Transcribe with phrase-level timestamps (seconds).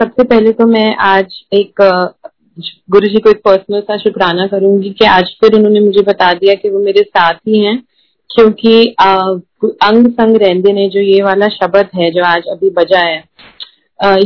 [0.00, 1.80] सबसे पहले तो मैं आज एक
[2.90, 6.54] गुरु जी को एक पर्सनल सा शुक्राना करूँगी कि आज फिर उन्होंने मुझे बता दिया
[6.54, 7.76] कि वो मेरे साथ ही हैं,
[8.30, 13.18] क्योंकि अंग संग रहंदे ने जो ये वाला शब्द है जो आज अभी बजा है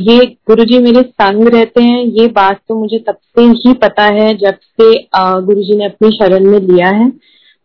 [0.01, 4.05] ये गुरु जी मेरे संग रहते हैं, ये बात तो मुझे तब से ही पता
[4.15, 7.09] है जब से गुरु जी ने अपनी शरण में लिया है।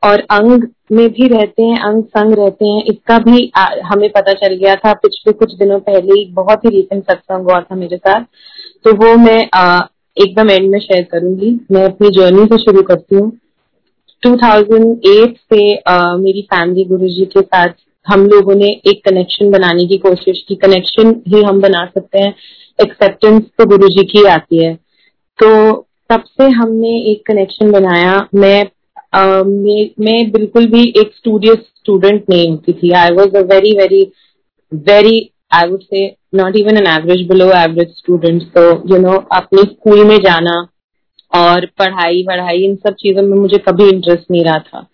[0.04, 3.52] और अंग में भी रहते हैं अंग संग रहते हैं। इसका भी
[3.86, 7.60] हमें पता चल गया था पिछले कुछ दिनों पहले ही बहुत ही रिसेंट सत्संग हुआ
[7.62, 8.24] था मेरे साथ।
[8.86, 9.42] तो वो मैं
[10.18, 13.32] एकदम एंड में शेयर करूँगी। मैं अपनी जर्नी से शुरू करती हूँ।
[14.24, 17.70] 2008 से आ, मेरी फैमिली गुरुजी के साथ
[18.08, 22.34] हम लोगों ने एक कनेक्शन बनाने की कोशिश की। कनेक्शन ही हम बना सकते हैं।
[22.80, 24.74] एक्सेप्टेंस तो गुरुजी की आती है।
[25.40, 25.50] तो
[26.10, 28.66] तब से हमने एक कनेक्शन बनाया। मैं
[29.14, 32.92] मैं, मैं बिल्कुल भी एक स्टूडियस स्टूडेंट नहीं होती थी.
[32.94, 34.02] I was a very very
[34.72, 39.62] very I would say not even an average below average student तो यू नो अपने
[39.64, 40.60] स्कूल में जाना
[41.34, 44.88] और पढ़ाई वढ़ाई इन सब चीज़ों में मुझे कभी इंटरेस्ट नहीं रहा था.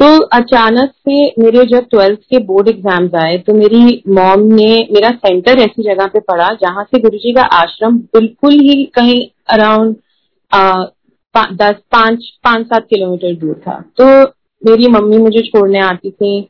[0.00, 5.10] तो अचानक से मेरे जब ट्वेल्थ के बोर्ड एग्ज़ाम्स आए तो मेरी मॉम ने मेरा
[5.16, 9.96] सेंटर ऐसी जगह पे पढ़ा जहाँ से गुरुजी का आश्रम बिल्कुल ही कहीं अराउंड
[11.36, 14.06] दस, पाँच पाँच, सात किलोमीटर दूर था। तो
[14.70, 16.48] मेरी मम्मी मुझे छोड़ने आती थी।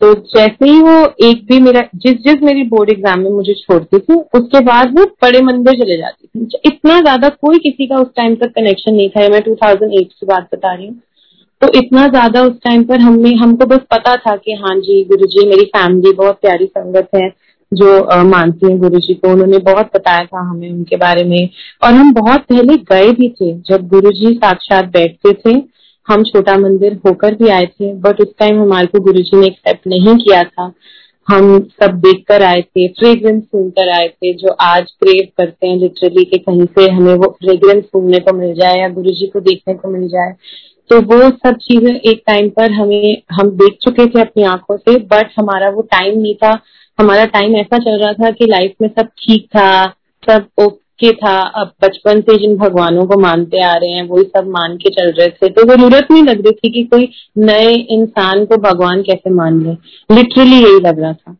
[0.00, 3.98] तो जैसे ही वो एक भी मेरा, जिस जिस मेरी बोर्ड एग्ज़ाम में मुझे छोड़ती
[3.98, 8.08] थी, उसके बाद वो बड़े मंदिर चले जाती थी। इतना ज़्यादा कोई किसी का उस
[8.16, 11.00] टाइम तक कनेक्शन नहीं था। मैं 2008 की बात बता रही हूँ।
[11.62, 15.26] तो इतना ज़्यादा उस टाइम पर हमने हमको बस पता था कि हाँ जी गुरु
[15.26, 17.28] जी मेरी फैमिली बहुत प्यारी संगत है।
[17.72, 21.48] जो मानती है गुरु जी को, उन्होंने बहुत बताया था हमें उनके बारे में।
[21.84, 25.62] और हम बहुत पहले गए भी थे, जब गुरु जी साक्षात बैठते थे।
[26.08, 29.46] हम छोटा मंदिर होकर भी आए थे बट उस टाइम हमारे को गुरु जी ने
[29.46, 30.72] एक्सेप्ट नहीं किया था।
[31.28, 35.76] हम सब देख कर आए थे फ्रेग्रेंस सुनकर आए थे, जो आज क्रेव करते हैं
[35.76, 39.40] लिटरली कि कहीं से हमें वो फ्रेग्रेंस सुनने को मिल जाए या गुरु जी को
[39.40, 40.32] देखने को मिल जाए।
[40.90, 44.96] तो वो सब चीज़ें एक टाइम पर हमें, हम देख चुके थे अपनी आँखों से
[45.06, 46.52] बट हमारा वो टाइम नहीं था।
[46.98, 49.86] हमारा टाइम ऐसा चल रहा था कि लाइफ में सब ठीक था,
[50.30, 54.48] सब ओके था। अब बचपन से जिन भगवानों को मानते आ रहे हैं, वही सब
[54.48, 58.44] मान के चल रहे थे। तो ज़रूरत नहीं लग रही थी कि कोई नए इंसान
[58.44, 59.72] को भगवान कैसे मान ले।
[60.14, 61.36] लिटरली यही लग रहा था।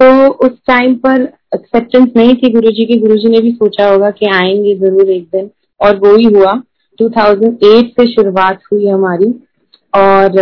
[0.00, 1.22] तो उस टाइम पर
[1.54, 5.28] एक्सेप्टेंस नहीं थी गुरु जी की। गुरुजी ने भी सोचा होगा कि आएँगे ज़रूर एक
[5.34, 6.52] दिन। और वो ही हुआ
[6.98, 9.34] 2008 से शुरुआत हुई हमारी।
[9.94, 10.40] और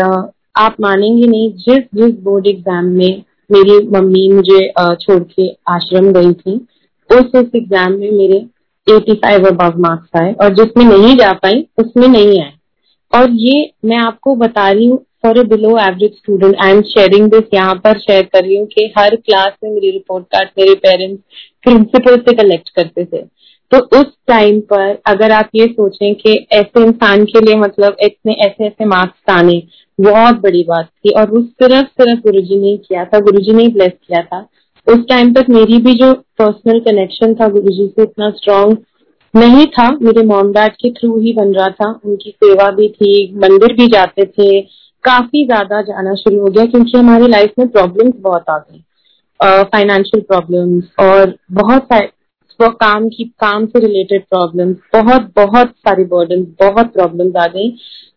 [0.56, 6.32] आप मानेंगे नहीं, जिस जिस बोर्ड एग्ज़ाम में मेरी मम्मी मुझे छोड़ के आश्रम गई
[6.32, 6.56] थी।
[7.10, 8.44] उस उस एग्ज़ाम में मेरे
[8.86, 12.52] 85 अबव मार्क्स आए और जिसमें नहीं जा पाई, उसमें नहीं आए।
[13.12, 17.30] और ये मैं आपको बता रही हूँ for a below average student I am sharing
[17.30, 20.74] this यहाँ पर शेयर कर रही हूँ कि हर क्लास में मेरी रिपोर्ट कार्ड मेरे
[20.80, 21.22] पेरेंट्स
[21.64, 23.22] प्रिंसिपल से कलेक्ट करते थे।
[23.72, 28.32] तो उस टाइम पर अगर आप ये सोचें कि ऐसे इंसान के लिए मतलब इतने
[28.46, 29.58] ऐसे ऐसे मार्क्स आने
[29.98, 33.52] बहुत बड़ी बात थी और वो सिर्फ़ सिर्फ़ गुरु जी ने किया था गुरु जी
[33.52, 34.46] ने ब्लेस किया था।
[34.86, 38.76] उस टाइम तक मेरी भी जो पर्सनल कनेक्शन था गुरु जी से इतना स्ट्रांग
[39.34, 43.32] नहीं था। मेरे मॉम डैड के थ्रू ही बन रहा था। उनकी सेवा भी थी,
[43.38, 44.60] मंदिर भी जाते थे।
[45.04, 48.82] काफ़ी ज़्यादा जाना शुरू हो गया क्योंकि हमारी लाइफ में प्रॉब्लम्स बहुत आ गई।
[49.40, 51.88] फाइनेंशियल प्रॉब्लम्स और बहुत
[52.62, 57.70] सारे काम की, काम से रिलेटेड प्रॉब्लम बहुत बहुत सारी बर्डन बहुत प्रॉब्लम आ गई।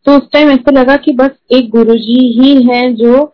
[0.05, 3.25] तो उस टाइम ऐसा लगा कि बस एक गुरुजी ही है जो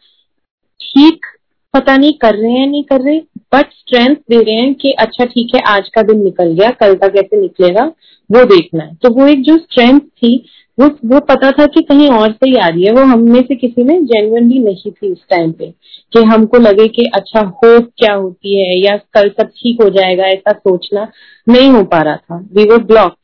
[0.79, 1.25] ठीक
[1.73, 3.19] पता नहीं कर रहे हैं, नहीं कर रहे
[3.53, 6.95] बट स्ट्रेंथ दे रहे हैं कि अच्छा ठीक है, आज का दिन निकल गया, कल
[6.95, 7.83] का कैसे निकलेगा,
[8.29, 10.45] वो देखना है। तो वो एक जो स्ट्रेंथ थी
[10.77, 13.41] वो वो पता था कि कहीं और से ही आ रही है। वो हम में
[13.41, 15.69] से किसी में जेन्युइनली नहीं थी उस टाइम पे
[16.13, 20.25] कि हमको लगे कि अच्छा होप क्या होती है या कल सब ठीक हो जाएगा,
[20.25, 21.07] ऐसा सोचना
[21.47, 23.15] नहीं हो पा रहा था। वी वो ब्लॉक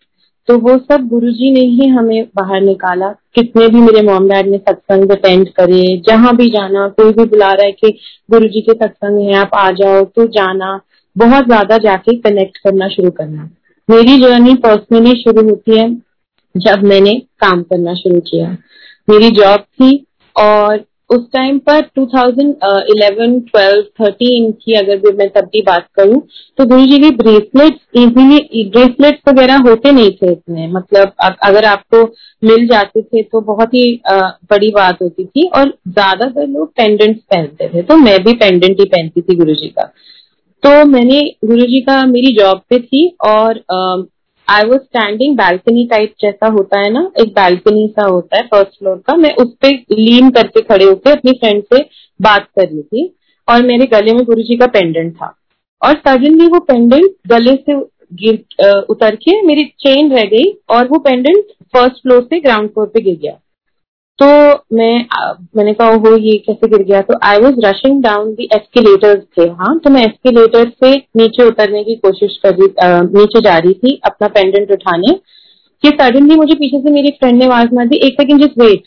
[0.47, 4.57] तो वो सब गुरुजी ने ही हमें बाहर निकाला। कितने भी मेरे मॉम डैड ने
[4.59, 7.89] सत्संग अटेंड करे, जहाँ भी जाना, कोई भी बुला रहा है कि
[8.29, 10.79] गुरुजी के सत्संग है, आप आ जाओ तो जाना।
[11.15, 13.49] बहुत ज़्यादा जाके कनेक्ट करना शुरू करना।
[13.89, 15.87] मेरी जर्नी पर्सनली शुरू होती है।
[16.59, 18.51] जब मैंने काम करना शुरू किया।
[19.07, 19.95] मेरी जॉब थी
[20.35, 26.19] और उस टाइम पर 2011, 12, 13 की अगर भी मैं तब बात करूँ
[26.57, 31.13] तो गुरु जी के ब्रेसलेट इजीली ब्रेसलेट्स वगैरह होते नहीं थे इतने। मतलब
[31.43, 32.03] अगर आपको
[32.43, 37.69] मिल जाते थे तो बहुत ही बड़ी बात होती थी और ज़्यादातर लोग पेंडेंट्स पहनते
[37.69, 39.91] थे। तो मैं भी पेंडेंट ही पहनती थी गुरु जी का।
[40.63, 43.63] तो मैंने गुरु जी का मेरी जॉब पे थी और
[44.49, 48.79] I was standing balcony type जैसा होता है ना, एक बैल्कनी सा होता है फ़र्स्ट
[48.79, 51.83] फ्लोर का। मैं उस पर लीन करके खड़े होकर अपनी फ्रेंड से
[52.19, 53.05] बात कर रही थी
[53.47, 55.35] और मेरे गले में गुरु जी का पेंडेंट था।
[55.81, 57.75] और सडनली वो पेंडेंट गले से
[58.21, 62.87] गिर उतर के मेरी चेन रह गई और वो पेंडेंट फ़र्स्ट फ्लोर से ग्राउंड फ्लोर
[62.87, 63.37] पे गिर गया।
[64.19, 64.27] तो
[64.75, 65.05] मैं,
[65.57, 67.01] मैंने कहा हो ये कैसे गिर गया?
[67.01, 71.83] तो I was rushing down the escalators थे हाँ। तो मैं एस्केलेटर से नीचे उतरने
[71.83, 72.67] की कोशिश कर रही
[73.13, 75.13] नीचे जा रही थी अपना पेंडेंट उठाने
[75.83, 78.83] कि सडनली मुझे पीछे से मेरी फ्रेंड ने आवाज़ मार दी, एक सेकेंड जिस वेट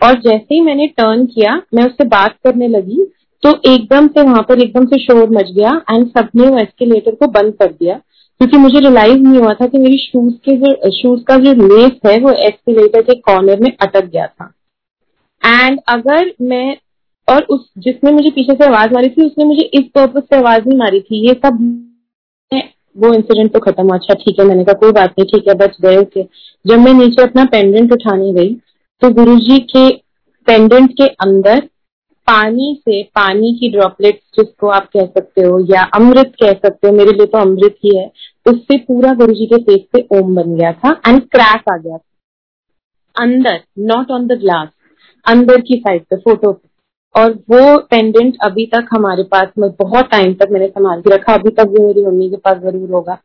[0.00, 3.06] और जैसे ही मैंने टर्न किया, मैं उससे बात करने लगी
[3.42, 7.26] तो एकदम से वहाँ पर एकदम से शोर मच गया एंड सबने वो एस्केलेटर को
[7.30, 7.94] बंद कर दिया।
[8.40, 11.92] क्योंकि मुझे रियलाइज़ नहीं हुआ था कि मेरी शूज़ के जो शूज़ का जो लेस
[12.06, 14.52] है, वो एस्केलेटर के कॉर्नर में अटक गया था।
[15.44, 16.76] एंड अगर मैं,
[17.28, 20.68] और उस, जिसने मुझे पीछे से आवाज़ मारी थी, उसने मुझे इस पर्पज से आवाज़
[20.68, 21.58] नहीं मारी थी। ये सब
[22.96, 25.54] वो इंसिडेंट तो खत्म हुआ। अच्छा ठीक है, मैंने कहा, कोई बात नहीं, ठीक है
[25.58, 26.22] बच गए, ओके।
[26.64, 28.54] जब मैं नीचे अपना पेंडेंट उठाने गई
[29.02, 29.88] तो गुरुजी के
[30.46, 31.60] पेंडेंट के अंदर
[32.28, 36.92] पानी से, पानी की ड्रॉपलेट जिसको आप कह सकते हो, या अमृत कह सकते हो,
[36.94, 38.06] मेरे लिए तो अमृत ही है,
[38.46, 41.96] उससे पूरा गुरु जी के फेस पे ओम बन गया था एंड क्रैक आ गया
[41.96, 44.68] था। अंदर नॉट ऑन द ग्लास
[45.26, 46.68] अंदर की साइड पे फ़ोटो पे।
[47.14, 51.34] और वो पेंडेंट अभी तक हमारे पास में बहुत टाइम तक मैंने संभाल के रखा।
[51.34, 53.18] अभी तक भी मेरी मम्मी के पास ज़रूर होगा।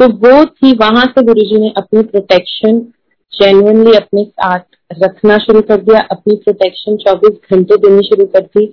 [0.00, 2.80] तो वो थी, वहाँ से गुरु जी ने अपनी प्रोटेक्शन
[3.32, 4.60] जेन्यनली अपने साथ
[5.02, 8.64] रखना शुरू कर दिया। अपनी प्रोटेक्शन 24 घंटे देनी शुरू कर दी।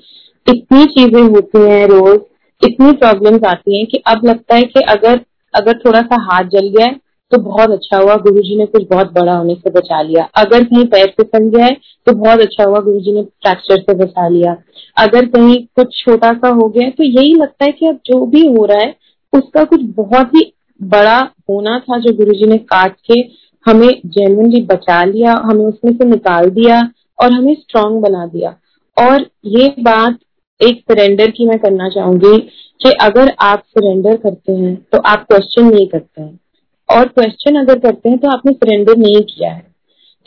[0.48, 2.20] इतनी चीज़ें होती हैं रोज,
[2.62, 5.20] इतनी प्रॉब्लम्स आती हैं कि अब लगता है कि अगर
[5.54, 7.00] अगर थोड़ा सा हाथ जल गया है
[7.36, 10.64] तो बहुत अच्छा हुआ गुरु जी ने कुछ बहुत बड़ा होने से बचा लिया। अगर
[10.64, 11.76] कहीं पैर फिसल गया है
[12.08, 14.56] तो बहुत अच्छा हुआ गुरु जी ने फ्रैक्चर से बचा लिया।
[14.98, 18.46] अगर कहीं कुछ छोटा सा हो गया तो यही लगता है कि अब जो भी
[18.48, 18.94] हो रहा है,
[19.34, 20.52] उसका कुछ बहुत ही
[20.82, 21.18] बड़ा
[21.50, 23.20] होना था जो गुरु जी ने काट के
[23.66, 26.80] हमें जेनुअनली बचा लिया, हमें उसमें से निकाल दिया
[27.20, 28.56] और हमें स्ट्रांग बना दिया।
[28.98, 30.18] और ये बात
[30.62, 32.38] एक सरेंडर की मैं करना चाहूँगी
[32.82, 36.40] कि अगर आप सरेंडर करते हैं तो आप क्वेश्चन नहीं करते हैं।
[36.90, 39.64] और क्वेश्चन अगर करते हैं तो आपने सरेंडर नहीं किया है।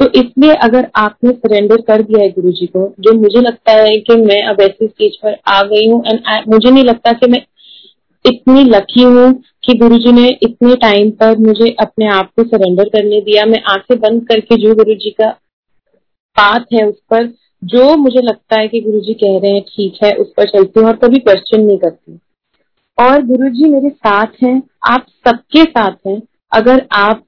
[0.00, 3.96] तो इसलिए अगर आपने सरेंडर कर दिया है गुरु जी को, जो मुझे लगता है
[3.98, 7.42] कि मैं अब ऐसी स्टेज पर आ गई हूँ एंड मुझे नहीं लगता कि मैं
[8.24, 9.32] इतनी लकी हूँ
[9.64, 13.62] कि गुरु जी ने इतने टाइम पर मुझे अपने आप को सरेंडर करने दिया। मैं
[13.70, 15.30] आँखें बंद करके जो गुरु जी का
[16.36, 17.26] बात है उस पर,
[17.62, 20.80] जो मुझे लगता है कि गुरु जी कह रहे हैं, ठीक है, उस पर चलती
[20.80, 22.18] हूँ और कभी क्वेश्चन नहीं करती।
[22.98, 26.20] और गुरु जी मेरे साथ हैं, आप सबके साथ हैं
[26.52, 27.24] अगर आप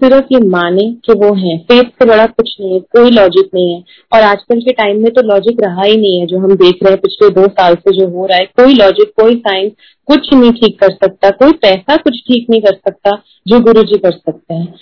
[0.00, 3.74] सिर्फ़ ये माने कि वो है फेथ से बड़ा कुछ नहीं है कोई लॉजिक नहीं
[3.74, 6.82] है और आजकल के टाइम में तो लॉजिक रहा ही नहीं है जो हम देख
[6.82, 9.72] रहे हैं पिछले दो साल से जो हो रहा है कोई लॉजिक कोई साइंस
[10.08, 13.98] कुछ नहीं ठीक कर सकता कोई पैसा कुछ ठीक नहीं कर सकता जो गुरु जी
[13.98, 14.74] कर सकते हैं।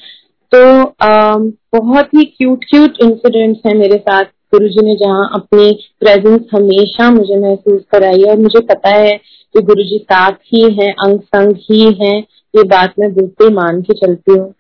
[0.53, 1.37] तो आ,
[1.75, 5.71] बहुत ही क्यूट क्यूट इंसिडेंट्स हैं मेरे साथ गुरु जी ने जहाँ अपनी
[6.01, 9.17] प्रेजेंस हमेशा मुझे महसूस कराई है और मुझे पता है
[9.55, 12.21] कि गुरु जी साथ ही है अंग संग ही है
[12.55, 14.55] ये बात मैं बिल्कुल मान के चलती हूँ।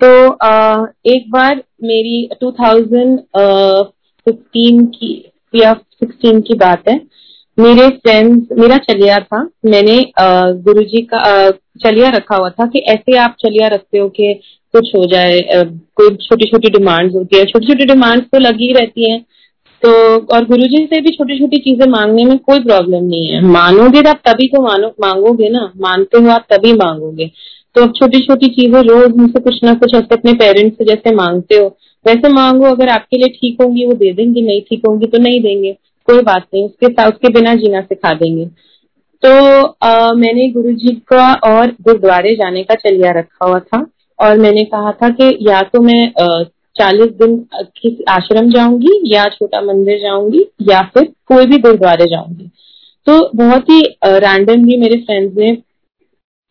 [0.00, 5.74] तो आ, एक बार मेरी 2015 की या
[6.04, 7.00] 16 की बात है।
[7.58, 10.12] मेरे फ्रेंड्स मेरा चलिया था। मैंने
[10.62, 11.50] गुरु जी का
[11.84, 14.40] चलिया रखा हुआ था कि ऐसे आप चलिया रखते हो कि
[14.74, 15.40] कुछ हो जाए
[15.94, 19.24] कोई छोटी छोटी डिमांड्स होती है। छोटी छोटी डिमांड्स तो लगी रहती हैं।
[19.82, 19.90] तो
[20.34, 24.08] और गुरुजी से भी छोटी छोटी चीज़ें मांगने में कोई प्रॉब्लम नहीं है। मानोगे तो
[24.10, 25.72] आप तभी तो मानो मांगोगे ना?
[25.80, 27.30] मानते हो आप तभी मांगोगे।
[27.76, 31.14] तो अब छोटी छोटी चीज़ें रोज उनसे कुछ ना कुछ ऐसे अपने पेरेंट्स से जैसे
[31.14, 31.66] मांगते हो
[32.04, 35.40] वैसे मांगो। अगर आपके लिए ठीक होंगी वो दे देंगे। नहीं ठीक होंगी तो नहीं
[35.40, 35.72] देंगे।
[36.08, 38.46] कोई बात नहीं उसके साथ उसके बिना जीना सिखा देंगे।
[39.22, 39.30] तो
[39.62, 43.86] आ, मैंने गुरु जी का और गुरुद्वारे जाने का चलिया रखा हुआ था।
[44.18, 46.02] और मैंने कहा था कि या तो मैं
[46.76, 52.50] चालीस दिन किसी आश्रम जाऊँगी या छोटा मंदिर जाऊँगी या फिर कोई भी गुरुद्वारे जाऊँगी।
[53.06, 55.52] तो बहुत ही रैंडमली मेरे फ्रेंड्स ने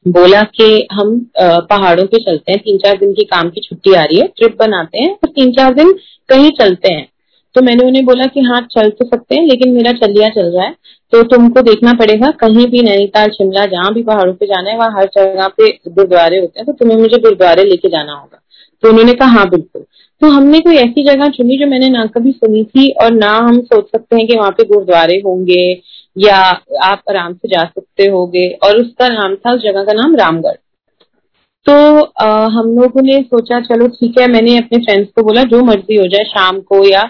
[0.05, 4.03] बोला कि हम पहाड़ों पे चलते हैं, तीन चार दिन की काम की छुट्टी आ
[4.03, 5.91] रही है ट्रिप बनाते हैं और तीन चार दिन
[6.29, 7.07] कहीं चलते हैं।
[7.55, 10.65] तो मैंने उन्हें बोला कि हाँ चल तो सकते हैं, लेकिन मेरा चलिया चल रहा
[10.65, 10.75] है।
[11.13, 14.91] तो तुमको देखना पड़ेगा, कहीं भी नैनीताल, शिमला, जहाँ भी पहाड़ों पे जाना है, वहाँ
[14.91, 18.41] हर जगह पे गुरुद्वारे होते हैं तो तुम्हें मुझे गुरुद्वारे लेके जाना होगा।
[18.83, 19.81] तो उन्होंने कहा हाँ बिल्कुल।
[20.21, 23.61] तो हमने कोई ऐसी जगह चुनी जो मैंने ना कभी सुनी थी और ना हम
[23.61, 25.61] सोच सकते हैं कि वहाँ पे गुरुद्वारे होंगे
[26.17, 26.37] या
[26.83, 30.55] आप आराम से जा सकते होगे। और उसका नाम था उस जगह का नाम रामगढ़।
[31.65, 31.73] तो
[32.03, 35.95] आ, हम लोगों ने सोचा चलो ठीक है। मैंने अपने फ्रेंड्स को बोला जो मर्ज़ी
[35.95, 37.03] हो जाए शाम को या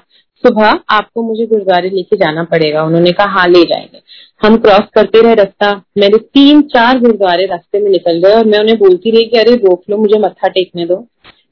[0.44, 4.02] सुबह आपको मुझे गुरुद्वारे लेके जाना पड़ेगा। उन्होंने कहा हाँ ले जाएँगे।
[4.42, 8.60] हम क्रॉस करते रहे रास्ता। मेरे तीन चार गुरुद्वारे रास्ते में निकल गए और मैं
[8.60, 11.08] उन्हें बोलती रही कि अरे रोक लो मुझे मत्था टेकने दो।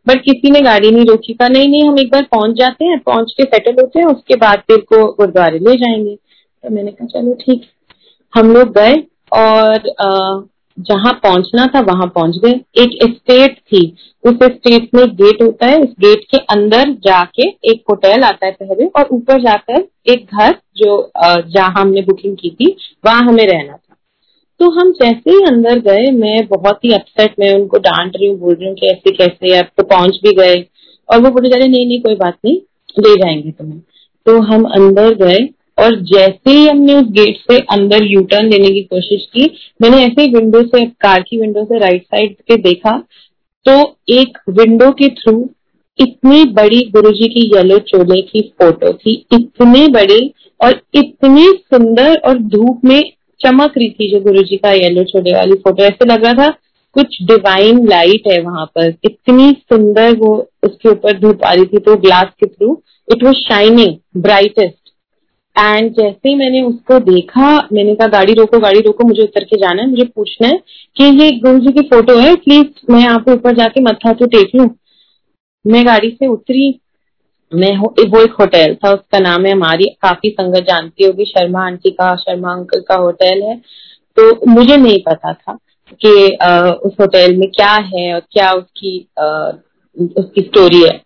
[0.10, 3.00] बट किसी ने गाड़ी नहीं रोकी कहा नहीं नहीं, हम एक बार पहुँच जाते हैं,
[3.00, 7.08] पहुँच के सेटल होते हैं, उसके बाद फिर को गुरुद्वारे ले जाएँगे। तो मैंने कहा,
[7.08, 7.66] चलो ठीक
[8.34, 8.96] हम लोग गए
[9.34, 10.46] और
[10.78, 12.52] जहाँ पहुँचना था वहाँ पहुँच गए।
[12.84, 13.82] एक एस्टेट थी।
[14.24, 18.52] उस एस्टेट में गेट होता है। उस गेट के अंदर जाके एक होटल आता है
[18.54, 22.76] पहले और ऊपर जाकर एक घर जो जहाँ हमने बुकिंग की थी,
[23.06, 23.89] वहाँ हमें रहना था।
[24.60, 28.38] तो हम जैसे ही अंदर गए, मैं बहुत ही अपसेट मैं उनको डांट रही हूँ,
[28.40, 30.56] बोल रही हूँ कि ऐसे कैसे अब तो पहुँच भी गए।
[31.10, 32.56] और वो बोले जा रहे नहीं नहीं, कोई बात नहीं
[33.00, 33.80] ले जाएँगे तुम्हें।
[34.26, 35.38] तो हम अंदर गए
[35.78, 39.46] और जैसे ही हमने उस गेट से अंदर यू टर्न लेने की कोशिश की,
[39.82, 42.98] मैंने ऐसे ही विंडो से, कार की विंडो से राइट साइड के देखा
[43.66, 43.74] तो
[44.14, 45.50] एक विंडो के थ्रू
[46.00, 50.20] इतनी बड़ी गुरुजी की येलो चोले की फ़ोटो थी, इतने बड़े
[50.60, 53.02] और इतने सुंदर और धूप में
[53.42, 56.50] चमक रही थी जो गुरु जी का येलो चोले वाली फ़ोटो ऐसे लग रहा था
[56.96, 61.80] कुछ डिवाइन लाइट है वहाँ पर। इतनी सुंदर वो उसके ऊपर धूप आ रही थी
[61.80, 64.78] तो ग्लास के through it was shining brightest
[65.56, 69.58] and जैसे ही मैंने उसको देखा, मैंने कहा, गाड़ी रोको गाड़ी रोको, मुझे उतर के
[69.58, 70.58] जाना है, मुझे पूछना है
[70.96, 74.26] कि ये गुरु जी की फ़ोटो है प्लीज़ मैं यहाँ पे ऊपर जाके मत्था तो
[74.28, 74.70] टेक लू।
[75.66, 76.72] मैं गाड़ी से उतरी
[77.52, 81.90] मैं वो एक होटल। था उसका नाम है हमारी काफ़ी संगत जानती होगी शर्मा आंटी
[81.92, 83.56] का शर्मा अंकल का होटल है।
[84.18, 85.58] तो मुझे नहीं पता था
[86.02, 86.12] कि
[86.86, 89.26] उस होटल में क्या है और क्या उसकी आ,
[89.98, 90.98] उसकी स्टोरी है।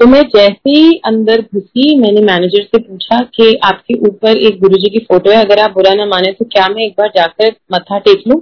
[0.00, 4.90] तो मैं जैसे ही अंदर घुसी मैंने मैनेजर से पूछा कि आपके ऊपर एक गुरुजी
[4.90, 7.98] की फ़ोटो है अगर आप बुरा ना माने तो क्या मैं एक बार जाकर मथा
[7.98, 8.40] टेक लू?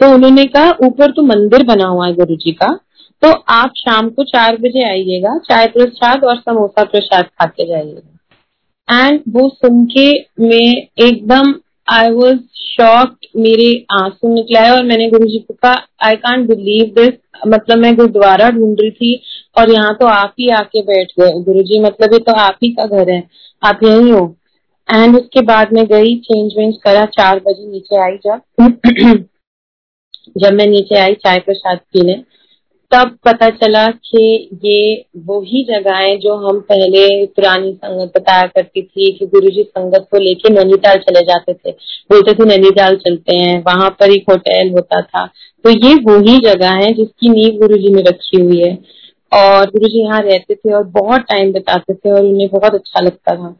[0.00, 2.78] तो उन्होंने कहा ऊपर तो मंदिर बना हुआ है गुरु जी का।
[3.22, 9.06] तो आप शाम को चार बजे आइएगा, चाय प्रसाद और समोसा प्रसाद खा के जाइएगा।
[9.06, 10.10] एंड वो सुन के
[10.40, 10.66] मैं
[11.06, 11.54] एकदम
[11.88, 16.46] आई वॉज़ शॉक्ड मेरे आँसू निकला है और मैंने गुरु जी को कहा आई कांट
[16.48, 17.14] बिलीव दिस
[17.46, 19.14] मतलब मैं गुरुद्वारा ढूंढ रही थी
[19.58, 22.70] और यहाँ तो आप ही आके बैठ गए। गुरु जी मतलब ये तो आप ही
[22.72, 23.22] का घर है,
[23.62, 24.36] आप यही हो।
[24.88, 28.40] एंड उसके बाद में गई चेंज वेंज करा, चार बजे नीचे आई जब।
[30.38, 32.14] जब मैं नीचे आई, चाय प्रसाद पीने
[32.92, 38.82] तब पता चला कि ये वही जगह है जो हम पहले पुरानी संगत बताया करती
[38.82, 43.58] थी कि गुरुजी संगत को लेके नैनीताल चले जाते थे। बोलते थे, नैनीताल चलते हैं,
[43.58, 45.26] वहाँ पर एक होटल होता था।
[45.64, 48.78] तो ये वही जगह है जिसकी नींव गुरुजी ने रखी हुई है।
[49.32, 53.00] और गुरु जी यहाँ रहते थे और बहुत टाइम बिताते थे और उन्हें बहुत अच्छा
[53.00, 53.50] लगता था।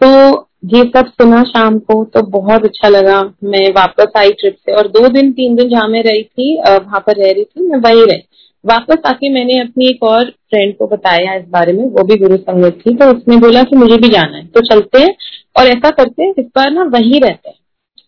[0.00, 4.72] तो ये सब सुना शाम को तो बहुत अच्छा लगा। मैं वापस आई ट्रिप से
[4.72, 7.78] और दो दिन, तीन दिन जहाँ मैं रही थी वहाँ पर रह रही थी, मैं
[7.78, 8.22] वही रही।
[8.64, 12.36] वापस आके मैंने अपनी एक और फ्रेंड को बताया इस बारे में, वो भी गुरु
[12.36, 15.14] संगत थी तो उसने बोला कि मुझे भी जाना है। तो चलते हैं
[15.56, 17.56] और ऐसा करते हैं, इस बार ना वही रहते हैं,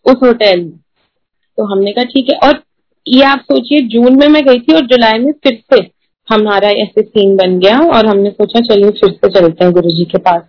[0.05, 0.77] उस होटल में।
[1.57, 2.61] तो हमने कहा, ठीक है। और
[3.05, 5.81] ये आप सोचिए, जून में मैं गई थी और जुलाई में फिर से
[6.27, 10.05] हमारा ऐसे सीन बन गया और हमने सोचा, चलिए फिर से चलते हैं गुरु जी
[10.05, 10.41] के पास।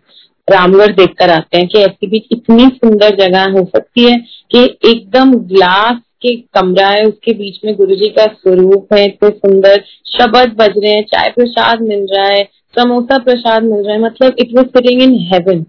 [0.48, 4.16] रामगढ़ देख कर आते हैं कि ऐसी भी इतनी सुंदर जगह हो सकती है
[4.50, 9.30] कि एकदम ग्लास के कमरा है उसके बीच में गुरु जी का स्वरूप है इतने
[9.30, 12.42] सुंदर शब्द बज रहे हैं चाय प्रसाद मिल रहा है
[12.74, 15.64] समोसा प्रसाद मिल रहा है मतलब it was sitting in heaven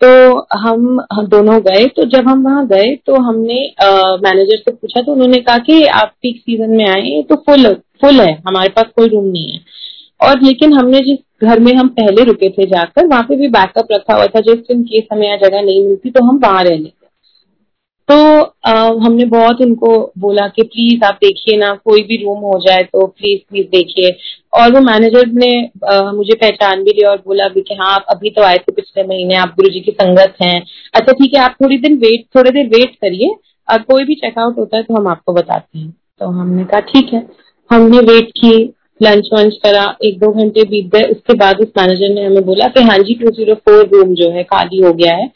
[0.00, 0.08] तो
[0.58, 3.58] हम, दोनों गए तो जब हम वहाँ गए तो हमने
[4.22, 8.20] मैनेजर से पूछा तो उन्होंने कहा कि आप पीक सीज़न में आए तो फुल फुल
[8.20, 9.60] है हमारे पास कोई रूम नहीं है।
[10.20, 13.88] और लेकिन हमने जिस घर में हम पहले रुके थे जाकर वहाँ पे भी बैकअप
[13.92, 16.76] रखा हुआ था जिस दिन केस हमें यहाँ जगह नहीं मिलती तो हम वहाँ रह
[18.08, 18.72] तो आ,
[19.04, 23.06] हमने बहुत उनको बोला कि प्लीज़ आप देखिए ना कोई भी रूम हो जाए तो
[23.06, 24.10] प्लीज़ प्लीज़ देखिए।
[24.54, 25.50] और वो मैनेजर ने
[25.92, 28.72] आ, मुझे पहचान भी लिया और बोला भी कि हाँ आप अभी तो आए थे
[28.72, 30.60] पिछले महीने आप गुरु जी की संगत हैं।
[30.94, 33.34] अच्छा ठीक है आप थोड़ी दिन वेट थोड़ी देर वेट करिए।
[33.68, 37.12] और कोई भी चेकआउट होता है तो हम आपको बताते हैं। तो हमने कहा ठीक
[37.14, 37.26] है।
[37.70, 38.52] हमने वेट की
[39.00, 42.68] लंच वंच करा एक दो घंटे बीत गए। उसके बाद उस मैनेजर ने हमें बोला
[42.68, 45.26] कि हाँ जी टू ज़ीरो फोर रूम जो है खाली हो गया है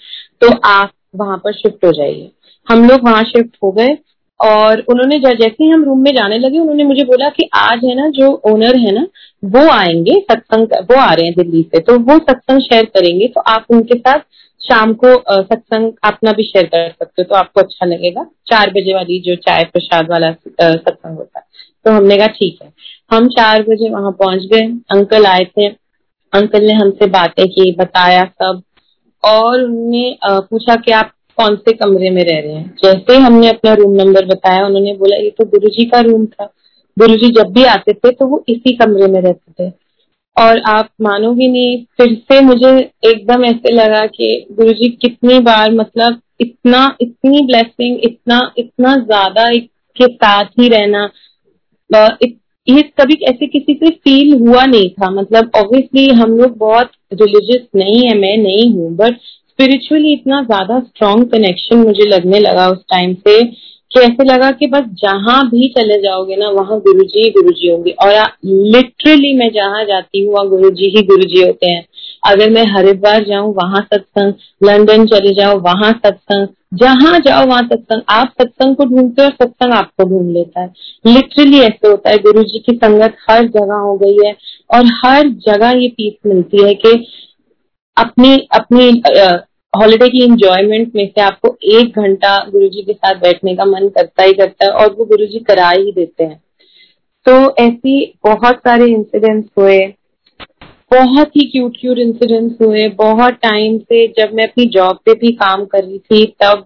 [0.42, 2.30] तो आप वहाँ पर शिफ्ट हो जाइए।
[2.70, 3.96] हम लोग वहाँ शिफ्ट हो गए
[4.40, 7.94] और उन्होंने जैसे ही हम रूम में जाने लगे, उन्होंने मुझे बोला कि आज है
[7.96, 9.06] ना जो ओनर है ना,
[9.46, 13.40] वो आएँगे सत्संग वो आ रहे हैं दिल्ली से तो वो सत्संग शेयर करेंगे तो
[13.48, 14.20] आप उनके साथ
[14.60, 18.94] शाम को सत्संग अपना भी शेयर कर सकते हो तो आपको अच्छा लगेगा। चार बजे
[18.94, 21.44] वाली जो चाय प्रसाद वाला सत्संग होता है।
[21.84, 22.72] तो हमने कहा, ठीक है।
[23.10, 25.68] हम चार बजे वहाँ पहुँच गए, अंकल आए थे।
[26.32, 28.62] अंकल ने हमसे बातें की, बताया सब
[29.24, 32.74] और उन्होंने पूछा कि आप कौन से कमरे में रह रहे हैं?
[32.84, 36.52] जैसे हमने अपना रूम नंबर बताया, उन्होंने बोला, ये तो गुरुजी का रूम था।
[36.96, 39.72] गुरुजी जब भी आते थे तो वो इसी कमरे में रहते थे।
[40.36, 42.68] और आप मानोगे नहीं, फिर से मुझे
[43.06, 49.48] एकदम ऐसे लगा कि गुरुजी कितनी बार मतलब इतना, इतनी ब्लेसिंग इतना इतना ज़्यादा
[49.96, 51.08] के साथ ही रहना।
[52.66, 57.66] ये कभी ऐसे किसी से फील हुआ नहीं था। मतलब ऑब्वियसली हम लोग बहुत रिलीजियस
[57.76, 59.16] नहीं है, मैं नहीं हूँ बट
[59.60, 63.42] स्पिरिचुअली इतना ज़्यादा स्ट्रॉन्ग कनेक्शन मुझे लगने लगा उस टाइम से
[63.90, 67.52] कि ऐसे लगा कि बस जहाँ भी चले जाओगे ना, वहाँ गुरु जी ही गुरु
[67.52, 68.12] जी होंगे। और
[68.44, 71.84] लिटरली मैं जहाँ जाती हूँ, वहाँ गुरु जी ही गुरु जी होते हैं।
[72.26, 74.32] अगर मैं हरिद्वार जाऊँ, वहाँ सत्संग,
[74.64, 79.34] लंदन चले जाओ, वहाँ सत्संग, जहाँ जाओ, वहाँ सत्संग। आप सत्संग को ढूंढते हो और
[79.34, 80.72] सत्संग आपको ढूंढ लेता है।
[81.06, 84.36] लिटरली ऐसे होता है गुरु जी की संगत हर जगह हो गई है
[84.70, 87.04] और हर जगह ये पीस मिलती है कि
[87.96, 88.90] अपनी अपनी
[89.72, 93.88] हॉलीडे की इंजॉयमेंट में से आपको एक घंटा गुरु जी के साथ बैठने का मन
[93.88, 96.40] करता ही करता है और वो गुरु जी करा ही देते हैं।
[97.26, 99.78] तो ऐसी बहुत सारे इंसिडेंट्स हुए,
[100.90, 105.32] बहुत ही क्यूट क्यूट इंसिडेंट्स हुए, बहुत टाइम से जब मैं अपनी जॉब पे भी
[105.34, 106.64] काम कर रही थी, तब,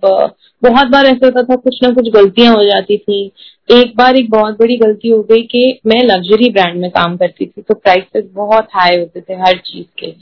[0.63, 3.25] बहुत बार ऐसा होता था कुछ ना कुछ गलतियाँ हो जाती थी।
[3.71, 7.47] एक बार एक बहुत बड़ी गलती हो गई कि मैं लग्जरी ब्रांड में काम करती
[7.47, 10.13] थी तो प्राइसेस बहुत हाई होते थे हर चीज़ के।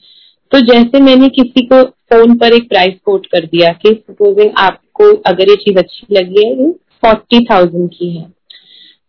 [0.53, 5.05] तो जैसे मैंने किसी को फ़ोन पर एक प्राइस कोट कर दिया कि सपोजिंग आपको
[5.27, 6.71] अगर ये चीज़ अच्छी लगी है
[7.03, 8.25] फोर्टी थाउज़ेंड की है।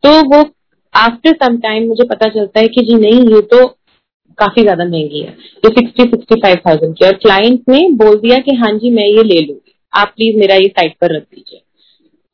[0.04, 0.44] तो वो
[0.94, 3.68] आफ्टर सम टाइम मुझे पता चलता है कि जी नहीं, ये तो
[4.38, 5.36] काफ़ी ज़्यादा महँगी है,
[5.66, 9.06] ये सिक्सटी सिक्सटी फाइव थाउज़ेंड की और क्लाइंट ने बोल दिया कि हाँ जी, मैं
[9.06, 11.62] ये ले लूँगी। आप प्लीज़ मेरा ये साइट पर रख दीजिए।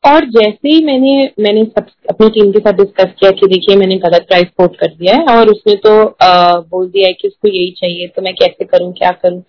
[0.03, 3.95] और जैसे ही मैंने मैंने सब अपनी टीम के साथ डिस्कस किया कि देखिए मैंने
[3.97, 7.47] गलत प्राइस कोट कर दिया है और उसने तो आ, बोल दिया है कि उसको
[7.47, 9.41] यही चाहिए तो मैं कैसे करूँ क्या करूँ?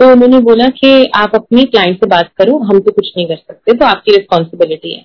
[0.00, 3.36] तो उन्होंने बोला कि आप अपनी क्लाइंट से बात करो हम तो कुछ नहीं कर
[3.36, 5.04] सकते तो आपकी रिस्पॉन्सिबिलिटी है।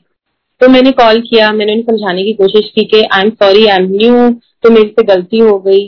[0.62, 3.78] तो मैंने कॉल किया मैंने उन्हें समझाने की कोशिश की कि I am sorry I
[3.78, 4.30] am new
[4.64, 5.86] तो मेरे से गलती हो गई।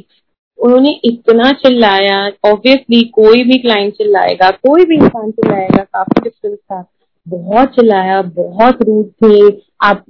[0.59, 6.81] उन्होंने इतना चिल्लाया ऑब्वियसली कोई भी क्लाइंट चिल्लाएगा कोई भी इंसान चिल्लाएगा काफ़ी डिफरेंस था।
[7.27, 9.49] बहुत चिल्लाया बहुत रूट थे।
[9.83, 10.03] आप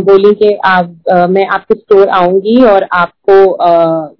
[0.00, 3.34] बोली कि आप आ, मैं आपके स्टोर आऊँगी और आपको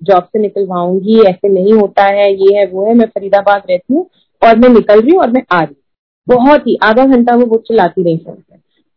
[0.04, 4.06] जॉब से निकलवाऊँगी ऐसे नहीं होता है ये है वो है। मैं फरीदाबाद रहती हूँ
[4.42, 5.82] और मैं निकल रही हूँ और मैं आ रही हूँ।
[6.26, 8.42] बहुत ही आधा घंटा वो वो चिल्लाती रही फ़ोन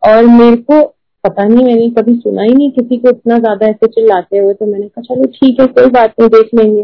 [0.03, 0.81] और मेरे को
[1.23, 4.65] पता नहीं मैंने कभी सुना ही नहीं किसी को इतना ज़्यादा ऐसे चिल्लाते हुए तो
[4.65, 6.83] मैंने कहा चलो ठीक है कोई बात नहीं देख लेंगे।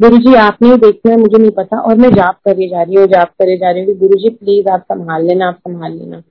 [0.00, 3.06] गुरु जी, आपने देखना है, मुझे नहीं पता। और मैं जाप करे जा रही हूँ,
[3.08, 6.22] जाप करे जा रही हूँ गुरु जी प्लीज़ आप संभाल लेना, आप संभाल लेना।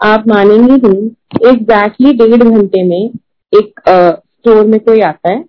[0.00, 3.10] आप मानेंगे नहीं एग्जैक्टली डेढ़ घंटे में
[3.52, 5.44] एक स्टोर में कोई आता है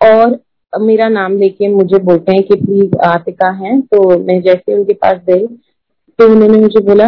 [0.00, 0.38] और
[0.72, 5.20] मेरा नाम लेके मुझे बोलते हैं कि प्लीज़ आतिका है तो मैं जैसे उनके पास
[5.28, 5.46] गई
[6.18, 7.06] तो उन्होंने मुझे बोला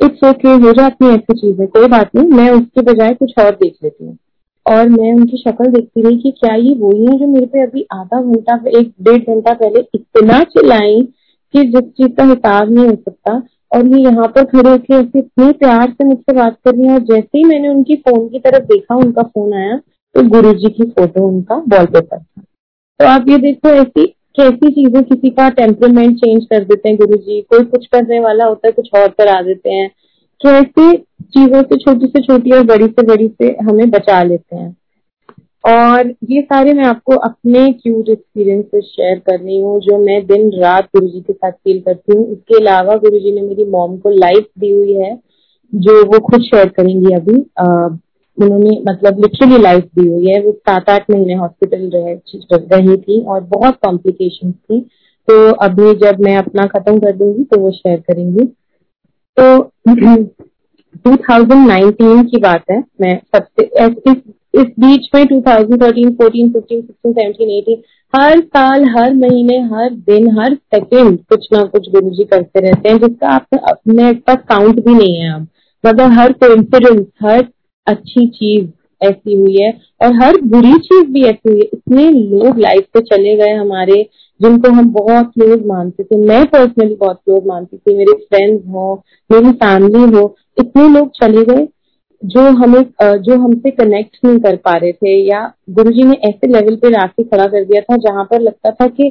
[0.00, 3.50] इट्स ओके हो जाती है ऐसी चीज़ें, कोई बात नहीं, मैं उसके बजाय कुछ और
[3.52, 4.16] देख लेती हूँ।
[4.66, 7.86] और मैं उनकी शक्ल देखती रही कि क्या ये वही है जो मेरे पे अभी
[7.92, 11.02] आधा घंटा, एक डेढ़ घंटा पहले इतना चिल्लाई
[11.54, 15.18] कि जिस चीज़ का हिसाब नहीं हो सकता। और ये यहाँ पर खड़े होकर ऐसे
[15.18, 18.38] इतने प्यार से मुझसे बात कर रही है और जैसे ही मैंने उनकी फ़ोन की
[18.38, 19.76] तरफ़ देखा, उनका फ़ोन आया
[20.14, 22.42] तो गुरु जी की फ़ोटो उनका वॉलपेपर था।
[23.00, 27.16] तो आप ये देखो, ऐसी कैसी चीज़ें किसी का टेम्परमेंट चेंज कर देते हैं गुरु
[27.16, 29.90] जी कोई कुछ करने वाला होता है, कुछ और करा देते हैं।
[30.40, 34.76] कैसे चीज़ों से छोटी से छोटी और बड़ी से बड़ी से हमें बचा लेते हैं।
[35.64, 40.50] और ये सारे मैं आपको अपने क्यूट एक्सपीरियंस शेयर कर रही हूँ जो मैं दिन
[40.60, 43.96] रात गुरु जी के साथ फील करती हूँ। इसके अलावा गुरु जी ने मेरी मॉम
[43.96, 45.14] को लाइफ दी हुई है
[45.72, 47.34] जो वो खुद शेयर करेंगी अभी।
[48.38, 52.12] उन्होंने मतलब लिटरली लाइफ दी हुई है। वो सात आठ महीने हॉस्पिटल रह,
[52.72, 54.80] रही थी और बहुत कॉम्प्लिकेशन थी।
[55.28, 58.46] तो अभी जब मैं अपना खत्म कर दूँगी तो वो शेयर करेंगी।
[59.40, 59.58] तो
[61.08, 64.16] 2019 की बात है मैं सबसे इस,
[64.54, 67.76] इस बीच में 2013, 14, 15, 16, 17, 18
[68.14, 72.88] हर साल हर महीने हर दिन हर सेकंड कुछ ना कुछ गुरु जी करते रहते
[72.88, 75.46] हैं जिसका आप अपने पास काउंट भी नहीं है अब।
[75.86, 77.44] मतलब हर कोइंसिडेंस हर
[77.86, 78.68] अच्छी चीज़
[79.02, 79.70] ऐसी हुई है
[80.02, 84.06] और हर बुरी चीज़ भी ऐसी हुई है। इतने लोग लाइफ से चले गए हमारे
[84.40, 89.02] जिनको हम बहुत क्लोज मानते थे, मैं पर्सनली बहुत क्लोज मानती थी, मेरे फ्रेंड्स हो,
[89.30, 91.66] मेरी फैमिली हो, इतने लोग चले गए
[92.22, 92.82] जो हमें
[93.22, 97.24] जो हमसे कनेक्ट नहीं कर पा रहे थे या गुरुजी ने ऐसे लेवल पे राखी
[97.24, 99.08] खड़ा कर दिया था जहाँ पर लगता था कि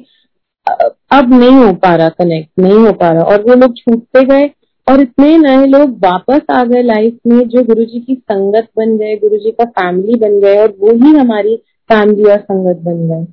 [1.14, 4.50] अब नहीं हो पा रहा कनेक्ट नहीं हो पा रहा। और वो लोग छूटते गए
[4.88, 9.16] और इतने नए लोग वापस आ गए लाइफ में जो गुरुजी की संगत बन गए
[9.18, 11.56] गुरुजी का फैमिली बन गए और वो ही हमारी
[11.90, 13.26] फैमिली और संगत बन गए।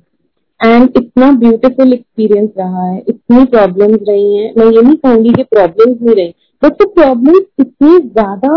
[0.63, 5.43] एंड इतना ब्यूटीफुल एक्सपीरियंस रहा है, इतनी प्रॉब्लम्स रही हैं। मैं ये नहीं कहूँगी कि
[5.45, 8.53] प्रॉब्लम्स नहीं रही बट तो प्रॉब्लम्स इतनी ज़्यादा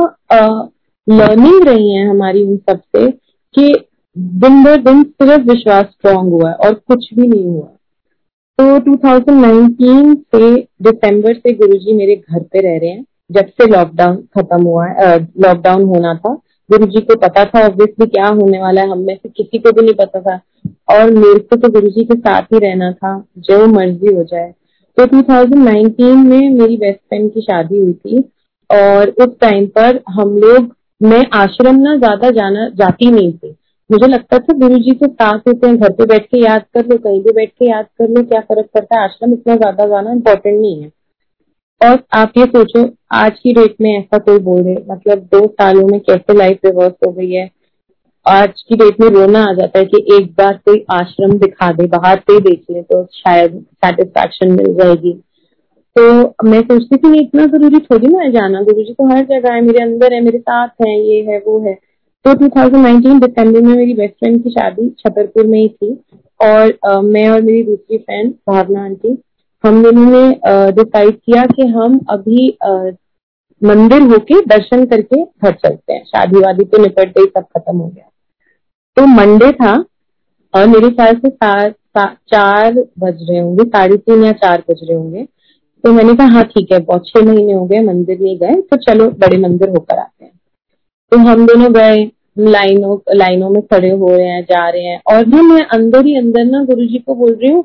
[1.06, 3.10] लर्निंग रही है हमारी उन सबसे
[3.54, 3.72] कि
[4.16, 7.68] दिन भर दिन सिर्फ़ विश्वास स्ट्रांग हुआ है और कुछ भी नहीं हुआ।
[8.58, 14.16] तो 2019 से दिसंबर से गुरुजी मेरे घर पे रह रहे हैं, जब से लॉकडाउन
[14.36, 16.34] खत्म हुआ है लॉकडाउन होना था।
[16.70, 19.72] गुरु जी को पता था ऑब्वियसली क्या होने वाला है, हम में से किसी को
[19.72, 20.40] भी नहीं पता था।
[20.90, 24.52] और मेरे को तो गुरु जी के साथ ही रहना था, जो मर्ज़ी हो जाए।
[24.98, 28.20] तो 2019 में मेरी बेस्ट फ्रेंड की शादी हुई थी
[28.70, 33.54] और उस टाइम पर हम लोग, मैं आश्रम ना ज़्यादा जाना, जाती नहीं थी।
[33.90, 36.86] मुझे लगता था गुरु जी के साथ होते हैं, घर पे बैठ के याद कर
[36.86, 39.04] लो, कहीं भी बैठ के याद कर लो, क्या फ़र्क पड़ता है?
[39.04, 40.90] आश्रम इतना ज़्यादा जाना इम्पोर्टेंट नहीं है।
[41.80, 45.86] और आप ये सोचो आज की डेट में ऐसा कोई बोल रहे मतलब दो सालों
[45.88, 47.50] में कैसे लाइफ रिवर्स हो गई है?
[48.26, 51.86] आज की डेट में रोना आ जाता है कि एक बार कोई आश्रम दिखा दे
[51.86, 55.12] बाहर से देख ले तो शायद सेटिस्फैक्शन मिल जाएगी।
[55.96, 59.54] तो मैं सोचती थी नहीं इतना ज़रूरी थोड़ी ना जाना। गुरु जी तो हर जगह
[59.54, 61.74] है मेरे अंदर है मेरे साथ है ये है वो है।
[62.24, 65.92] तो 2019 दिसंबर में मेरी बेस्ट फ्रेंड की शादी छतरपुर में ही थी
[66.40, 69.16] और आ, मैं और मेरी दूसरी फ्रेंड भावना आंटी
[69.66, 72.48] हम ने डिसाइड किया कि हम अभी
[73.62, 77.86] मंदिर होके दर्शन करके घर चलते हैं। शादी वादी तो निपट ही सब खत्म हो
[77.86, 78.08] गया।
[78.96, 79.72] तो मंडे था
[80.54, 81.74] और मेरे ख्याल से सात
[82.28, 85.24] चार बज रहे होंगे, साढ़े तीन या चार बज रहे होंगे।
[85.84, 88.76] तो मैंने कहा हाँ ठीक है, बहुत छह महीने हो गए, मंदिर नहीं गए तो
[88.78, 90.32] चलो, बड़े मंदिर होकर आते हैं।
[91.12, 92.04] तो हम दोनों गए,
[92.40, 96.16] लाइनों लाइनों में खड़े हो रहे हैं, जा रहे हैं। और ना, मैं अंदर ही,
[96.18, 97.64] अंदर ना गुरु जी को बोल रही हूँ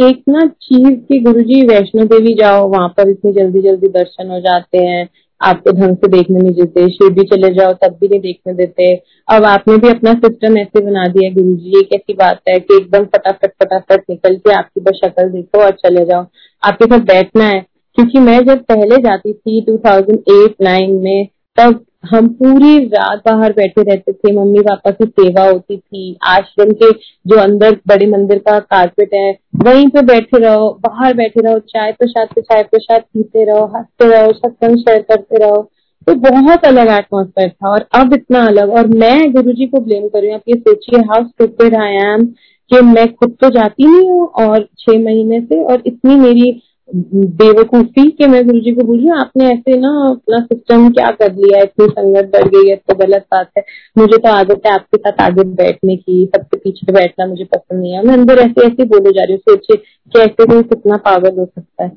[0.00, 4.30] एक ना चीज़ की गुरु जी वैष्णो देवी जाओ, वहाँ पर इतनी जल्दी जल्दी दर्शन
[4.30, 5.08] हो जाते हैं।
[5.40, 8.94] आपको ढंग से देखने नहीं देते शिरडी चले जाओ, तब भी नहीं देखने देते।
[9.28, 12.76] अब आपने भी अपना सिस्टम ऐसे बना दिया गुरु जी ये कैसी बात है कि
[12.76, 16.24] एकदम फटाफट फटाफट निकल के आपकी बस शक्ल देखो और चले जाओ।
[16.62, 17.60] आपके साथ बैठना है,
[17.96, 21.26] क्योंकि मैं जब पहले जाती थी 2008-9 में,
[21.58, 26.70] तब हम पूरी रात बाहर बैठे रहते थे। मम्मी पापा की सेवा होती थी। आश्रम
[26.72, 26.90] के
[27.26, 31.92] जो अंदर, बड़े मंदिर का कारपेट है, वहीं पे बैठे रहो, बाहर बैठे रहो, चाय
[31.92, 35.62] प्रसाद पे चाय प्रसाद पीते रहो, हँसते रहो, सत्संग शेयर करते रहो।
[36.06, 40.08] तो बहुत अलग एटमोसफेयर था और अब इतना अलग। और मैं गुरु जी को ब्लेम
[40.08, 42.24] कर रही हूँ, आप ये सोचिए हाउ स्टूपिड आई एम
[42.70, 46.50] कि मैं खुद तो जाती नहीं हूँ और छह महीने से और इतनी मेरी
[46.92, 51.32] बेवकूफ़ी के मैं गुरु जी को बोल रही आपने ऐसे ना अपना सिस्टम क्या कर
[51.34, 53.64] लिया इतनी संगत बढ़ गई है तो गलत बात है।
[53.96, 57.92] मुझे तो आदत है आपके साथ आगे बैठने की, सबके पीछे बैठना मुझे पसंद नहीं
[57.92, 59.76] है। मैं अंदर ऐसे ऐसे बोले जा रही हूँ, सोचिए
[60.12, 61.90] कैसे कोई कितना पागल हो सकता है।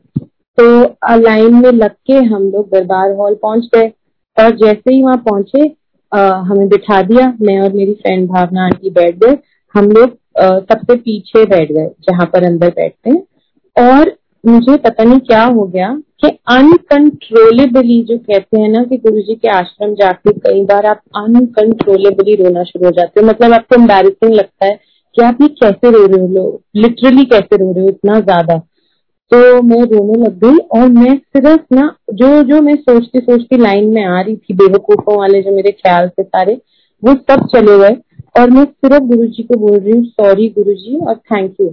[0.57, 3.91] तो लाइन में लग के हम लोग दरबार हॉल पहुँच गए
[4.37, 5.59] और जैसे ही वहाँ पहुँचे
[6.47, 9.37] हमें बिठा दिया, मैं और मेरी फ्रेंड भावना आंटी बैठ गए।
[9.75, 13.23] हम लोग सबसे पीछे बैठ गए, जहाँ पर अंदर बैठते हैं।
[13.75, 15.89] और मुझे पता नहीं क्या हो गया
[16.21, 21.01] कि अनकंट्रोलेबली जो कहते हैं ना कि गुरु जी के आश्रम जाके कई बार आप
[21.17, 24.79] अनकंट्रोलेबली रोना शुरू हो जाते हो। मतलब आपको एम्बेसिंग लगता है
[25.15, 26.61] कि आप ये कैसे रो रहे हो लोग?
[26.75, 27.89] लिटरली कैसे रो रहे हो?
[27.89, 28.57] इतना ज़्यादा।
[29.31, 33.87] तो मैं रोने लग गई और मैं सिर्फ़ ना जो जो मैं सोचती सोचती लाइन
[33.93, 36.53] में आ रही थी, बेवकूफों वाले जो मेरे ख्याल से सारे,
[37.03, 37.95] वो सब चले गए
[38.39, 41.69] और मैं सिर्फ़ गुरु जी को बोल रही हूँ सॉरी गुरु जी और थैंक यू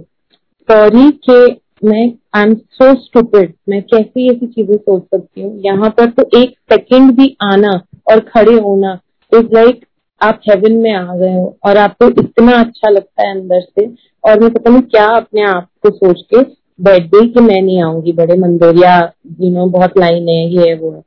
[0.69, 1.39] सॉरी के
[1.81, 2.01] मैं
[2.35, 5.61] आई एम सो स्टूपिड मैं कैसे ऐसी चीज़ें सोच सकती हूँ?
[5.65, 7.71] यहाँ पर तो एक सेकंड भी आना
[8.11, 8.99] और खड़े होना
[9.31, 9.85] इज़ लाइक
[10.21, 13.85] आप हेवन में आ गए हो और आपको इतना अच्छा लगता है अंदर से
[14.23, 16.41] और मैं पता नहीं क्या अपने आप को सोच के
[16.79, 18.97] बैठ गई कि मैं नहीं आऊँगी, बड़े मंदिर या
[19.41, 21.01] यू नो बहुत लाइन है, ये है, वो है।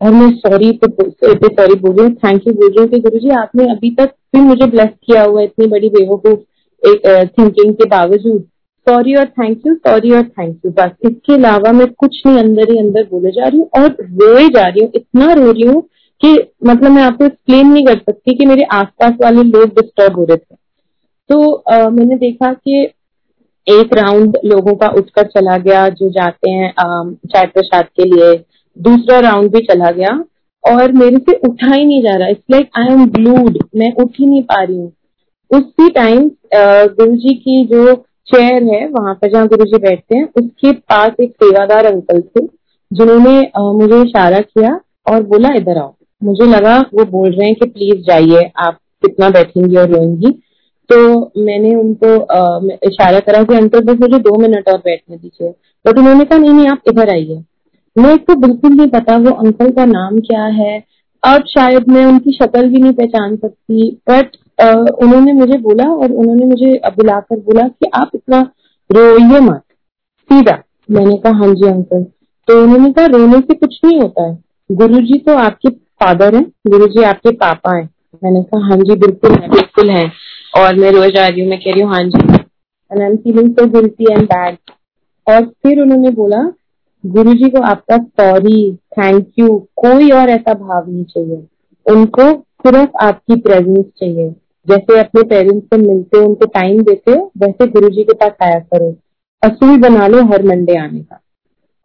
[0.00, 3.18] और मैं सॉरी तो सॉरी बोल रही हूँ थैंक यू बोल रही हूँ कि गुरु
[3.18, 6.38] जी आपने अभी तक भी मुझे ब्लेस किया हुआ इतनी बड़ी बेवकूफ़
[6.82, 8.44] थिंकिंग के बावजूद।
[8.86, 12.70] सॉरी और थैंक यू सॉरी और थैंक यू बस इसके अलावा मैं कुछ नहीं अंदर
[12.72, 15.82] ही अंदर बोले जा रही हूँ और रोए जा रही हूँ इतना रो रही हूँ
[16.20, 16.32] कि
[16.66, 20.36] मतलब मैं आपको एक्सप्लेन नहीं कर सकती कि मेरे आसपास वाले लोग डिस्टर्ब हो रहे
[20.36, 20.54] थे।
[21.30, 22.82] तो आ, मैंने देखा कि
[23.66, 26.72] एक राउंड लोगों का उठकर चला गया जो जाते हैं
[27.26, 28.34] चाय प्रसाद के लिए।
[28.76, 30.12] दूसरा राउंड भी चला गया
[30.64, 34.20] और मेरे से उठा ही नहीं जा रहा। It's like I am glued मैं उठ
[34.20, 34.92] ही नहीं पा रही हूँ।
[35.50, 37.94] उसी टाइम गुरु जी की जो
[38.26, 42.46] चेयर है, वहाँ पर जहाँ गुरु जी बैठते हैं, उसके पास एक सेवादार अंकल थे,
[42.92, 44.80] जिन्होंने मुझे इशारा किया
[45.10, 49.28] और बोला, इधर आओ। मुझे लगा, वो बोल रहे हैं कि, प्लीज़ जाइए, आप कितना
[49.30, 50.42] बैठेंगी और रोएँगी?
[50.92, 52.06] तो मैंने उनको
[52.88, 55.48] इशारा करा कि अंकल बस मुझे दो मिनट और बैठने दीजिए।
[55.86, 57.42] बट उन्होंने कहा, नहीं नहीं, आप इधर आइए।
[57.98, 60.84] मैं तो बिल्कुल नहीं पता, वो अंकल का नाम क्या है।
[61.22, 64.36] अब शायद मैं उनकी शक्ल भी नहीं पहचान सकती बट
[65.02, 68.40] उन्होंने मुझे बोला और उन्होंने मुझे बुलाकर बोला कि आप इतना
[68.90, 69.62] रोइए मत।
[70.30, 72.02] सीधा। मैंने कहा हाँ जी, अंकल।
[72.48, 74.38] तो उन्होंने कहा, रोने से कुछ नहीं होता है।
[74.70, 77.88] गुरु जी तो आपके फादर हैं गुरु जी आपके पापा हैं।
[78.24, 80.04] मैंने कहा हाँ जी, बिल्कुल है बिल्कुल है।
[80.58, 82.18] और मैं रोज आ रही हूँ, मैं कह रही हूँ हाँ जी।
[82.90, 84.56] And I am feeling so guilty and bad
[85.26, 86.42] और फिर उन्होंने बोला
[87.04, 91.46] गुरु जी को आपका सॉरी थैंक यू कोई और ऐसा भाव नहीं चाहिए।
[91.86, 92.32] उनको
[92.66, 94.34] सिर्फ़ आपकी प्रेजेंस चाहिए।
[94.70, 98.32] जैसे अपने पेरेंट्स से मिलते हो उनको टाइम देते हो वैसे गुरु जी के पास
[98.42, 98.94] आया करो।
[99.42, 101.20] असूल बना लो हर मंडे आने का।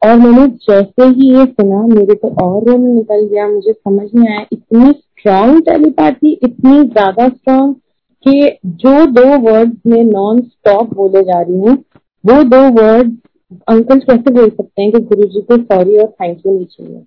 [0.01, 4.27] और मैंने जैसे ही ये सुना, मेरे तो और रोने निकल गया, मुझे समझ में
[4.31, 7.75] आया, इतनी स्ट्रॉन्ग टेलीपैथी इतनी ज़्यादा स्ट्रॉन्ग
[8.25, 11.75] कि जो दो वर्ड्स में नॉन स्टॉप बोले जा रही हूँ,
[12.25, 13.17] वो दो वर्ड
[13.69, 17.03] अंकल कैसे बोल सकते हैं कि गुरु जी को सॉरी और थैंक यू नहीं चाहिए?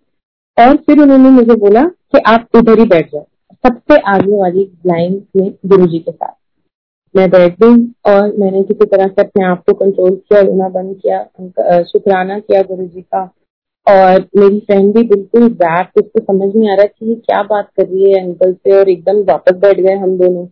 [0.58, 3.26] और फिर उन्होंने मुझे बोला कि आप इधर ही बैठ जाओ।
[3.64, 6.34] सबसे आगे वाली लाइन में गुरु जी के साथ।
[7.14, 10.96] मैं बैठ गई और मैंने किसी तरह से अपने आप को कंट्रोल किया, रोना बंद
[10.96, 13.22] किया शुक्राना किया गुरु जी का।
[13.86, 17.68] और मेरी फ्रेंड भी बिल्कुल बैठ उसको समझ नहीं आ रहा कि ये क्या बात
[17.76, 20.46] कर रही है अंकल से और एकदम वापस बैठ गए हम दोनों।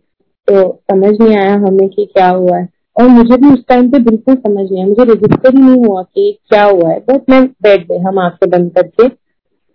[0.47, 2.67] तो समझ नहीं आया हमें कि क्या हुआ है।
[2.99, 6.01] और मुझे भी उस टाइम पे बिल्कुल समझ नहीं आया। मुझे रजिस्टर ही नहीं हुआ
[6.03, 9.07] कि क्या हुआ है। बस मैं बैठ गई, हम आँखें बंद करके।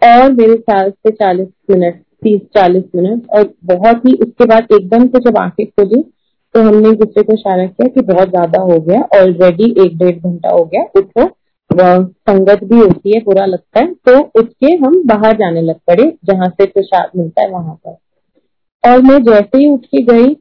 [0.03, 5.07] और मेरे ख्याल से चालीस मिनट तीस चालीस मिनट और बहुत ही उसके बाद एकदम
[5.07, 6.03] से जब आँखें खोली
[6.55, 10.17] तो हमने एक दूसरे को इशारा किया कि बहुत ज़्यादा हो गया ऑलरेडी एक डेढ़
[10.19, 11.29] घंटा हो गया, उठो।
[11.71, 16.05] संगत भी होती है बुरा लगता है तो उठ के हम बाहर जाने लग पड़े,
[16.25, 17.97] जहाँ से प्रसाद मिलता है वहाँ पर।
[18.85, 20.33] और मैं जैसे ही उठ के गई,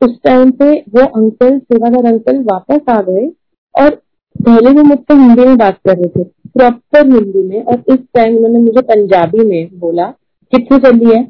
[0.00, 3.26] उस टाइम पे वो अंकल सेवादार अंकल वापस आ गए
[3.74, 3.90] और
[4.36, 8.36] पहले वो मुझसे हिंदी में बात कर रहे थे प्रॉपर हिंदी में, और इस टाइम
[8.36, 10.12] उन्होंने मुझे पंजाबी में बोला
[10.52, 11.20] कितनी चली है?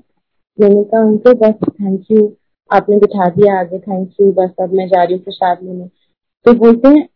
[0.58, 2.36] मैंने कहा, अंकल, बस थैंक यू
[2.70, 5.86] आपने बिठा दिया आगे थैंक यू बस, अब मैं जा रही हूँ प्रसाद लेने।
[6.46, 7.08] तो बोलते हैं,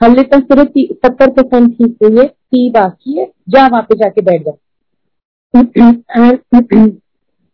[0.00, 4.22] हमने तो सिर्फ़ सत्तर परसेंट ठीक हुई है ती बाकी है, जा वहाँ पे जाके
[4.22, 4.56] बैठ जाओ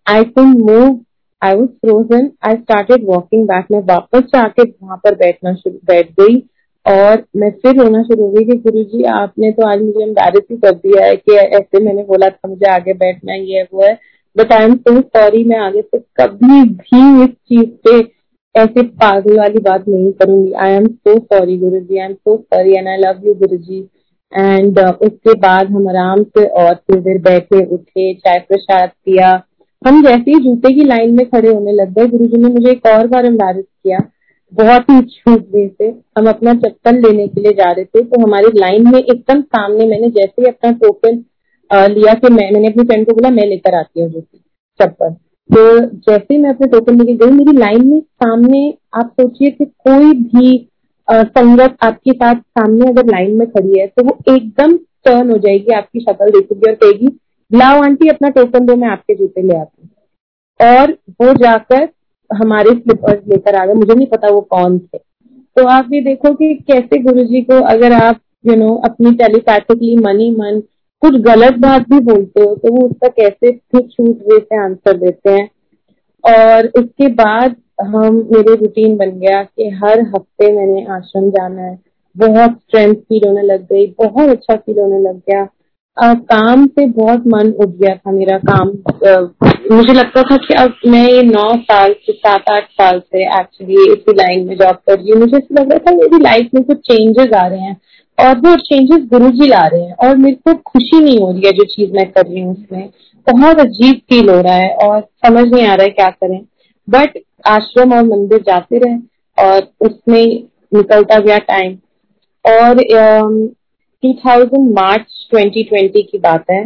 [0.07, 0.99] I can move
[1.43, 6.11] I was frozen I started walking back मैं वापस जाके वहाँ पर बैठना शुरू, बैठ
[6.21, 6.37] गई।
[6.91, 10.47] और मैं फिर रोना शुरू हो गई कि गुरु जी, आपने तो आज मुझे एम्बेरस
[10.51, 13.85] ही कर दिया है कि ऐसे मैंने बोला था, मुझे आगे बैठना ही है, वो
[13.85, 13.99] है।
[14.37, 17.99] But I am so sorry मैं आगे से कभी भी इस चीज़ पे
[18.55, 22.37] ऐसे पागल वाली बात नहीं करूँगी। आई am so sorry Guru ji I am so
[22.37, 23.79] sorry and I love you Guru ji.
[24.33, 29.31] And उसके बाद हम आराम से और फिर देर बैठे, उठे, चाय प्रसाद पिया।
[29.83, 32.71] हम जैसे ही जूते की लाइन में खड़े होने लग गए, गुरु जी ने मुझे
[32.71, 33.99] एक और बार एम्बेरस किया।
[34.53, 38.23] बहुत ही छूट वे से हम अपना चप्पल लेने के लिए जा रहे थे। तो
[38.23, 41.25] हमारी लाइन में एकदम सामने मैंने जैसे ही अपना टोकन
[41.91, 44.23] लिया कि मैं, मैंने अपनी फ्रेंड को बोला, मैं लेकर आती हूँ
[44.81, 45.11] चप्पल।
[45.51, 49.65] तो जैसे ही मैं अपने टोकन लेके गई, मेरी लाइन में सामने आप सोचिए कि
[49.65, 50.67] कोई भी
[51.09, 55.73] संगत आपके साथ सामने अगर लाइन में खड़ी है तो वो एकदम टर्न हो जाएगी,
[55.75, 57.07] आपकी शक्ल देखेगी और कहेगी,
[57.51, 59.91] लाओ आंटी, अपना टोकन दो, मैं आपके जूते ले आती हूँ।
[60.61, 61.89] और वो जाकर
[62.31, 64.99] हमारे स्लीपर्स लेकर आ गए मुझे नहीं पता वो कौन थे।
[65.57, 68.85] तो आप ये देखो कि कैसे गुरु जी को अगर आप यू you नो know,
[68.85, 70.61] अपनी टेलीपैथिकली मनी मन
[71.03, 75.31] कुछ गलत बात भी बोलते हो तो वो उसका कैसे छूट वे से आंसर देते
[75.31, 75.49] हैं।
[76.25, 81.79] और उसके बाद हम मेरे रूटीन बन गया कि हर हफ़्ते मैंने आश्रम जाना है।
[82.17, 85.45] बहुत स्ट्रेंथ फील होने लग गई बहुत अच्छा फील होने लग गया।
[86.03, 88.69] आ, काम से बहुत मन उठ गया था मेरा काम
[89.09, 89.21] आ,
[89.73, 93.93] मुझे लगता था कि अब मैं ये नौ साल से सात आठ साल से एक्चुअली
[93.93, 96.63] इसी लाइन में जॉब कर रही हूँ। मुझे ऐसा लग रहा था मेरी लाइफ में
[96.65, 97.77] कुछ चेंजेस आ रहे हैं
[98.19, 101.43] और वो चेंजेस गुरु जी ला रहे हैं और मेरे को खुशी नहीं हो रही
[101.47, 102.89] है जो चीज़ मैं कर रही हूँ उसमें।
[103.27, 106.41] बहुत अजीब फील हो रहा है और समझ नहीं आ रहा है क्या करें।
[106.89, 108.97] बट आश्रम और मंदिर जाते रहे
[109.39, 110.25] और उसमें
[110.75, 111.73] निकलता गया टाइम
[112.45, 112.83] और
[114.03, 116.65] टू थाउज़ेंड मार्च 2020 की बात है,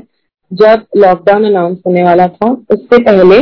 [0.50, 3.40] जब लॉकडाउन अनाउंस होने वाला था। उससे पहले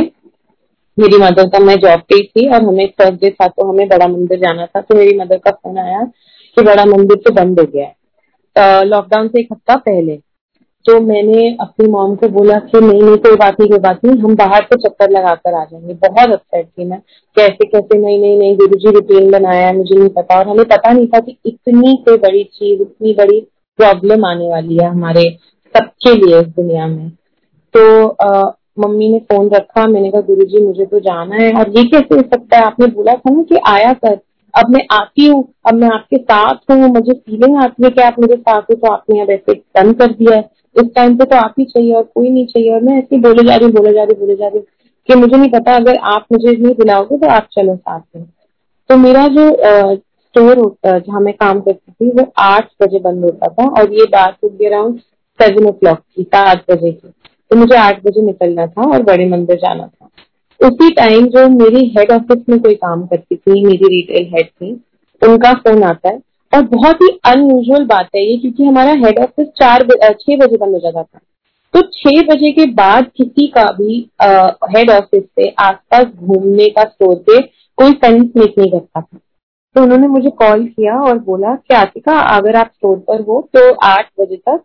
[0.97, 4.39] मेरी मदर का मैं जॉब पे थी और हमें थर्सडे था तो हमें बड़ा मंदिर
[4.39, 6.03] जाना था तो मेरी मदर का फ़ोन आया
[6.57, 10.17] कि बड़ा मंदिर तो बंद हो गया है। लॉकडाउन से एक हफ़्ता पहले
[10.85, 14.17] तो मैंने अपनी मॉम को बोला कि नहीं नहीं, कोई बात नहीं, कोई बात नहीं,
[14.19, 16.99] हम बाहर से चक्कर लगा कर आ जाएँगे। बहुत अपसेट थी मैं।
[17.37, 20.91] कैसे कैसे, नहीं नहीं नहीं गुरु जी रूटीन बनाया, मुझे नहीं पता और हमें पता
[20.91, 23.39] नहीं था कि इतनी कोई बड़ी चीज़, इतनी बड़ी
[23.79, 25.29] प्रॉब्लम आने वाली है हमारे
[25.75, 27.09] सबके लिए इस दुनिया में।
[27.75, 31.69] तो आ, मम्मी ने फ़ोन रखा मैंने कहा गुरु जी मुझे तो जाना है। और
[31.77, 32.63] ये कैसे हो सकता है?
[32.63, 34.17] आपने बोला था ना कि आया कर।
[34.53, 38.15] अब मैं आती हूँ अब मैं आपके साथ हूँ मुझे फीलिंग आती है कि आप
[38.19, 41.35] मेरे साथ हो तो आपने अब ऐसे डन कर दिया है। इस टाइम पे तो
[41.35, 44.03] आप ही चाहिए और कोई नहीं चाहिए। और मैं ऐसे बोले जा रही बोले जा
[44.03, 44.59] रही बोले जा रही
[45.09, 48.25] कि मुझे नहीं पता अगर आप मुझे नहीं बुलाओगे तो आप चलो साथ में।
[48.89, 49.49] तो मेरा जो
[50.35, 54.05] स्टोर होता जहाँ मैं काम करती थी, वो आठ बजे बंद होता था और ये
[54.11, 54.99] बात होगी अराउंड
[55.39, 57.07] सेवन ओ क्लॉक की सात बजे की।
[57.51, 60.09] तो मुझे आठ बजे निकलना था और बड़े मंदिर जाना था।
[60.59, 64.71] उसी टाइम जो मेरी हेड ऑफ़िस में कोई काम करती थी, मेरी रिटेल हेड थी,
[65.21, 66.19] उनका फ़ोन आता है।
[66.53, 70.73] और बहुत ही अनयूजुअल बात है ये, क्योंकि हमारा हेड ऑफ़िस चार छह बजे बंद
[70.73, 71.19] हो जाता था।
[71.73, 73.97] तो छह बजे के बाद किसी का भी
[74.75, 77.41] हेड ऑफ़िस से आसपास घूमने का स्टोर
[77.77, 79.17] कोई सेंस मेक नहीं करता था।
[79.75, 83.71] तो उन्होंने मुझे कॉल किया और बोला कि आतिका, अगर आप स्टोर पर हो तो
[83.85, 84.61] आठ बजे तक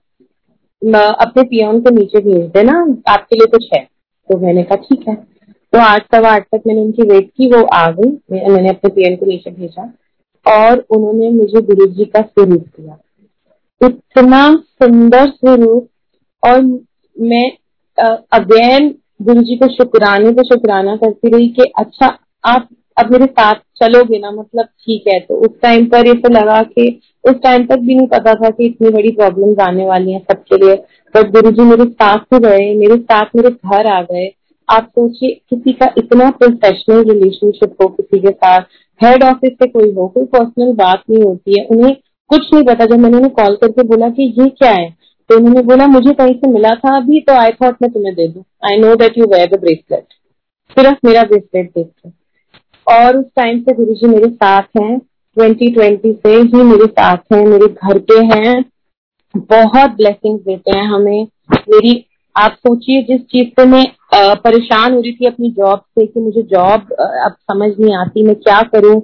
[0.82, 2.72] अपने पियोन को नीचे भेज देना,
[3.08, 3.80] आपके लिए कुछ है।
[4.28, 5.14] तो मैंने कहा, ठीक है।
[5.72, 9.16] तो आठ, सवा आठ तक मैंने उनकी वेट की, वो आ गई। मैंने अपने पीएन
[9.16, 9.92] को नीचे भेजा
[10.46, 12.98] और उन्होंने मुझे गुरु जी का स्वरूप दिया।
[13.80, 15.88] इतना सुंदर स्वरूप
[16.42, 16.62] और
[17.16, 17.48] मैं
[18.32, 22.06] अगेन गुरु जी को शुक्राने को शुक्राना करती रही कि अच्छा
[22.44, 26.28] आप अब मेरे साथ चलोगे ना मतलब ठीक है। तो उस टाइम पर ये तो
[26.30, 30.12] लगा कि, उस टाइम तक भी नहीं पता था कि इतनी बड़ी प्रॉब्लम आने वाली
[30.12, 30.74] है सबके लिए।
[31.14, 34.30] बट गुरु जी मेरे साथ ही गए मेरे साथ मेरे घर आ गए।
[34.68, 38.60] आप सोचिए, किसी का इतना प्रोफेशनल रिलेशनशिप हो किसी के साथ
[39.00, 41.94] हेड ऑफ़िस से कोई हो, कोई पर्सनल बात नहीं होती है। उन्हें
[42.30, 44.88] कुछ नहीं पता। जब मैंने उन्हें कॉल करके बोला कि ये क्या है
[45.30, 48.28] तो उन्होंने बोला, मुझे कहीं से मिला था अभी तो आई थॉट मैं तुम्हें दे
[48.28, 50.04] दू। I know that you wear the bracelet
[50.76, 52.10] सिर्फ़ मेरा ब्रेसलेट देख के।
[52.90, 54.98] और उस टाइम से गुरु जी मेरे साथ हैं।
[55.36, 58.64] 2020 से ही मेरे साथ हैं, मेरे घर पे हैं।
[59.34, 62.04] बहुत ब्लेसिंग देते हैं हमें। मेरी,
[62.36, 66.42] आप सोचिए जिस चीज़ से मैं परेशान हो रही थी अपनी जॉब से कि मुझे
[66.42, 69.00] जॉब अब समझ नहीं आती मैं क्या करूँ।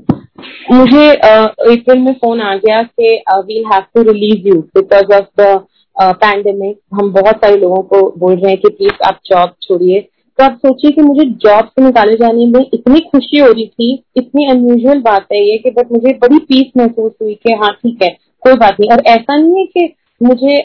[0.73, 5.65] मुझे अप्रैल में फ़ोन आ गया कि we'll have to release you because of the
[5.97, 10.45] pandemic हम बहुत सारे लोगों को बोल रहे हैं कि प्लीज़ आप जॉब छोड़िए। तो
[10.45, 14.47] आप सोचिए कि मुझे जॉब से निकाले जाने में इतनी खुशी हो रही थी, इतनी
[14.51, 18.09] अनयूजल बात है ये कि बट मुझे बड़ी पीस महसूस हुई कि हाँ ठीक है,
[18.43, 20.57] कोई बात नहीं। और ऐसा नहीं है कि मुझे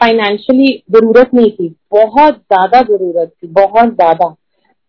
[0.00, 4.34] फाइनेंशियली ज़रूरत नहीं थी, बहुत ज़्यादा ज़रूरत थी, बहुत ज़्यादा।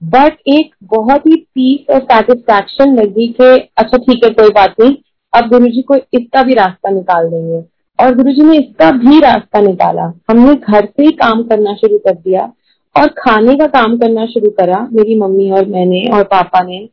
[0.02, 3.46] बट एक बहुत ही पीस और सेटिस्फैक्शन लगी कि
[3.78, 4.96] अच्छा ठीक है, कोई बात नहीं,
[5.34, 7.64] अब गुरु जी को इसका भी रास्ता निकाल देंगे।
[8.00, 11.98] और गुरु जी ने इसका भी रास्ता निकाला। हमने घर से ही काम करना शुरू
[11.98, 12.52] कर दिया।
[12.98, 16.88] और खाने का काम करना शुरू करा, मेरी मम्मी और मैंने और पापा ने,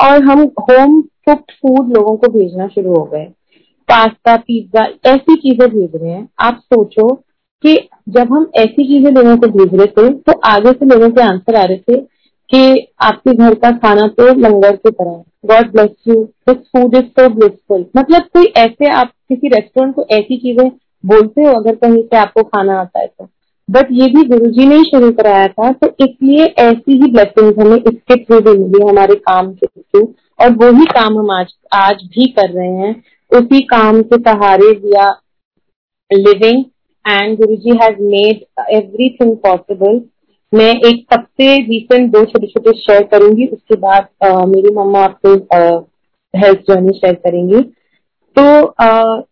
[0.00, 3.24] और हम होम कुक्ड फ़ूड लोगों को भेजना शुरू हो गए।
[3.88, 7.08] पास्ता पिज्जा ऐसी चीज़ें भेज रहे हैं। आप सोचो
[7.64, 7.76] कि
[8.08, 11.56] जब हम ऐसी चीज़ें लोगों को भेज रहे थे तो आगे से लोगों के आंसर
[11.56, 12.00] आ रहे थे
[12.50, 16.14] कि आपके घर का खाना तो लंगर की तरह है। God bless you
[16.48, 20.68] this food is so blissful मतलब कोई ऐसे आप किसी रेस्टोरेंट को ऐसी चीज़ें
[21.04, 23.28] बोलते हो, अगर कहीं से आपको खाना आता है तो।
[23.68, 27.58] बट ये भी गुरु जी ने ही शुरू कराया था तो इसलिए ऐसी ही ब्लेसिंग
[27.60, 30.02] हमें इसके थ्रू भी मिली हमारे काम के थ्रू
[30.40, 32.94] और वही काम हम आज आज भी कर रहे हैं।
[33.30, 35.14] उसी काम के सहारे we are
[36.10, 36.64] living
[37.04, 40.00] and Guru ji has made everything possible
[40.52, 44.08] मैं एक सबसे रिसेंट दो छोटे छोटे शेयर करूँगी उसके बाद
[44.48, 45.34] मेरी मम्मा आपको
[46.34, 47.60] हेल्थ जर्नी शेयर करेंगी।
[48.36, 48.44] तो
[48.82, 49.22] uh,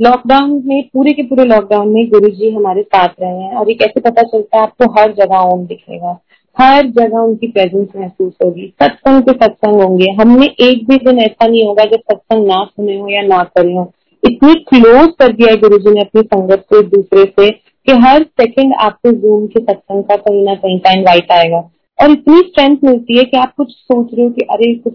[0.00, 3.74] लॉकडाउन में, पूरे के पूरे लॉकडाउन में गुरु जी हमारे साथ रहे हैं और ये
[3.74, 4.62] कैसे पता चलता है?
[4.62, 6.20] आपको हर जगह ओम दिखेगा।
[6.60, 11.46] हर जगह उनकी प्रेजेंस महसूस होगी। सत्संग के सत्संग होंगे। हमने एक भी दिन ऐसा
[11.46, 15.50] नहीं होगा जब सत्संग ना सुने हो या ना करे हो। इतनी क्लोज कर दिया
[15.50, 19.46] है गुरु जी ने अपनी संगत को एक दूसरे से कि हर सेकंड आपको जूम
[19.46, 21.70] के सत्संग का कहीं ना कहीं का इनवाइट आएगा।
[22.02, 24.92] और इतनी स्ट्रेंथ मिलती है कि आप कुछ सोच रहे हो कि अरे कुछ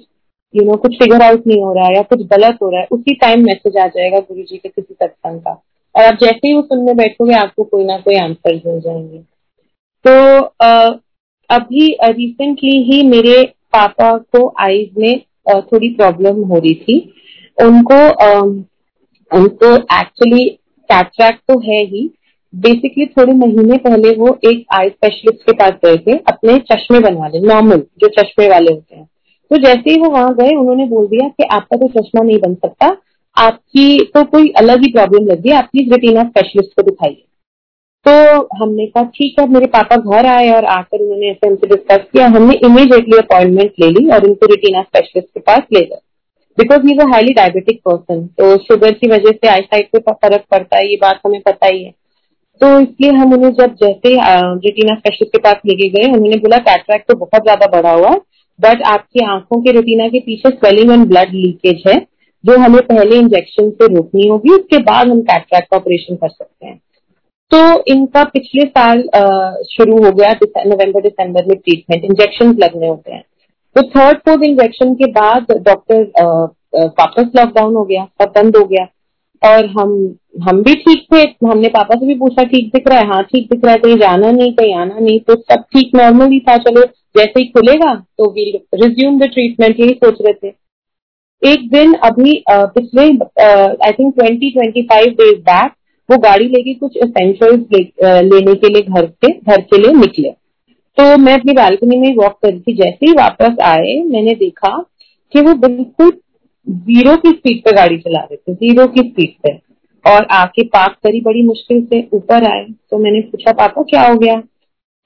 [0.55, 2.88] यू नो कुछ फिगर आउट नहीं हो रहा है या कुछ गलत हो रहा है
[2.91, 5.51] उसी टाइम मैसेज आ जाएगा गुरु जी के किसी सत्संग का।
[5.95, 9.17] और आप जैसे ही वो सुनने बैठोगे आपको कोई ना कोई आंसर मिल जाएँगे।
[10.05, 10.89] तो आ,
[11.49, 15.19] अभी रिसेंटली ही मेरे पापा को आईज में
[15.62, 16.99] थोड़ी प्रॉब्लम हो रही थी।
[17.57, 18.41] उनको आ,
[19.31, 20.47] उनको एक्चुअली
[20.89, 22.09] कैटरैक्ट तो है ही।
[22.53, 27.27] बेसिकली थोड़े महीने पहले वो एक आई स्पेशलिस्ट के पास गए थे अपने चश्मे बनवा
[27.27, 29.09] बनवाने नॉर्मल जो चश्मे वाले होते हैं।
[29.51, 32.53] तो जैसे ही वो वहाँ गए, उन्होंने बोल दिया कि आपका तो चश्मा नहीं बन
[32.55, 32.95] सकता।
[33.38, 37.25] आपकी तो कोई अलग ही प्रॉब्लम लग गई। आप प्लीज़ रेटिना स्पेशलिस्ट को दिखाइए।
[38.05, 38.12] तो
[38.57, 42.27] हमने कहा, ठीक है, मेरे पापा घर आए और आकर उन्होंने ऐसे हमसे डिस्कस किया।
[42.27, 45.99] हमने इमीडिएटली अपॉइंटमेंट ले ली और उनको रेटिना स्पेशलिस्ट के पास ले गए।
[46.57, 50.43] बिकॉज़ ही वो हाईली डायबिटिक पर्सन तो शुगर की वजह से आई साइड पे फ़र्क
[50.51, 51.91] पड़ता है, ये बात हमें पता ही है।
[52.62, 57.07] तो इसलिए हम उन्हें जब जैसे रेटिना स्पेशलिस्ट के पास लेके गए उन्होंने बोला कैटरैक्ट
[57.07, 58.15] तो बहुत ज़्यादा बढ़ा हुआ।
[58.60, 61.95] बट आपकी आँखों के रेटिना के पीछे स्वेलिंग एंड ब्लड लीकेज है,
[62.43, 66.65] जो हमें पहले इंजेक्शन से रोकनी होगी, उसके बाद हम कैटरैक्ट का ऑपरेशन कर सकते
[66.65, 66.80] हैं।
[67.52, 69.02] तो इनका पिछले साल
[69.69, 73.24] शुरू हो गया नवंबर दिसंबर में ट्रीटमेंट इंजेक्शन लगने होते हैं।
[73.76, 76.03] तो थर्ड फोर्थ इंजेक्शन के बाद डॉक्टर
[76.76, 78.88] वापस लॉकडाउन हो गया, सब बंद हो गया।
[79.43, 79.91] और हम
[80.43, 83.07] हम भी ठीक थे, हमने पापा से भी पूछा, ठीक दिख रहा है?
[83.07, 86.32] हाँ ठीक दिख रहा है, कहीं जाना नहीं, कहीं आना नहीं। तो सब ठीक नॉर्मल
[86.32, 86.82] ही था, चलो।
[87.16, 90.53] जैसे ही खुलेगा तो वील रिज्यूम द ट्रीटमेंट यही सोच रहे थे।
[91.41, 95.72] एक दिन अभी पिछले I think twenty twenty five days back
[96.10, 97.80] वो गाड़ी लेके कुछ एसेंशियल्स ले,
[98.22, 100.30] लेने के लिए घर से घर के लिए निकले।
[100.97, 104.78] तो मैं अपनी बालकनी में वॉक कर रही थी। जैसे ही वापस आए मैंने देखा
[105.34, 106.12] कि वो बिल्कुल
[106.68, 109.57] ज़ीरो की स्पीड पे गाड़ी चला रहे थे ज़ीरो की स्पीड पे।
[110.05, 114.16] और आके पार्क करी बड़ी मुश्किल से ऊपर आए। तो मैंने पूछा पापा क्या हो
[114.18, 114.41] गया?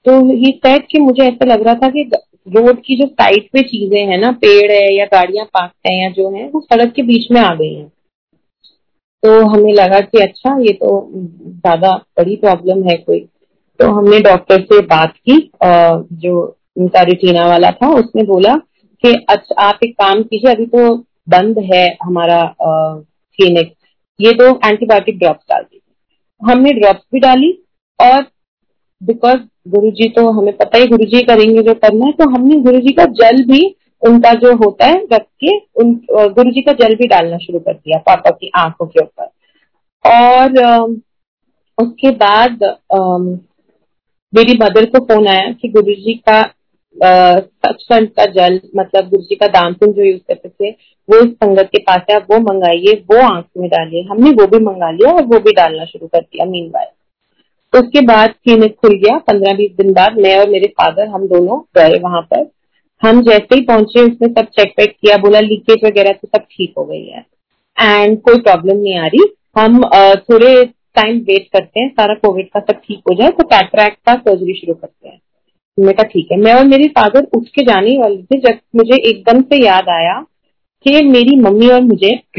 [0.06, 2.08] तो ये सेट कि मुझे ऐसा लग रहा था कि
[2.46, 6.10] रोड की जो साइड पे चीज़ें हैं ना, पेड़ है या गाड़ियाँ पार्क है या
[6.12, 7.88] जो है, वो सड़क के बीच में आ गई हैं।
[9.22, 13.20] तो हमें लगा कि अच्छा ये तो ज़्यादा बड़ी प्रॉब्लम है कोई।
[13.80, 16.34] तो हमने डॉक्टर से बात की जो
[16.76, 18.54] उनका रिटीना वाला था, उसने बोला
[19.04, 20.94] कि अच्छा आप एक काम कीजिए, अभी तो
[21.28, 23.72] बंद है हमारा क्लिनिक
[24.20, 25.80] ये तो एंटीबायोटिक ड्रॉप्स डाल दी
[26.42, 27.50] हमने ड्रॉप्स भी डाली
[27.98, 28.22] और
[29.04, 32.56] बिकॉज़ गुरु जी तो हमें पता ही गुरु जी करेंगे जो करना है तो हमने
[32.62, 33.64] गुरु जी का जल भी
[34.02, 37.72] उनका जो होता है, रख के उन गुरु जी का जल भी डालना शुरू कर
[37.74, 39.30] दिया पापा की आँखों के ऊपर।
[40.04, 40.90] और
[41.78, 42.62] उसके बाद
[44.32, 46.42] मेरी मदर को फ़ोन आया कि गुरु जी का
[46.96, 51.68] सचखंड का जल मतलब गुरु जी का दामपुन जो यूज़ करते थे, वो इस संगत
[51.72, 55.24] के पास है वो मंगाइए, वो आँख में डालिए। हमने वो भी मंगा लिया और
[55.24, 56.90] वो भी डालना शुरू कर दिया मीन बाय
[57.74, 61.58] उसके बाद क्लिनिक खुल गया। पंद्रह बीस दिन बाद मैं और मेरे फादर, हम दोनों
[61.78, 62.48] गए वहाँ पर।
[63.02, 66.74] हम जैसे ही पहुँचे, उसने सब चेक वेक किया, बोला लीकेज वगैरह तो सब ठीक
[66.78, 67.24] हो गई है।
[67.76, 69.80] एंड कोई प्रॉब्लम नहीं आ रही। हम
[70.22, 70.64] थोड़े
[70.96, 74.54] टाइम वेट करते हैं। सारा कोविड का सब ठीक हो जाए तो कैटरैक्ट का सर्जरी
[74.54, 75.20] शुरू करते हैं।
[75.78, 78.96] मैं कहा, ठीक है। मैं और मेरे फादर उठ के जाने वाले थे, जब मुझे
[79.00, 80.20] एकदम से याद आया
[80.86, 82.14] कि मेरी मम्मी और मुझे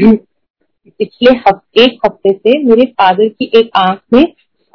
[0.88, 4.24] पिछले हफ़्ते एक हफ़्ते से मेरे फादर की एक आँख में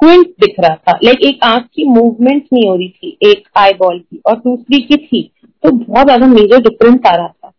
[0.02, 3.72] स्क्विंट दिख रहा था लाइक एक आँख की मूवमेंट नहीं हो रही थी, एक आई
[3.72, 5.22] बॉल की और दूसरी की थी
[5.64, 7.52] तो बहुत ज़्यादा मेजर डिफरेंस आ रहा था।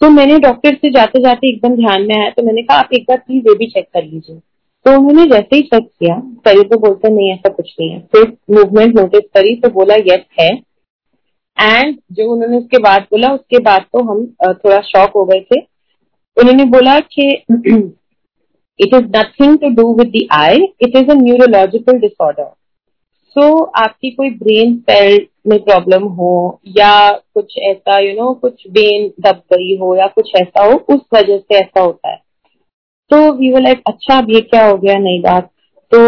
[0.00, 3.04] तो मैंने डॉक्टर से जाते जाते एकदम ध्यान में आया तो मैंने कहा, आप एक
[3.08, 4.36] बार प्लीज़ ये भी चेक कर लीजिए।
[4.86, 6.14] तो उन्होंने जैसे ही चेक किया
[6.44, 10.24] करी तो बोलते, नहीं, ऐसा कुछ नहीं है। फिर मूवमेंट नोटिस करी तो बोला यस
[10.40, 10.50] है।
[11.58, 15.60] एंड जो उन्होंने उसके बाद बोला, उसके बाद तो हम थोड़ा शॉक हो गए थे।
[16.36, 17.30] उन्होंने बोला कि
[18.80, 22.50] it is nothing to do with the eye it is a neurological disorder
[23.36, 28.40] so आपकी कोई ब्रेन सेल में प्रॉब्लम हो या कुछ ऐसा यू you नो know,
[28.40, 32.16] कुछ ब्रेन दब गई हो या कुछ ऐसा हो उस वजह से ऐसा होता है।
[33.10, 34.98] तो वी वो लाइक अच्छा अब ये क्या हो गया?
[34.98, 35.50] नई बात।
[35.92, 35.98] तो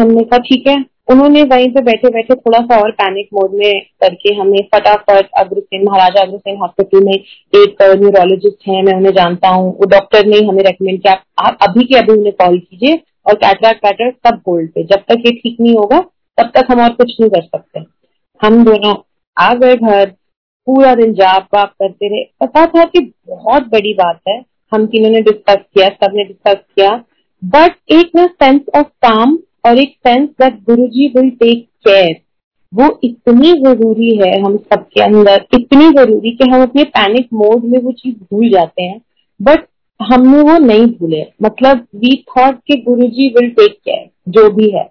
[0.00, 3.80] हमने कहा ठीक है उन्होंने वहीं पे बैठे बैठे थोड़ा सा और पैनिक मोड में
[4.00, 9.72] करके हमें फटाफट अग्रसेन, महाराजा अग्रसेन हॉस्पिटल में एक न्यूरोलॉजिस्ट है, मैं उन्हें जानता हूँ।
[9.72, 13.82] वो डॉक्टर ने हमें रेकमेंड किया, आप अभी के अभी उन्हें कॉल कीजिए और कैटराक्ट
[13.82, 16.00] पैटर सब होल्ड पे। जब तक ये ठीक नहीं होगा,
[16.38, 17.80] तब तक हम और कुछ नहीं कर सकते।
[18.40, 18.94] हम दोनों
[19.36, 20.06] आ गए घर,
[20.66, 24.40] पूरा दिन जाप वाप करते रहे। पता था कि बहुत बड़ी बात है।
[24.72, 26.90] हम तीनों ने डिस्कस किया, सबने डिस्कस किया।
[27.42, 32.16] बट एक ना सेंस ऑफ़ काम और एक sense that Guru ji will take care
[32.72, 37.78] वो इतनी ज़रूरी है हम सबके अंदर, इतनी ज़रूरी कि हम अपने पैनिक मोड में
[37.78, 39.00] वो चीज़ भूल जाते हैं।
[39.40, 39.66] बट
[40.00, 44.70] हमने वो नहीं भूले। मतलब वी थॉट कि गुरु जी विल टेक केयर जो भी
[44.70, 44.88] है।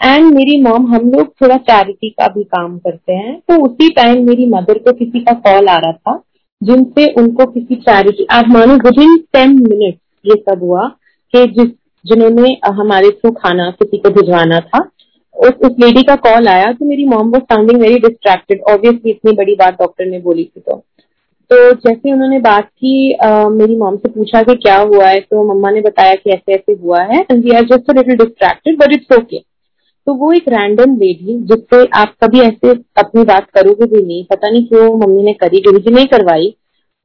[0.00, 4.26] एंड मेरी मॉम हम लोग थोड़ा चैरिटी का भी काम करते हैं। तो उसी टाइम
[4.26, 6.22] मेरी मदर को किसी का कॉल आ रहा था,
[6.62, 10.86] जिनसे उनको किसी चैरिटी आप मानो विद इन टेन मिनट ये सब हुआ
[11.34, 11.70] कि जिस
[12.04, 14.78] जिन्होंने हमारे थ्रू खाना किसी को भिजवाना था।
[15.36, 19.32] उस उस लेडी का कॉल आया तो मेरी मॉम वो साउंडिंग वेरी डिस्ट्रैक्टेड ऑब्वियसली इतनी
[19.34, 20.76] बड़ी बात डॉक्टर ने बोली थी तो।
[21.50, 25.44] तो जैसे उन्होंने बात की आ, मेरी मॉम से पूछा कि क्या हुआ है तो
[25.44, 28.92] मम्मा ने बताया कि ऐसे ऐसे हुआ है। And we are just little distracted but
[28.92, 29.38] it's okay
[30.06, 34.50] तो वो एक रैंडम लेडी जिससे आप कभी ऐसे अपनी बात करोगे भी नहीं। पता
[34.50, 36.54] नहीं क्यों मम्मी ने करी गुरु जी नहीं करवाई।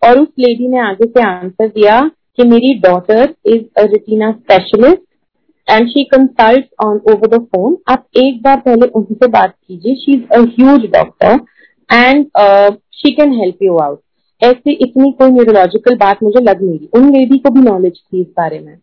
[0.01, 1.99] और उस लेडी ने आगे से आंसर दिया
[2.37, 5.01] कि मेरी daughter is a retina specialist
[5.67, 10.13] and she consult on over the phone आप एक बार पहले उनसे बात कीजिए। She
[10.13, 11.39] is a huge doctor
[11.89, 12.25] and
[12.95, 13.99] she can help you out
[14.41, 18.21] ऐसे इतनी कोई न्यूरोलॉजिकल बात मुझे लग नहीं रही। उन लेडी को भी नॉलेज थी
[18.21, 18.77] इस बारे में।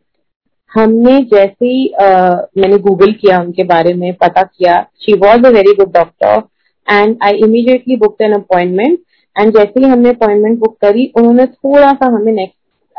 [0.73, 5.51] हमने जैसे ही uh, मैंने गूगल किया उनके बारे में पता किया she was a
[5.55, 6.43] very good doctor
[6.89, 8.99] and I immediately book an appointment
[9.37, 12.57] and जैसे ही हमने अपॉइंटमेंट बुक करी उन्होंने थोड़ा सा हमें नेक्स्ट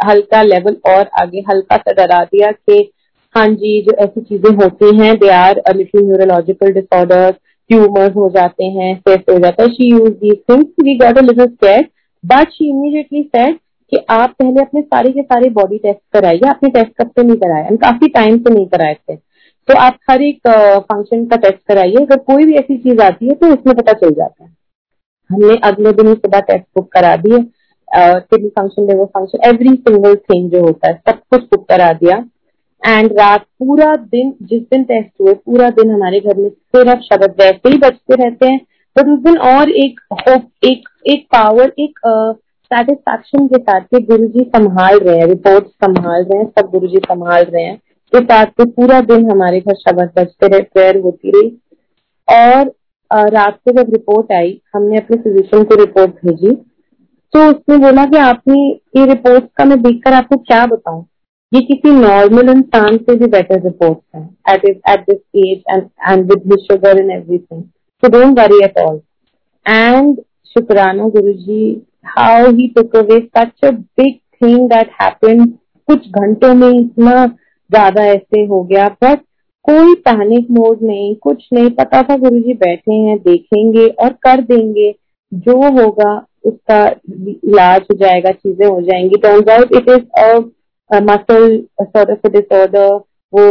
[0.07, 2.91] हल्का लेवल और आगे हल्का सा डरा दिया कि
[3.35, 7.31] हाँ जी, जो ऐसी चीज़ें होती हैं they are little neurological disorder
[7.69, 11.21] tumours हो जाते हैं टेस्ट हो जाता है। She use these things we got a
[11.21, 11.85] little
[12.23, 13.57] but she immediately said
[13.91, 17.37] कि आप पहले अपने सारे के सारे बॉडी टेस्ट कराइए। आपने टेस्ट कब से नहीं
[17.37, 17.75] कराया?
[17.81, 20.47] काफ़ी टाइम से नहीं कराए थे। तो आप हर एक
[20.91, 24.11] फ़ंक्शन का टेस्ट कराइए। अगर कोई भी ऐसी चीज़ आती है तो उसमें पता चल
[24.11, 24.49] जाता है।
[25.29, 27.37] हमने अगले दिन ही सुबह टेस्ट बुक करा दिए।
[27.95, 32.17] Kidney function liver function every single thing जो होता है, सब कुछ बुक करा दिया।
[32.81, 37.35] एंड रात पूरा दिन, जिस दिन टेस्ट हुए, पूरा दिन हमारे घर में सिर्फ़ शब्द,
[37.39, 38.59] वैसे ही बचते रहते हैं।
[38.95, 41.99] बट उस दिन और एक होप एक एक पावर एक
[42.71, 46.87] सेटिस्फैक्शन के साथ के गुरु जी संभाल रहे हैं रिपोर्ट संभाल रहे हैं, सब गुरु
[46.87, 47.77] जी संभाल रहे हैं।
[48.13, 51.49] के साथ पूरा दिन हमारे घर शब्द बजते रहे प्रेयर होती रही।
[52.27, 52.71] और
[53.29, 56.55] रात को जब रिपोर्ट आई, हमने अपने फिजिशियन को रिपोर्ट भेजी।
[57.33, 58.59] तो उसने बोला कि आपने
[58.97, 61.05] ये रिपोर्ट का मैं देखकर आपको क्या बताऊँ?
[61.51, 66.31] ये किसी नॉर्मल इंसान से भी बेटर रिपोर्ट है at at this age and and
[66.31, 67.63] with his sugar and everything
[68.03, 68.99] so don't worry at all
[69.65, 70.15] and
[70.55, 71.65] शुक्राना Guru ji
[72.17, 75.47] how he took away such a big thing that happened
[75.87, 79.19] कुछ घंटों में इतना ज़्यादा ऐसे हो गया बट
[79.65, 84.41] कोई पैनिक मोड नहीं, कुछ नहीं पता था गुरु जी बैठे हैं, देखेंगे और कर
[84.41, 84.91] देंगे,
[85.31, 86.13] जो होगा
[86.43, 90.51] उसका इलाज हो जाएगा चीज़ें हो जाएँगी। Turns out it is
[90.89, 92.99] muscle sort of disorder
[93.33, 93.45] वो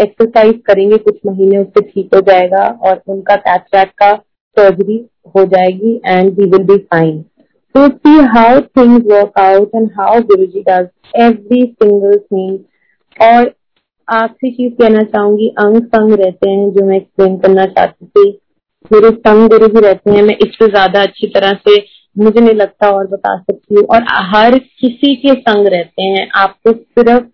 [0.00, 4.12] एक्सरसाइज uh, करेंगे कुछ महीने उससे ठीक हो जाएगा और उनका कैटरैक्ट का
[4.56, 4.96] सर्जरी
[5.36, 7.20] हो जाएगी and we will be fine
[7.74, 10.88] तो see how things work out and how Guru ji does
[11.20, 12.58] every single thing
[13.20, 13.52] और
[14.08, 18.30] आखिरी चीज़ कहना चाहूँगी अंग संग रहते हैं जो मैं एक्सप्लेन करना चाहती थी।
[18.90, 21.76] मेरे संग गुरु भी रहते हैं मैं इससे ज़्यादा अच्छी तरह से
[22.18, 26.72] मुझे नहीं लगता और बता सकती हूँ। और हर किसी के संग रहते हैं। आपको
[26.72, 27.24] सिर्फ़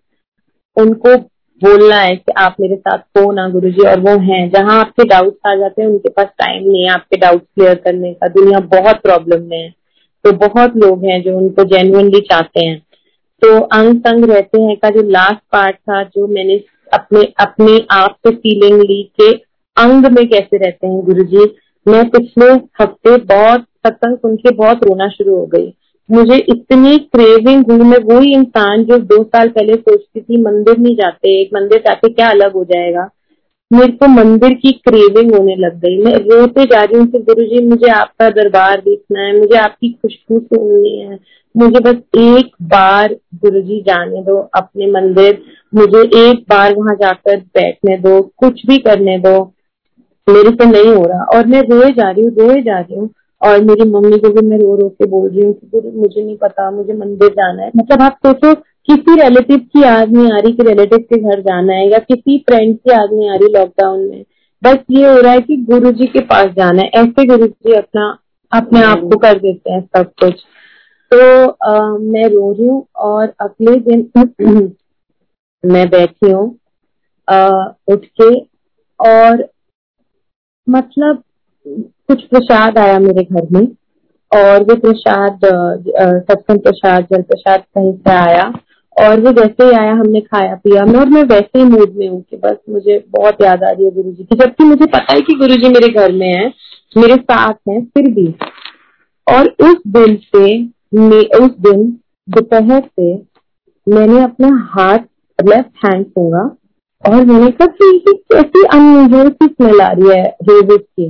[0.77, 1.15] उनको
[1.61, 5.03] बोलना है कि आप मेरे साथ हो ना गुरु जी और वो हैं। जहाँ आपके
[5.03, 8.59] डाउट्स आ जाते हैं, उनके पास टाइम नहीं है आपके डाउट्स क्लियर करने का। दुनिया
[8.59, 9.69] बहुत प्रॉब्लम में है।
[10.25, 12.79] तो बहुत लोग हैं जो उनको जेन्युइनली चाहते हैं।
[13.41, 16.61] तो अंग संग रहते हैं का जो लास्ट पार्ट था, जो मैंने
[16.93, 19.31] अपने अपने आप से फीलिंग ली के
[19.77, 21.55] अंग में कैसे रहते हैं गुरु जी
[21.87, 22.51] मैं पिछले
[22.81, 25.73] हफ़्ते बहुत सत्संग सुन के बहुत रोना शुरू हो गई।
[26.11, 30.95] मुझे इतनी क्रेविंग हुई, मैं वही इंसान जो दो साल पहले सोचती थी, मंदिर नहीं
[30.95, 33.09] जाते, एक मंदिर जाके क्या अलग हो जाएगा?
[33.73, 37.65] मेरे को मंदिर की क्रेविंग होने लग गई। मैं रोते जा रही हूँ गुरु जी
[37.65, 41.19] मुझे आपका दरबार देखना है, मुझे आपकी खुशबू सुननी है।
[41.57, 45.41] मुझे बस एक बार गुरु जी जाने दो, अपने मंदिर,
[45.75, 49.53] मुझे एक बार वहाँ जाकर बैठने दो, कुछ भी करने दो।
[50.29, 53.09] मेरे से नहीं हो रहा। और मैं रोए जा रही हूँ, रोए जा रही हूँ।
[53.41, 56.23] और मेरी मम्मी को भी मैं रो रो के बोल रही हूँ कि गुरु मुझे
[56.23, 58.53] नहीं पता मुझे मंदिर जाना है। मतलब आप सोचो
[58.87, 62.37] किसी रिलेटिव की याद नहीं आ रही कि रिलेटिव के घर जाना है या किसी
[62.39, 64.23] फ्रेंड की याद नहीं आ रही लॉकडाउन में।
[64.61, 67.73] बस ये हो रहा है कि गुरु जी के पास जाना है। ऐसे गुरु जी
[67.73, 68.07] अपना
[68.51, 70.43] अपने आप को कर देते हैं सब कुछ।
[71.11, 74.71] तो आ, मैं रो रही हूँ और अगले दिन
[75.65, 76.47] मैं बैठी हूँ
[77.87, 78.33] उठ के
[78.99, 79.47] और
[80.67, 81.23] मतलब
[82.09, 83.67] कुछ प्रसाद आया मेरे घर में,
[84.31, 88.51] और वो प्रसाद सत्संग प्रसाद, जल प्रसाद कहीं से आया,
[88.95, 92.07] और वो जैसे ही आया, हमने खाया, पिया। मैं और मैं वैसे ही मूड में
[92.07, 95.13] हूँ कि बस मुझे बहुत याद आ रही है गुरु जी की। जबकि मुझे पता
[95.13, 96.47] है कि गुरु जी मेरे घर में है,
[96.97, 98.27] मेरे साथ हैं, फिर भी।
[99.27, 100.45] और उस दिन से
[101.37, 101.83] उस दिन
[102.27, 103.13] दोपहर से
[103.87, 104.99] मैंने अपना हाथ
[105.39, 106.43] लेफ़्ट हैंड होगा
[107.03, 111.09] और मैंने कहा कि कैसी अनयूजल सी स्मेल आ रही है रोजेस की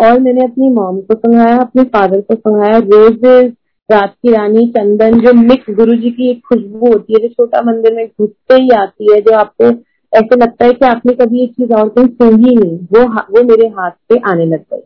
[0.00, 3.52] और मैंने अपनी मॉम को सुनाया, अपने फादर को सुनाया। रोजेस
[3.90, 7.62] रात की रानी चंदन जो मिक्स गुरु जी की एक खुशबू होती है, जो छोटा
[7.62, 9.64] मंदिर में घुसते ही आती है, जो आपको
[10.12, 13.68] ऐसे लगता है कि आपने कभी ये चीज़ और कहीं सुन नहीं, वो वो मेरे
[13.68, 14.82] हाथ पे आने लग गई।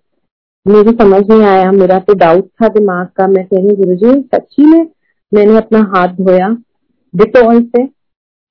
[0.66, 4.20] मुझे समझ नहीं आया, मेरा तो डाउट था दिमाग का। मैं कह रही गुरु जी
[4.34, 4.86] सच्ची में
[5.34, 6.48] मैंने अपना हाथ धोया
[7.14, 7.88] डिटोल से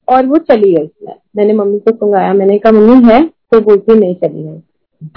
[0.07, 0.89] और वो चली गई।
[1.37, 3.23] मैंने मम्मी को सुंगाया मैंने कहा, मम्मी, है?
[3.51, 4.61] तो बोलती, नहीं चली गई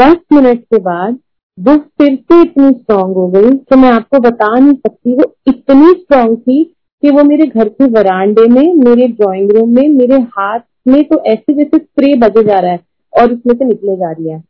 [0.00, 1.18] दस मिनट के बाद
[1.58, 5.90] वो फिर से इतनी स्ट्रांग हो गई कि मैं आपको बता नहीं सकती वो इतनी
[5.92, 6.62] स्ट्रांग थी
[7.02, 11.22] कि वो मेरे घर के वरांडे में, मेरे ड्राइंग रूम में, मेरे हाथ में तो
[11.26, 12.80] ऐसे जैसे स्प्रे बजे जा रहा है
[13.12, 14.42] और उसमें से निकले जा रही है।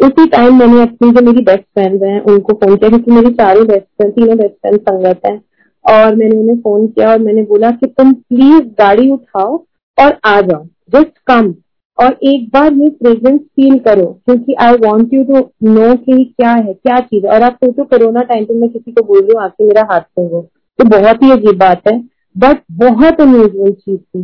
[0.00, 3.60] उसी टाइम मैंने अपनी जो मेरी बेस्ट फ्रेंड है, उनको फ़ोन किया क्योंकि मेरी सारी
[3.60, 5.40] बेस्ट फ्रेंड तीनों बेस्ट फ्रेंड संगत है।
[5.84, 9.56] और मैंने उन्हें फ़ोन किया और मैंने बोला कि तुम प्लीज़ गाड़ी उठाओ
[9.98, 11.54] और आ जाओ जस्ट कम
[12.00, 16.52] और एक बार ये फ्रेग्रेंस फील करो, क्योंकि I want you to know कि क्या
[16.52, 19.42] है, क्या चीज़ और आप सोचो, कोरोना टाइम पे मैं किसी को बोल रही हूँ
[19.42, 20.40] आके मेरा हाथ खोलो
[20.78, 21.98] तो बहुत ही अजीब बात है।
[22.36, 24.22] बट बहुत अनयूजल चीज़ थी।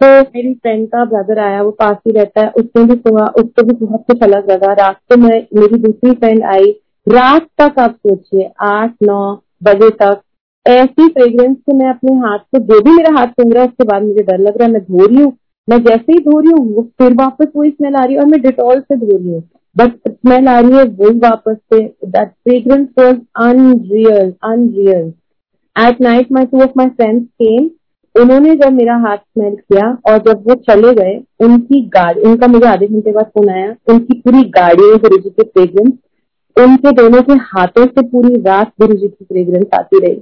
[0.00, 3.62] तो मेरी फ्रेंड का ब्रदर आया, वो पास ही रहता है, उसने भी सुना, उसको
[3.62, 6.70] भी बहुत कुछ अलग लगा। रात को मैं, मेरी दूसरी फ्रेंड आई,
[7.08, 9.34] रात तक आप सोचिए, आठ, नौ
[9.64, 10.20] बजे तक,
[10.66, 13.84] ऐसी फ्रेग्रेंस से मैं अपने हाथ को, जो भी मेरा हाथ सूंघ रहा है, उसके
[13.84, 15.32] बाद मुझे डर लग रहा है, मैं धो रही हूँ।
[15.68, 18.26] मैं जैसे ही धो रही हूँ वो फिर वापस वही स्मेल आ रही है और
[18.26, 19.42] मैं डिटॉल से धो रही हूँ।
[19.76, 25.12] बट स्मेल आ रही है वही वापस से that fragrance was unreal unreal
[25.76, 27.70] at night my two of my friends came
[28.14, 32.66] उन्होंने जब मेरा हाथ स्मेल किया, और जब वो चले गए, उनकी गाड़ी, उनका मुझे
[32.66, 35.92] आधे घंटे बाद फ़ोन आया, उनकी पूरी गाड़ी में गुरु जी की फ्रेग्रेंस
[36.56, 40.14] उनके दोनों के हाथों से पूरी रात गुरु जी की फ्रेग्रेंस आती रही।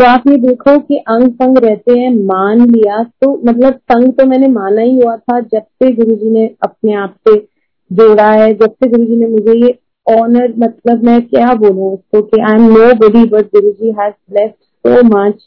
[0.00, 4.24] तो आप ये देखो कि अंग संग रहते हैं, मान लिया। तो मतलब संग तो
[4.26, 7.34] मैंने माना ही हुआ था जब से गुरु जी ने अपने आप से
[7.90, 12.22] जोड़ा है, जब से गुरु जी ने मुझे ये ऑनर मतलब मैं क्या बोलूँ उसको
[12.22, 15.42] कि I am nobody but Guru ji has blessed so much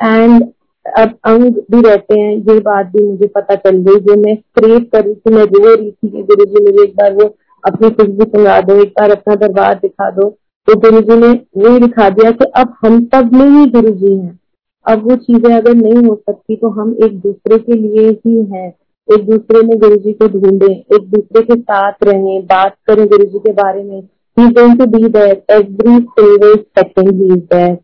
[0.00, 0.42] and
[0.86, 4.78] अब अंग भी रहते हैं। ये बात भी मुझे पता चल गई। जो मैं क्रेव
[4.92, 7.90] कर रही थी, मैं रो रही थी कि गुरु जी मुझे एक बार वो अपनी
[7.90, 10.28] खुशबू सुना दो, एक बार अपना दरबार दिखा दो।
[10.68, 14.14] तो गुरु जी ने वही दिखा दिया कि अब हम सब में ही गुरु जी
[14.14, 14.38] हैं।
[14.86, 18.68] अब वो चीज़ें अगर नहीं हो सकती तो हम एक दूसरे के लिए ही हैं।
[19.08, 23.24] एक दूसरे में गुरु जी को ढूंढे एक दूसरे के साथ रहें बात करें गुरु
[23.24, 24.02] जी के बारे में।
[24.36, 27.76] To be there every single second he is there.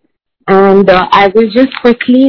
[0.48, 2.22] And uh, I will just quickly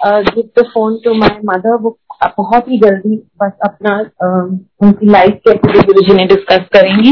[0.00, 1.74] uh, give the phone to my mother.
[1.82, 1.98] वो
[2.38, 4.46] बहुत ही जल्दी बस अपना uh,
[4.82, 7.10] उनकी लाइफ कैसे गुरु जी ने डिस्कस करेंगी।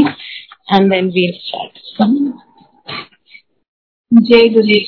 [0.73, 2.44] एंड देन वील स्टार्ट
[2.87, 4.79] जय गुरु जी।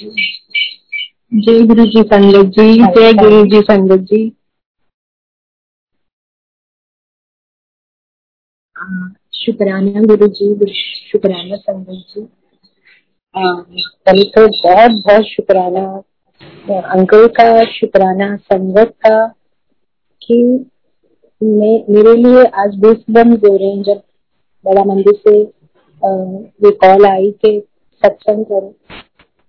[1.33, 4.19] जय गुरु जी संगत जी, जय गुरु जी संगत जी।
[9.33, 12.27] शुक्राना गुरु जी शुक्राना संगत जी।
[14.05, 15.85] कल तो बहुत बहुत शुक्राना।
[16.93, 19.27] अंकल का शुक्राना, संगत का,
[20.21, 20.43] कि
[21.41, 24.01] मेरे लिए आज बीस बम हो रहे हैं, जब
[24.65, 27.61] बड़ा मंदिर से ये कॉल आई कि
[28.05, 28.75] सत्संग करो।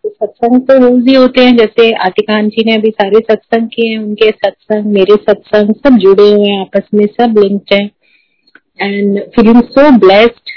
[0.04, 3.90] तो सत्संग तो रोज ही होते हैं, जैसे आतिका जी ने अभी सारे सत्संग किए
[3.90, 7.90] हैं, उनके सत्संग, मेरे सत्संग सब जुड़े हुए हैं, आपस में सब लिंक्ड हैं।
[8.82, 10.50] एंड फीलिंग सो ब्लेस्ड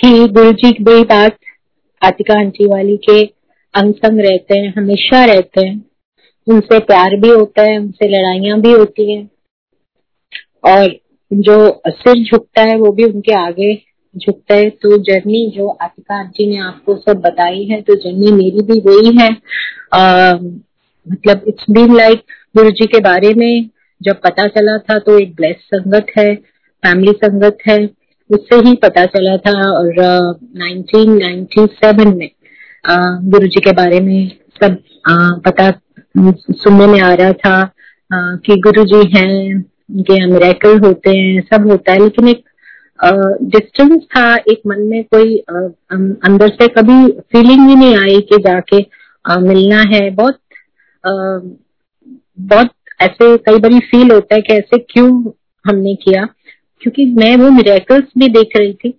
[0.00, 1.38] कि गुरु जी की वही बात
[2.02, 3.22] आतिका आंटी वाली के
[3.74, 5.84] अंग संग रहते हैं, हमेशा रहते हैं।
[6.46, 9.30] उनसे प्यार भी होता है, उनसे लड़ाइयाँ भी होती हैं।
[10.64, 11.00] और
[11.32, 13.74] जो सिर झुकता है, वो भी उनके आगे
[14.18, 18.62] झुकता है तो जर्नी जो आतिका आंटी ने आपको सब बताई है तो जर्नी मेरी
[18.62, 19.36] भी वही है।
[19.94, 20.32] आ,
[21.10, 22.22] मतलब इट्स बीन लाइक
[22.56, 23.70] गुरु जी के बारे में
[24.02, 26.34] जब पता चला था तो एक ब्लेस संगत है
[26.86, 27.90] फैमिली संगत है
[28.30, 29.94] उससे ही पता चला था और
[30.56, 32.30] नाइन्टी सेवन में
[33.30, 34.30] गुरु जी के बारे में
[34.62, 34.76] सब
[35.08, 35.72] आ, पता
[36.50, 37.54] सुनने में आ रहा था
[38.12, 39.54] आ, कि गुरु जी हैं
[39.90, 42.44] उनके मेरेकल होते हैं सब होता है लेकिन एक
[42.98, 48.80] डिस्टेंस था, एक मन में कोई अंदर से कभी फीलिंग ही नहीं आई कि जाके
[49.40, 50.38] मिलना है। बहुत
[51.04, 52.70] बहुत
[53.02, 55.08] ऐसे कई बार फील होता है कि ऐसे क्यों
[55.64, 56.24] हमने किया?
[56.82, 58.90] क्योंकि मैं वो मिरेकल्स भी देख रही थी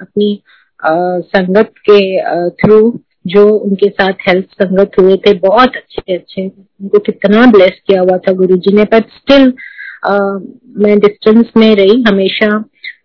[0.00, 0.38] अपनी
[0.82, 1.98] संगत के
[2.56, 2.78] थ्रू
[3.26, 8.16] जो उनके साथ हेल्थ संगत हुए थे। बहुत अच्छे अच्छे। उनको कितना ब्लेस किया हुआ
[8.18, 9.52] था गुरु जी ने बट स्टिल
[10.82, 12.48] मैं डिस्टेंस में रही हमेशा।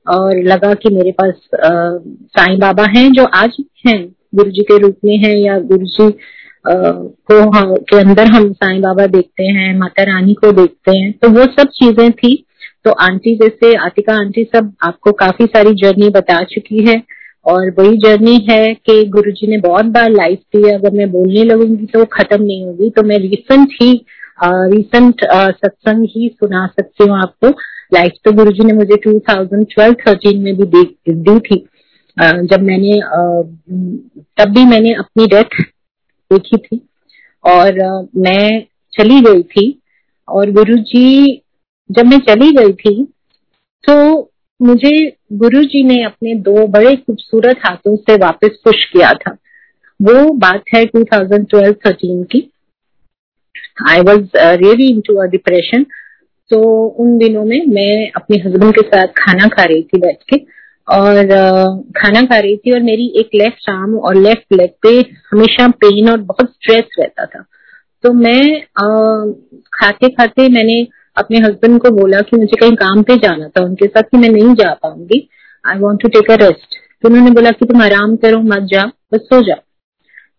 [0.06, 4.00] और लगा कि मेरे पास साईं बाबा हैं जो आज हैं
[4.36, 6.10] गुरु जी के रूप में है या गुरु जी
[6.66, 11.30] को हाँ, के अंदर हम साईं बाबा देखते हैं माता रानी को देखते हैं। तो
[11.30, 12.36] वो सब चीज़ें थी।
[12.86, 17.02] तो आंटी जैसे आतिका आंटी सब आपको काफ़ी सारी जर्नी बता चुकी है।
[17.45, 21.43] और वही जर्नी है कि गुरु जी ने बहुत बार लाइफ दी अगर मैं बोलने
[21.43, 23.91] लगूँगी तो खत्म नहीं होगी। तो मैं रिसेंट ही
[24.43, 27.52] रिसेंट सत्संग ही सुना सकती हूँ आपको।
[27.94, 31.58] लाइफ तो गुरु ने मुझे 2012-13 में भी दी, थी।
[32.18, 32.94] जब मैंने
[34.38, 35.62] तब भी मैंने अपनी डेथ
[36.32, 36.80] देखी थी।
[37.44, 37.80] और
[38.18, 38.62] मैं
[38.94, 39.68] चली गई थी।
[40.28, 41.42] और गुरु जी
[41.90, 43.04] जब मैं चली गई थी
[43.84, 43.96] तो
[44.62, 44.92] मुझे
[45.34, 49.32] गुरु जी ने अपने दो बड़े खूबसूरत हाथों से वापस पुश किया था।
[50.00, 52.52] वो बात है 2012-13 की।
[53.90, 55.86] I was really into a depression
[56.52, 56.62] तो
[57.02, 60.38] उन दिनों में मैं अपने हस्बैंड के साथ खाना खा रही थी बैठ के।
[60.88, 61.28] और
[61.97, 64.89] खाना खा रही थी और मेरी एक लेफ़्ट आर्म और लेफ़्ट लेग पे
[65.32, 67.43] हमेशा पेन और बहुत स्ट्रेस रहता था।
[68.04, 68.86] तो मैं आ,
[69.74, 70.82] खाते खाते मैंने
[71.18, 74.30] अपने हस्बैंड को बोला कि मुझे कहीं काम पे जाना था उनके साथ कि मैं
[74.30, 75.28] नहीं जा पाऊँगी।
[75.66, 78.86] I want to take a rest तो उन्होंने बोला कि तुम आराम करो मत जा
[79.14, 79.62] बस सो जाओ।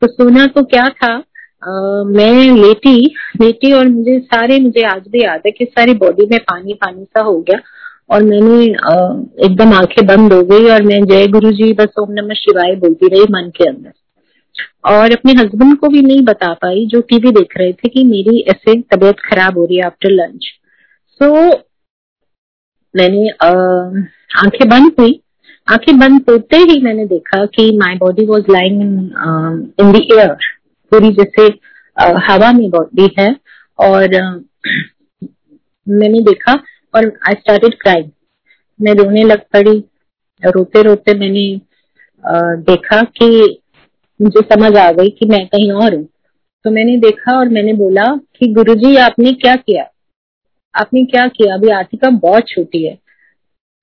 [0.02, 1.16] तो सोना तो क्या था?
[1.62, 2.96] मैं लेटी
[3.40, 7.04] लेटी और मुझे सारे, मुझे आज भी याद है कि सारी बॉडी में पानी पानी
[7.04, 7.61] सा हो गया
[8.11, 8.64] और मैंने
[9.44, 13.08] एकदम आँखें बंद हो गई और मैं जय गुरु जी बस ओम नमः शिवाय बोलती
[13.08, 13.92] रही मन के अंदर।
[14.90, 18.40] और अपने हस्बैंड को भी नहीं बता पाई, जो टीवी देख रहे थे कि मेरी
[18.50, 20.46] ऐसे तबीयत खराब हो रही है आफ्टर लंच
[21.20, 21.32] सो
[22.94, 25.20] मैंने आँखें बंद हुई।
[25.68, 28.82] आँखें बंद होते ही मैंने देखा कि my body was lying
[29.80, 30.36] in the air
[30.93, 31.47] पूरी जैसे
[32.24, 33.28] हवा में बॉडी है
[33.78, 34.14] और
[35.86, 36.53] मैंने देखा
[36.95, 38.11] और आई स्टार्टेड क्राइम
[38.80, 39.78] मैं रोने लग पड़ी।
[40.43, 41.61] रोते रोते मैंने
[42.64, 43.28] देखा कि
[44.20, 46.05] मुझे समझ आ गई कि मैं कहीं और हूँ।
[46.64, 48.05] तो मैंने देखा और मैंने बोला
[48.36, 49.84] कि गुरुजी, आपने क्या किया?
[50.74, 51.55] आपने क्या किया?
[51.55, 52.95] अभी आतिका बहुत छोटी है।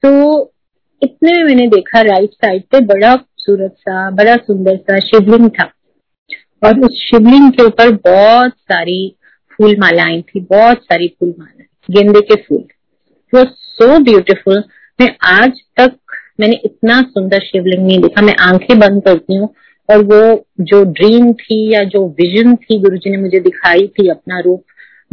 [0.03, 0.53] तो
[1.01, 5.72] इतने में मैंने देखा राइट साइड पे बड़ा खूबसूरत सा, बड़ा सुंदर सा शिवलिंग था।
[6.64, 9.16] और उस शिवलिंग के ऊपर बहुत सारी
[9.51, 12.64] फूल मालाएँ थी, बहुत सारी फूल मालाएँ, गेंदे के फूल।
[13.34, 14.64] वो सो ब्यूटीफुल
[15.01, 15.95] मैं आज तक
[16.39, 19.53] मैंने इतना सुंदर शिवलिंग नहीं देखा। मैं आँखें बंद करती हूँ
[19.89, 24.10] और वो जो ड्रीम थी या जो विजन थी गुरु जी ने मुझे दिखाई थी
[24.10, 24.64] अपना रूप,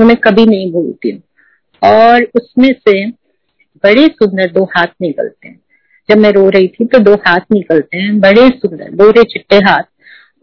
[0.01, 1.23] वो मैं कभी नहीं भूलती हूँ।
[1.83, 3.11] और उसमें से
[3.85, 5.61] बड़े सुंदर दो हाथ निकलते हैं।
[6.09, 9.83] जब मैं रो रही थी तो दो हाथ निकलते हैं, बड़े सुंदर, गोरे चिट्टे हाथ।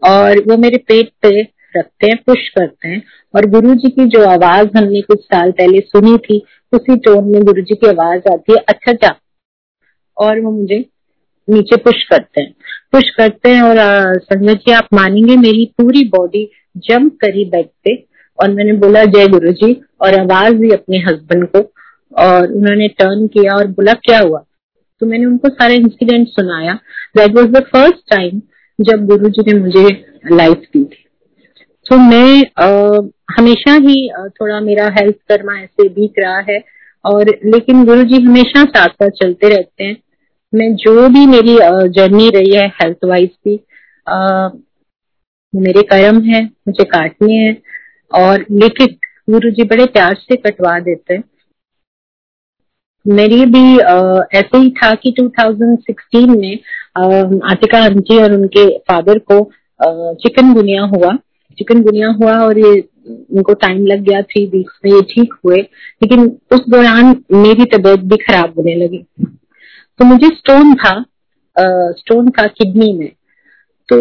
[0.04, 1.40] और वो मेरे पेट पे
[1.76, 3.02] रखते हैं पुश करते हैं।
[3.34, 6.42] और गुरु जी की जो आवाज़ हमने कुछ साल पहले सुनी थी,
[6.72, 9.14] उसी टोन में गुरु जी की आवाज़ आती है अच्छा क्या
[10.16, 10.84] और वो मुझे
[11.50, 12.54] नीचे पुश करते हैं।
[12.92, 13.76] पुश करते हैं और
[14.18, 17.96] संजय जी, आप मानेंगे मेरी पूरी बॉडी जंप करी बेड पे।
[18.38, 21.58] और मैंने बोला, जय गुरु जी और आवाज़ दी अपने हस्बैंड को।
[22.18, 24.44] और उन्होंने टर्न किया और बोला, क्या हुआ?
[25.00, 26.74] तो मैंने उनको सारे इंसिडेंट सुनाया।
[27.16, 28.42] That was the first time
[28.78, 29.88] जब गुरु जी ने मुझे
[30.32, 31.04] लाइफ दी थी।
[31.86, 32.66] तो मैं आ,
[33.36, 36.58] हमेशा ही थोड़ा मेरा हेल्थ कर्मा ऐसे बीत रहा है
[37.04, 39.96] और लेकिन गुरु जी हमेशा साथ साथ चलते रहते हैं।
[40.52, 41.56] मैं जो भी मेरी
[41.90, 43.54] जर्नी रही है हेल्थ वाइज भी
[45.54, 47.56] मेरे कर्म है मुझे काटने हैं
[48.12, 48.96] और लेकिन
[49.30, 51.24] गुरु जी बड़े प्यार से कटवा देते हैं।
[53.06, 53.94] मेरी भी आ,
[54.34, 56.58] ऐसे ही था कि 2016 में
[56.96, 59.40] आतिका आंटी और उनके फादर को
[60.14, 61.12] चिकन गुनिया हुआ।
[61.58, 62.72] चिकन गुनिया हुआ और ये,
[63.08, 68.00] उनको टाइम लग गया थ्री वीक्स में, ये ठीक हुए। लेकिन उस दौरान मेरी तबीयत
[68.02, 69.04] भी खराब होने लगी।
[69.98, 70.94] तो मुझे स्टोन था
[71.56, 73.10] स्टोन था किडनी में।
[73.88, 73.96] तो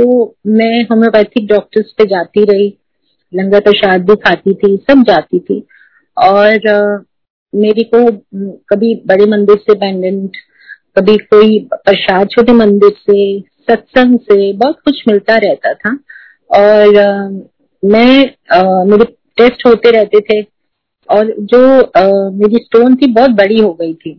[0.47, 2.67] मैं होम्योपैथिक डॉक्टर्स पे जाती रही।
[3.33, 5.63] लंगर प्रसाद भी खाती थी, सब जाती थी।
[6.17, 7.03] और
[7.53, 8.05] मेरी को
[8.69, 10.37] कभी बड़े मंदिर से पेंडेंट
[10.95, 15.97] कभी कोई प्रसाद छोटे मंदिर से सत्संग से बहुत कुछ मिलता रहता था।
[16.51, 16.87] और
[17.83, 19.05] मैं आ, मेरे
[19.37, 20.41] टेस्ट होते रहते थे
[21.09, 24.13] और जो आ, मेरी स्टोन थी बहुत बड़ी हो गई थी।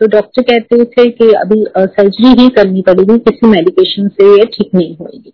[0.00, 4.74] तो डॉक्टर कहते थे कि अभी सर्जरी ही करनी पड़ेगी किसी मेडिकेशन से ये ठीक
[4.74, 5.32] नहीं होगी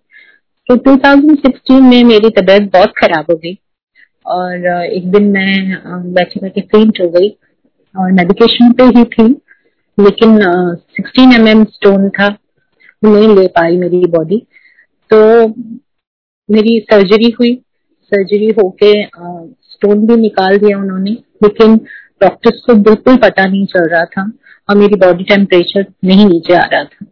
[0.68, 3.58] तो 2016 में मेरी तबीयत बहुत खराब हो गई
[4.26, 7.28] और एक दिन मैं बैठे बैठे फेंट हो गई
[7.94, 9.26] और मेडिकेशन पे ही थी।
[9.98, 10.38] लेकिन
[10.76, 12.28] सिक्सटीन एम एम स्टोन था।
[13.02, 14.38] नहीं ले पाई मेरी बॉडी
[15.10, 15.18] तो
[16.48, 17.54] मेरी सर्जरी हुई।
[18.12, 21.10] सर्जरी होके स्टोन भी निकाल दिया उन्होंने।
[21.42, 21.76] लेकिन
[22.22, 24.22] डॉक्टर्स को बिल्कुल पता नहीं चल रहा था
[24.68, 27.06] और मेरी बॉडी टेम्परेचर नहीं नीचे आ रहा था।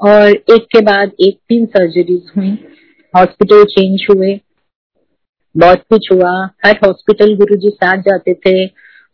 [0.00, 2.50] और एक के बाद एक तीन सर्जरीज हुई।
[3.14, 4.38] हॉस्पिटल चेंज हुए।
[5.54, 6.32] बहुत कुछ हुआ।
[6.66, 8.66] हर हॉस्पिटल गुरुजी साथ जाते थे।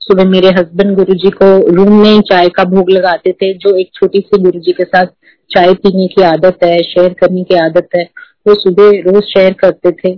[0.06, 4.20] सुबह मेरे हस्बैंड गुरुजी को रूम में चाय का भोग लगाते थे, जो एक छोटी
[4.20, 5.06] सी गुरुजी के साथ
[5.50, 8.04] चाय पीने की आदत है शेयर करने की आदत है,
[8.46, 10.14] वो सुबह रोज शेयर करते थे।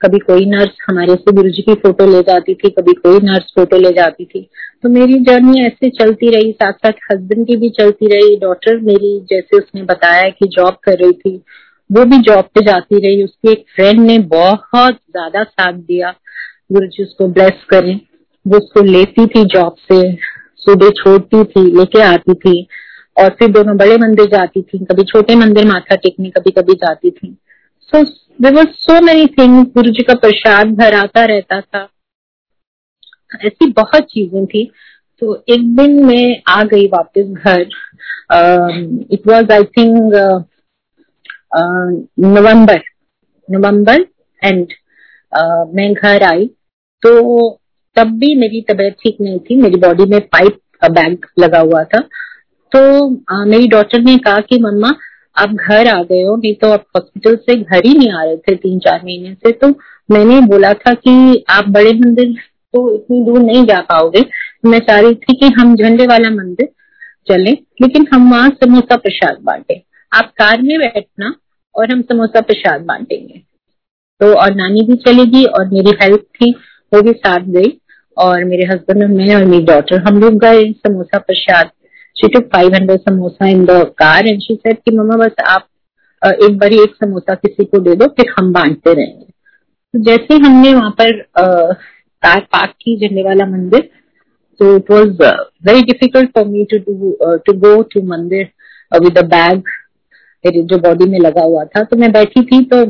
[0.00, 3.52] कभी कोई नर्स हमारे से गुरु जी की फ़ोटो ले जाती थी, कभी कोई नर्स
[3.56, 4.46] फ़ोटो ले जाती थी।
[4.82, 9.18] तो मेरी जर्नी ऐसे चलती रही साथ साथ हस्बैंड की भी चलती रही डॉटर मेरी
[9.30, 11.36] जैसे उसने बताया कि जॉब कर रही थी,
[11.90, 16.14] वो भी जॉब पे जाती रही। उसकी एक फ्रेंड ने बहुत ज़्यादा साथ दिया
[16.72, 17.98] गुरु जी उसको ब्लेस करें।
[18.46, 20.00] वो उसको लेती थी जॉब से,
[20.58, 22.66] सुबह छोड़ती थी, लेके आती थी
[23.16, 27.10] और फिर दोनों बड़े मंदिर जाती थी, कभी छोटे मंदिर माथा टेकने कभी कभी जाती
[27.10, 27.36] थी।
[27.82, 28.02] सो
[28.38, 31.88] देर सो मेनी थिंग्स गुरु जी का प्रसाद भर आता रहता था।
[33.46, 34.70] ऐसी बहुत चीज़ें थी।
[35.22, 37.60] तो एक दिन मैं आ गई वापस घर।
[39.12, 40.14] It was I think
[42.20, 42.80] November
[43.48, 44.04] November
[44.42, 44.66] and
[45.74, 46.46] मैं घर आई।
[47.02, 47.60] तो
[47.96, 51.82] तब भी मेरी तबीयत ठीक नहीं थी। मेरी बॉडी में पाइप का बैग लगा हुआ
[51.84, 51.98] था।
[52.72, 54.90] तो uh, मेरी डॉक्टर ने कहा कि मम्मा
[55.36, 58.36] आप घर आ गए हो नहीं तो आप हॉस्पिटल से घर ही नहीं आ रहे
[58.38, 59.68] थे तीन चार महीने से। तो
[60.08, 62.32] मैंने बोला था कि आप बड़े मंदिर
[62.74, 64.24] तो इतनी दूर नहीं जा पाओगे।
[64.64, 66.68] मैं चाह रही थी कि हम झंडे वाला मंदिर
[67.28, 67.50] चले
[67.82, 69.82] लेकिन हम वहाँ समोसा प्रसाद बांटे।
[70.12, 71.34] आप कार में बैठना
[71.74, 73.38] और हम समोसा प्रसाद बांटेंगे।
[74.20, 76.50] तो और नानी भी चलेगी और मेरी हेल्प थी
[76.92, 77.70] वो भी साथ गई।
[78.16, 81.70] और मेरे हस्बैंड और मैं और मेरी डॉटर हम लोग गए समोसा प्रसाद।
[82.16, 85.68] She took 500 samosa in the car and she said कि, मम्मा, बस आप
[86.22, 90.72] एक बारी एक समोसा किसी को दे दो, फिर हम बांटते रहेंगे। तो जैसे हमने
[90.74, 91.22] वहाँ पर
[92.22, 93.90] कार पार्क की झंडे वाला मंदिर
[94.60, 95.22] तो it was
[95.66, 97.12] very difficult for me to do
[97.46, 98.48] to go to mandir
[98.92, 99.62] with a bag
[100.44, 102.80] जो बॉडी में लगा हुआ था। तो मैं बैठी थी तो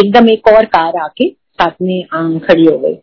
[0.00, 2.94] एकदम एक और कार आके साथ में खड़ी हो गई।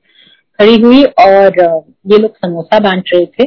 [0.59, 1.59] खड़ी हुई और
[2.07, 3.45] ये लोग समोसा बांट रहे थे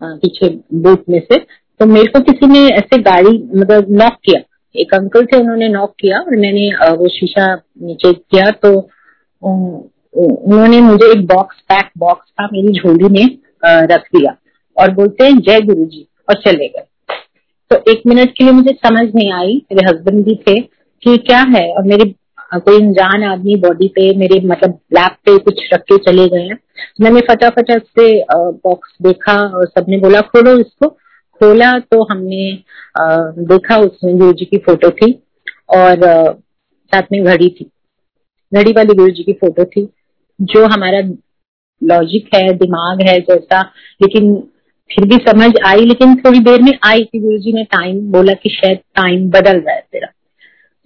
[0.00, 4.40] पीछे बूथ में से। तो मेरे को किसी ने ऐसे गाड़ी मतलब नॉक किया।
[4.74, 8.70] एक अंकल थे, उन्होंने नॉक किया और मैंने वो शीशा नीचे किया। तो
[10.14, 13.38] उन्होंने मुझे एक बॉक्स पैक बॉक्स था, मेरी झोली में
[13.86, 14.36] रख दिया
[14.76, 16.86] और बोलते हैं, जय गुरु जी और चले गए।
[17.70, 21.40] तो एक मिनट के लिए मुझे समझ नहीं आई। मेरे हस्बैंड भी थे कि क्या
[21.50, 22.04] है और मेरे
[22.56, 26.58] कोई अनजान आदमी बॉडी पे मेरे मतलब लैप पे कुछ रख के चले गए हैं।
[27.00, 30.88] मैंने फटाफट से बॉक्स देखा और सबने बोला, खोलो इसको।
[31.40, 32.52] खोला तो हमने
[33.46, 35.12] देखा उसमें गुरु जी की फ़ोटो थी
[35.76, 36.00] और
[36.92, 37.70] साथ में घड़ी थी।
[38.52, 39.88] घड़ी वाली गुरु जी की फ़ोटो थी,
[40.40, 41.00] जो हमारा
[41.82, 43.60] लॉजिक है, दिमाग है जैसा,
[44.02, 44.34] लेकिन
[44.90, 48.32] फिर भी समझ आई, लेकिन थोड़ी देर में आई कि गुरु जी ने टाइम बोला
[48.32, 50.08] कि शायद टाइम बदल रहा है तेरा।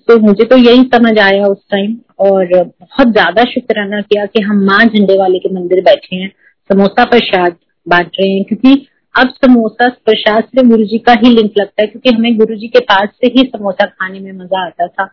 [0.09, 4.65] तो मुझे तो यही समझ आया उस टाइम और बहुत ज़्यादा शुक्राना किया कि हम
[4.67, 6.29] माँ झंडे वाले के मंदिर बैठे हैं।
[6.71, 7.57] समोसा प्रसाद
[7.87, 11.87] बांट रहे हैं क्योंकि अब समोसा प्रसाद से गुरु जी का ही लिंक लगता है
[11.87, 15.09] क्योंकि हमें गुरु जी के पास से ही समोसा खाने में मज़ा आता था।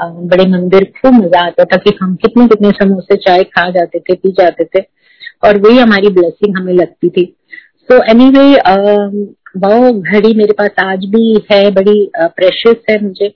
[0.00, 4.14] बड़े मंदिर खूब मज़ा आता था कि हम कितने कितने समोसे चाय खा जाते थे,
[4.14, 4.80] पी जाते थे
[5.44, 7.24] और वही हमारी ब्लेसिंग हमें लगती थी।
[7.88, 8.44] सो एनी वे
[9.58, 13.28] वो घड़ी मेरे पास आज भी है, बड़ी प्रेशियस है मुझे।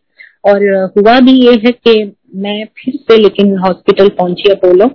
[0.45, 0.67] और
[0.97, 1.95] हुआ भी ये है कि
[2.37, 4.89] मैं फिर से लेकिन हॉस्पिटल पहुँची अपोलो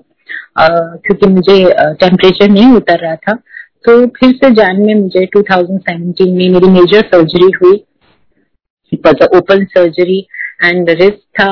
[0.60, 1.58] क्योंकि मुझे
[2.02, 3.34] टेम्परेचर नहीं उतर रहा था।
[3.86, 7.84] तो फिर से जान में मुझे 2017 में मेरी मेजर सर्जरी हुई।
[9.38, 10.20] ओपन सर्जरी
[10.64, 11.48] एंड रिस्क था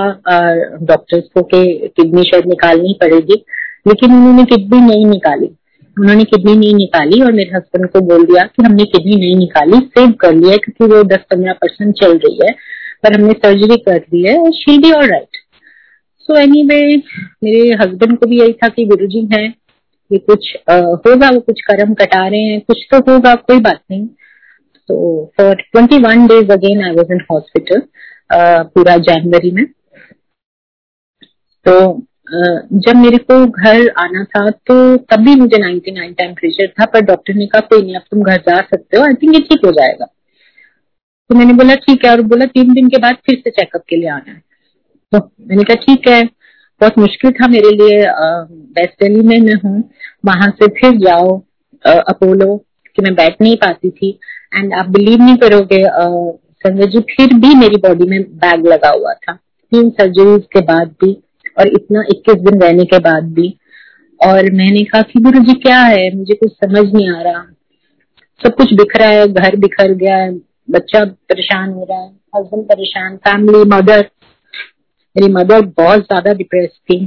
[0.81, 3.43] डॉक्टर्स को के किडनी शायद निकालनी पड़ेगी,
[3.87, 5.49] लेकिन उन्होंने किडनी नहीं निकाली।
[5.97, 9.79] उन्होंने किडनी नहीं निकाली और मेरे हस्बैंड को बोल दिया कि हमने किडनी नहीं निकाली
[9.89, 12.53] सेव कर लिया क्योंकि वो दस पंद्रह परसेंट चल रही है।
[13.03, 15.37] पर हमने सर्जरी कर दी है और she be all right
[16.29, 19.45] so any मेरे हस्बैंड को भी यही था कि गुरु जी है,
[20.11, 24.05] ये कुछ होगा, वो कुछ कर्म कटा रहे हैं, कुछ तो होगा, कोई बात नहीं.
[24.89, 24.95] तो
[25.37, 27.81] for twenty one days again I was in hospital
[28.29, 29.65] पूरा जनवरी में.
[31.65, 37.01] तो जब मेरे को घर आना था तो तब भी मुझे 99 टेम्परेचर था, पर
[37.05, 39.65] डॉक्टर ने कहा, कोई नहीं, अब तुम घर जा सकते हो आई थिंक ये ठीक
[39.65, 40.05] हो जाएगा.
[41.29, 43.95] तो मैंने बोला, ठीक है, और बोला, तीन दिन के बाद फिर से चेकअप के
[43.95, 44.41] लिए आना है।
[45.13, 46.23] तो मैंने कहा, ठीक है,
[46.81, 48.05] बहुत मुश्किल था मेरे लिए
[48.77, 49.83] वेस्ट दिल्ली में मैं हूँ,
[50.25, 51.37] वहाँ से फिर जाओ
[51.85, 52.55] अपोलो,
[52.97, 54.09] कि मैं बैठ नहीं पाती थी।
[54.53, 59.13] एंड आप बिलीव नहीं करोगे संजय जी, फिर भी मेरी बॉडी में बैग लगा हुआ
[59.13, 59.33] था।
[59.71, 61.11] तीन सर्जरीज के बाद भी,
[61.57, 63.49] और इतना इक्कीस दिन रहने के बाद भी।
[64.19, 66.15] और मैंने कहा कि गुरु जी, क्या है?
[66.15, 67.43] मुझे कुछ समझ नहीं आ रहा।
[68.41, 70.31] सब कुछ बिखरा है, घर बिखर गया है।
[70.67, 74.09] बच्चा परेशान हो रहा है हस्बैंड परेशान फैमिली मदर
[75.15, 77.05] मेरी मदर बहुत ज़्यादा डिप्रेस थी।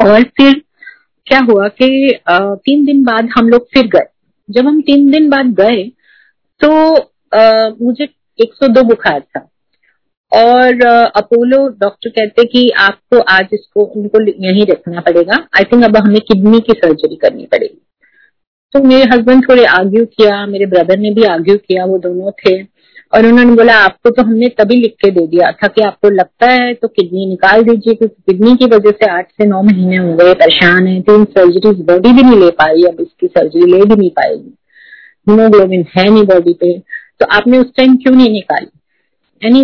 [0.00, 0.62] और फिर
[1.26, 4.06] क्या हुआ कि तीन दिन बाद हम लोग फिर गए।
[4.48, 5.82] जब हम तीन दिन बाद गए
[6.60, 6.70] तो
[7.32, 8.08] आ, मुझे
[8.38, 9.48] 102 बुखार था।
[10.32, 10.82] और
[11.16, 16.20] अपोलो डॉक्टर कहते कि आपको आज इसको उनको यहीं रखना पड़ेगा। आई थिंक अब हमें
[16.22, 17.80] किडनी की सर्जरी करनी पड़ेगी।
[18.74, 22.62] तो मेरे हस्बैंड थोड़े आर्ग्यू किया, मेरे ब्रदर ने भी आर्ग्यू किया, वो दोनों थे।
[23.12, 26.46] और उन्होंने बोला, आपको तो हमने तभी लिख के दे दिया था कि आपको लगता
[26.46, 30.12] है तो किडनी निकाल दीजिए, क्योंकि किडनी की वजह से आठ से नौ महीने हो
[30.16, 33.96] गए, परेशान है, तीन सर्जरीज बॉडी भी नहीं ले पाई, अब इसकी सर्जरी ले भी
[33.96, 34.54] नहीं पाएगी।
[35.26, 36.78] हीमोग्लोबिन है नहीं बॉडी पे
[37.20, 38.68] तो आपने उस टाइम क्यों नहीं निकाली?
[39.42, 39.62] एनी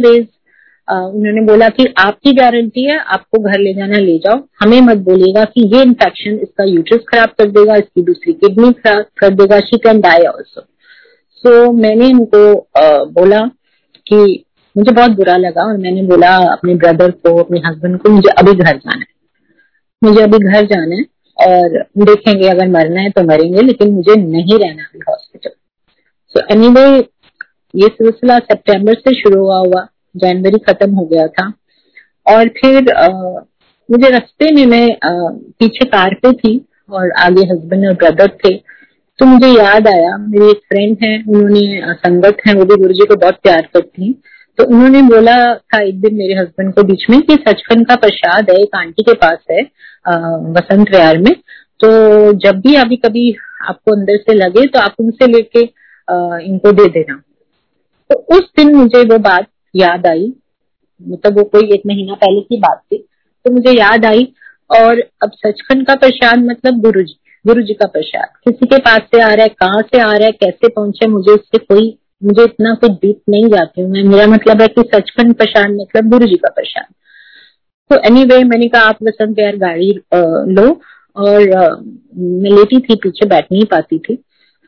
[0.89, 5.45] उन्होंने बोला कि आपकी गारंटी है, आपको घर ले जाना, ले जाओ। हमें मत बोलिएगा
[5.47, 9.79] कि ये इन्फेक्शन इसका यूट्रस खराब कर देगा, इसकी दूसरी किडनी खराब कर देगा she
[9.79, 10.61] can die also
[11.45, 12.43] so मैंने उनको
[13.13, 13.41] बोला
[14.07, 14.45] कि
[14.77, 18.53] मुझे बहुत बुरा लगा और मैंने बोला अपने ब्रदर को, अपने हस्बैंड को, मुझे अभी
[18.55, 19.13] घर जाना है।
[20.03, 21.05] मुझे अभी घर जाना है
[21.39, 25.51] और देखेंगे अगर मरना है तो मरेंगे, लेकिन मुझे नहीं रहना अभी हॉस्पिटल
[26.35, 26.69] सो एनी
[27.75, 31.53] ये सिलसिला सितंबर से शुरू हुआ हुआ। जनवरी खत्म हो गया था।
[32.27, 33.09] और फिर आ,
[33.89, 35.11] मुझे रास्ते में मैं आ,
[35.59, 36.57] पीछे कार पे थी
[36.91, 38.57] और आगे हस्बैंड और ब्रदर थे।
[39.19, 43.05] तो मुझे याद आया मेरी एक फ्रेंड है उन्होंने संगत है वो भी गुरु जी
[43.07, 44.13] को बहुत प्यार करती है।
[44.59, 48.51] तो उन्होंने बोला था एक दिन मेरे हस्बैंड को बीच में कि सचखंड का प्रसाद
[48.51, 49.63] है एक आंटी के पास है
[50.53, 51.33] वसंत विहार में।
[51.81, 51.89] तो
[52.41, 53.31] जब भी अभी कभी
[53.69, 55.61] आपको अंदर से लगे तो आप उनसे लेके
[56.45, 57.21] इनको दे देना।
[58.11, 59.47] तो उस दिन मुझे वो बात
[59.77, 60.33] याद आई।
[61.09, 62.99] मतलब वो कोई एक महीना पहले की बात थी।
[63.45, 64.33] तो मुझे याद आई
[64.71, 67.15] और अब सचखंड का प्रसाद मतलब गुरु जी
[67.47, 70.27] गुरु जी का प्रसाद। किसी के पास से आ रहा है कहाँ से आ रहा
[70.27, 74.63] है कैसे पहुँचे मुझे उससे कोई मुझे इतना कुछ डीप नहीं जाती हूँ। मेरा मतलब
[74.63, 76.85] है कि सचखंड प्रसाद मतलब गुरु जी का प्रसाद।
[77.91, 80.01] तो एनी anyway, मैंने कहा आप वसंत विहार गाड़ी
[80.55, 80.81] लो।
[81.17, 81.69] और आ,
[82.17, 84.15] मैं लेटी थी पीछे बैठ नहीं पाती थी।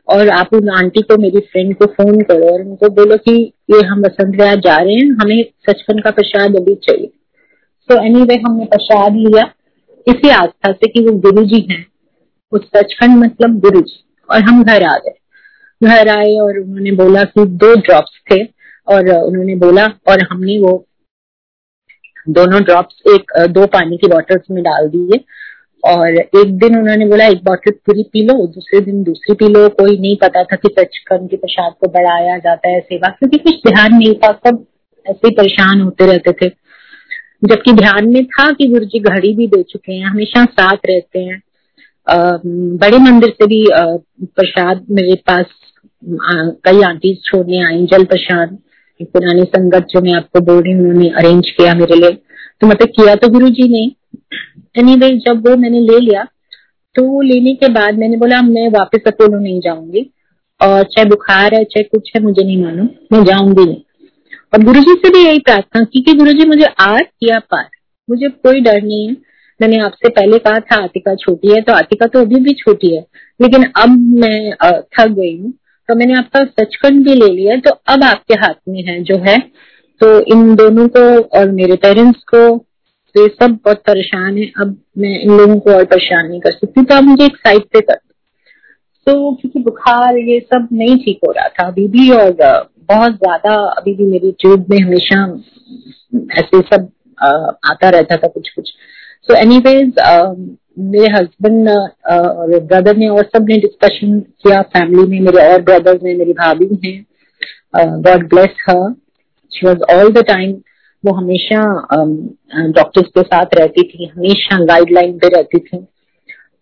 [0.09, 3.85] और आप उन आंटी को मेरी फ्रेंड को फ़ोन करो और उनको बोलो कि ये
[3.85, 7.11] हम वसंत विहार जा रहे हैं हमें सचखंड का प्रसाद अभी चाहिए।
[7.89, 9.53] तो एनी anyway, हमने प्रसाद लिया।
[10.07, 11.85] इसी आस्था से कि वो गुरु जी हैं।
[12.53, 15.13] वो सचखंड मतलब गुरु जी और हम घर आ गए।
[15.83, 18.43] घर आए और उन्होंने बोला कि दो ड्रॉप्स थे
[18.87, 20.85] और उन्होंने बोला और हमने वो
[22.29, 25.23] दोनों ड्रॉप्स एक दो पानी की बॉटल्स में डाल दिए।
[25.87, 29.67] और एक दिन उन्होंने बोला, एक बॉटल पूरी पी लो, दूसरे दिन दूसरी पी लो,
[29.71, 33.55] कोई नहीं पता था कि सचखंड के प्रसाद को बढ़ाया जाता है, सेवा, क्योंकि कुछ
[33.67, 34.65] ध्यान नहीं था, सब
[35.05, 36.49] ऐसे परेशान होते रहते थे।
[37.43, 41.19] जबकि ध्यान में था कि गुरु जी घड़ी भी दे चुके हैं, हमेशा साथ रहते
[41.19, 41.41] हैं।
[42.77, 45.45] बड़े मंदिर से भी प्रसाद मेरे पास
[46.03, 48.57] कई आंटी छोड़ने आई, जल प्रसाद,
[48.99, 52.11] पुरानी संगत जो मैं आपको बोल रही हूँ, उन्होंने अरेंज किया मेरे लिए।
[52.61, 53.85] तो मतलब किया तो गुरु जी ने
[54.31, 56.23] एनी anyway, जब वो मैंने ले लिया
[56.95, 60.09] तो लेने के बाद मैंने बोला मैं वापस अपोलो नहीं जाऊँगी।
[60.61, 63.81] और चाहे बुखार है चाहे कुछ है मुझे नहीं मालूम। मैं जाऊँगी नहीं।
[64.53, 67.67] और गुरु जी से भी यही प्रार्थना की कि गुरु जी मुझे आर किया पार।
[68.09, 69.15] मुझे कोई डर नहीं है।
[69.59, 73.05] मैंने आपसे पहले कहा था आतिका छोटी है तो आतिका तो अभी भी छोटी है।
[73.41, 74.51] लेकिन अब मैं
[74.81, 75.51] थक गई हूँ।
[75.89, 79.37] तो मैंने आपका सचखंड भी ले लिया तो अब आपके हाथ में है जो है।
[80.01, 82.66] तो इन दोनों को और मेरे पेरेंट्स को
[83.17, 86.51] तो ये सब बहुत परेशान है। अब मैं इन लोगों को और परेशान नहीं कर
[86.51, 87.95] सकती। तो आप मुझे एक साइड पे कर
[89.07, 92.31] तो क्योंकि बुखार ये सब नहीं ठीक हो रहा था अभी भी और
[92.89, 95.23] बहुत ज़्यादा अभी भी मेरी ट्यूब में हमेशा
[96.39, 96.87] ऐसे सब
[97.65, 98.69] आता रहता था कुछ कुछ
[99.29, 99.93] सो एनी एनीवेज
[100.91, 106.15] मेरे हस्बैंड और ब्रदर ने और सबने डिस्कशन किया। फैमिली में मेरे और ब्रदर्स ने
[106.15, 108.93] मेरी भाभी हैं। God bless her
[109.51, 110.53] she was all the time
[111.03, 111.61] वो हमेशा
[112.69, 115.77] डॉक्टर्स के साथ रहती थी, हमेशा गाइडलाइन पे रहती थी।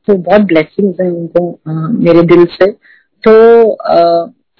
[0.08, 2.72] तो बहुत ब्लेसिंग्स है उनको मेरे दिल से।
[3.24, 3.32] तो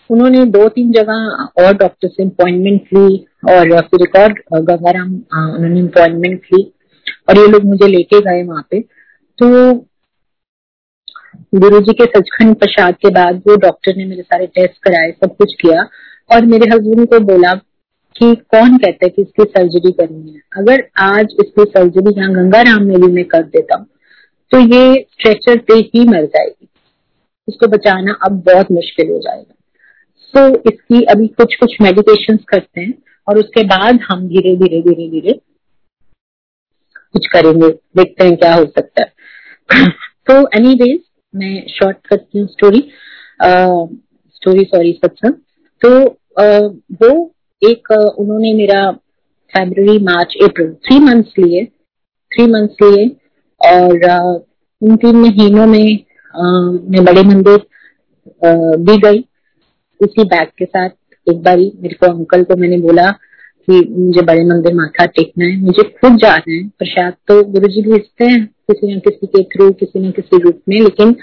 [0.10, 3.18] उन्होंने दो तीन जगह और डॉक्टर से अपॉइंटमेंट ली
[3.50, 6.64] और फिर एक और गंगाराम उन्होंने अपॉइंटमेंट ली
[7.30, 9.48] और ये लोग मुझे लेके गए वहाँ पे। तो
[11.56, 15.36] गुरु जी के सचखंड प्रसाद के बाद वो डॉक्टर ने मेरे सारे टेस्ट कराए, सब
[15.38, 15.82] कुछ किया
[16.30, 17.54] और मेरे हस्बैंड को बोला
[18.16, 22.84] कि कौन कहता है कि इसकी सर्जरी करनी है। अगर आज इसकी सर्जरी यहाँ गंगाराम
[22.84, 23.88] में भी मैं कर देता हूँ
[24.52, 26.68] तो ये स्ट्रेचर पे ही मर जाएगी।
[27.48, 29.54] इसको बचाना अब बहुत मुश्किल हो जाएगा।
[30.34, 32.94] तो इसकी अभी कुछ कुछ मेडिटेशन करते हैं
[33.28, 35.40] और उसके बाद हम धीरे धीरे धीरे धीरे
[37.14, 39.88] कुछ करेंगे देखते हैं क्या हो सकता है।
[40.28, 41.00] तो एनी
[41.34, 42.80] मैं शॉर्ट करती हूँ स्टोरी
[43.42, 45.34] स्टोरी सॉरी सत्संग
[45.82, 45.90] तो
[46.42, 47.32] uh, वो
[47.66, 48.80] एक उन्होंने मेरा
[49.54, 51.66] February March April three months लिए
[52.32, 53.06] थ्री मंथ्स लिए
[53.62, 53.94] और
[54.82, 56.00] उन तीन महीनों में
[56.92, 57.58] मैं बड़े मंदिर
[58.86, 59.20] भी गई
[60.00, 60.90] उसी बैग के साथ।
[61.28, 63.06] एक बारी मेरे को अंकल को मैंने बोला
[63.68, 67.82] कि मुझे बड़े मंदिर माथा टेकना है मुझे खुद जाना है प्रसाद तो गुरु जी
[67.82, 71.16] भेजते हैं किसी न किसी के थ्रू किसी न किसी रूप में लेकिन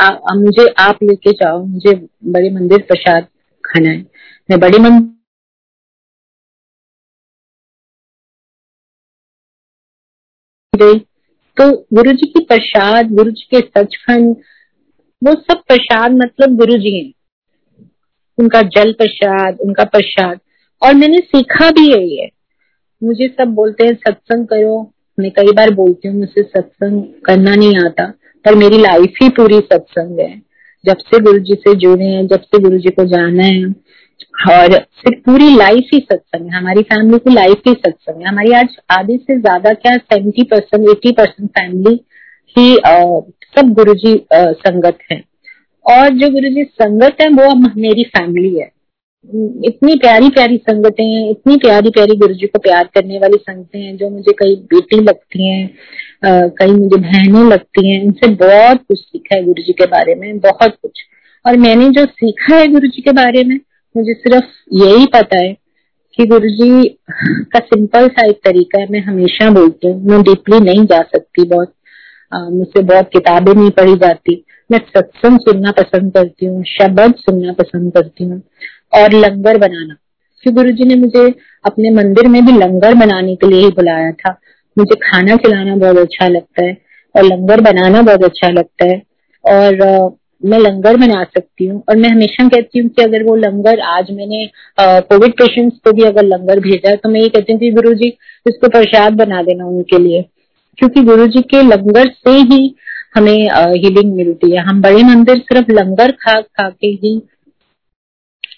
[0.00, 1.94] आ, मुझे आप लेके जाओ मुझे
[2.26, 3.26] बड़े मंदिर प्रसाद
[3.64, 4.04] खाना है।
[4.48, 5.15] मैं बड़े मंदिर
[10.76, 10.98] गई।
[11.60, 14.36] तो गुरु जी की प्रसाद गुरु जी के सचखंड,
[15.24, 17.12] वो सब प्रसाद मतलब गुरु जी हैं।
[18.38, 20.40] उनका जल प्रसाद, उनका प्रसाद।
[20.82, 22.28] और मैंने सीखा भी यही है
[23.04, 27.76] मुझे सब बोलते हैं, सत्संग करो। मैं कई बार बोलती हूँ, मुझसे सत्संग करना नहीं
[27.76, 28.06] आता।
[28.44, 30.42] पर मेरी लाइफ ही पूरी सत्संग है।
[30.84, 33.74] जब से गुरु जी से जुड़े हैं, जब से गुरु जी को जाना है
[34.36, 38.52] और फिर पूरी लाइफ ही सत्संग है। हमारी फैमिली की लाइफ ही सत्संग है। हमारी
[38.54, 41.94] आज आधे से ज़्यादा क्या seventy percent eighty percent family
[42.56, 42.74] ही
[43.56, 45.22] सब गुरु जी संगत है।
[45.86, 48.70] और जो गुरु जी संगत है, वो अब मेरी फैमिली है।
[49.66, 53.80] इतनी प्यारी प्यारी संगतें हैं, इतनी प्यारी प्यारी गुरु जी को प्यार करने वाली संगतें
[53.80, 58.98] हैं, जो मुझे कई बेटी लगती हैं कई मुझे बहनें लगती हैं। इनसे बहुत कुछ
[58.98, 61.02] सीखा है गुरु जी के बारे में, बहुत कुछ।
[61.44, 63.58] और मैंने जो सीखा है गुरु जी के बारे में
[63.96, 65.52] मुझे सिर्फ़ यही पता है
[66.18, 66.88] कि गुरु जी
[67.52, 71.44] का सिंपल सा एक तरीका है, मैं हमेशा बोलती हूँ, मैं डीपली नहीं जा सकती
[71.48, 71.72] बहुत।
[72.34, 77.92] मुझसे बहुत किताबें नहीं पढ़ी जाती। मैं सत्संग सुनना पसंद करती हूँ, शब्द सुनना पसंद
[77.92, 78.42] करती हूँ
[78.94, 79.94] और लंगर बनाना।
[80.44, 81.28] कि गुरु जी ने मुझे
[81.64, 84.30] अपने मंदिर में भी लंगर बनाने के लिए ही बुलाया था।
[84.78, 86.76] मुझे खाना खिलाना बहुत अच्छा लगता है
[87.14, 89.02] और लंगर बनाना बहुत अच्छा लगता है।
[89.44, 89.74] और
[90.42, 94.10] मैं लंगर बना सकती हूँ और मैं हमेशा कहती हूँ कि अगर वो लंगर आज
[94.10, 94.44] मैंने
[94.80, 97.92] कोविड पेशेंट्स को भी अगर लंगर भेजा है तो मैं ये कहती हूँ कि गुरु
[97.94, 98.08] जी,
[98.46, 100.22] इसको प्रसाद बना देना उनके लिए।
[100.78, 102.74] क्योंकि गुरु जी के लंगर से ही
[103.16, 103.48] हमें
[103.82, 107.16] हीलिंग मिलती है। हम बड़े मंदिर सिर्फ़ लंगर खा खा के ही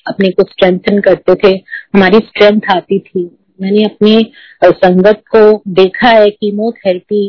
[0.08, 1.52] अपने को स्ट्रेंथन करते थे।
[1.94, 4.20] हमारी स्ट्रेंथ आती थी। मैंने अपने
[4.64, 5.40] संगत को
[5.74, 7.26] देखा है कीमोथेरेपी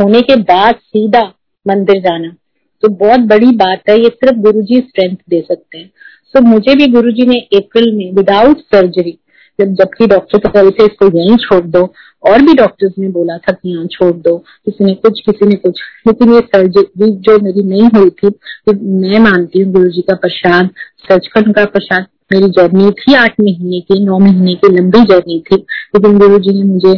[0.00, 1.22] होने के बाद सीधा
[1.66, 2.34] मंदिर जाना।
[2.84, 5.90] तो बहुत बड़ी बात है ये सिर्फ़ गुरुजी स्ट्रेंथ दे सकते हैं।
[6.34, 9.18] सो so, मुझे भी गुरुजी ने अप्रैल में विदाउट सर्जरी
[9.58, 11.82] जब जबकि डॉक्टर तो से इसको यहीं छोड़ दो
[12.22, 15.54] और भी डॉक्टर्स ने बोला था कि यहाँ छोड़ दो किसी ने कुछ किसी ने
[15.56, 20.00] कुछ। लेकिन ये सर्जरी जो मेरी नहीं हुई थी तो मैं मानती हूँ गुरु जी
[20.00, 20.70] का प्रसाद
[21.04, 25.56] सचखंड का प्रसाद मेरी जर्नी थी आठ महीने की नौ महीने की लंबी जर्नी थी।
[25.56, 26.94] लेकिन गुरु जी ने मुझे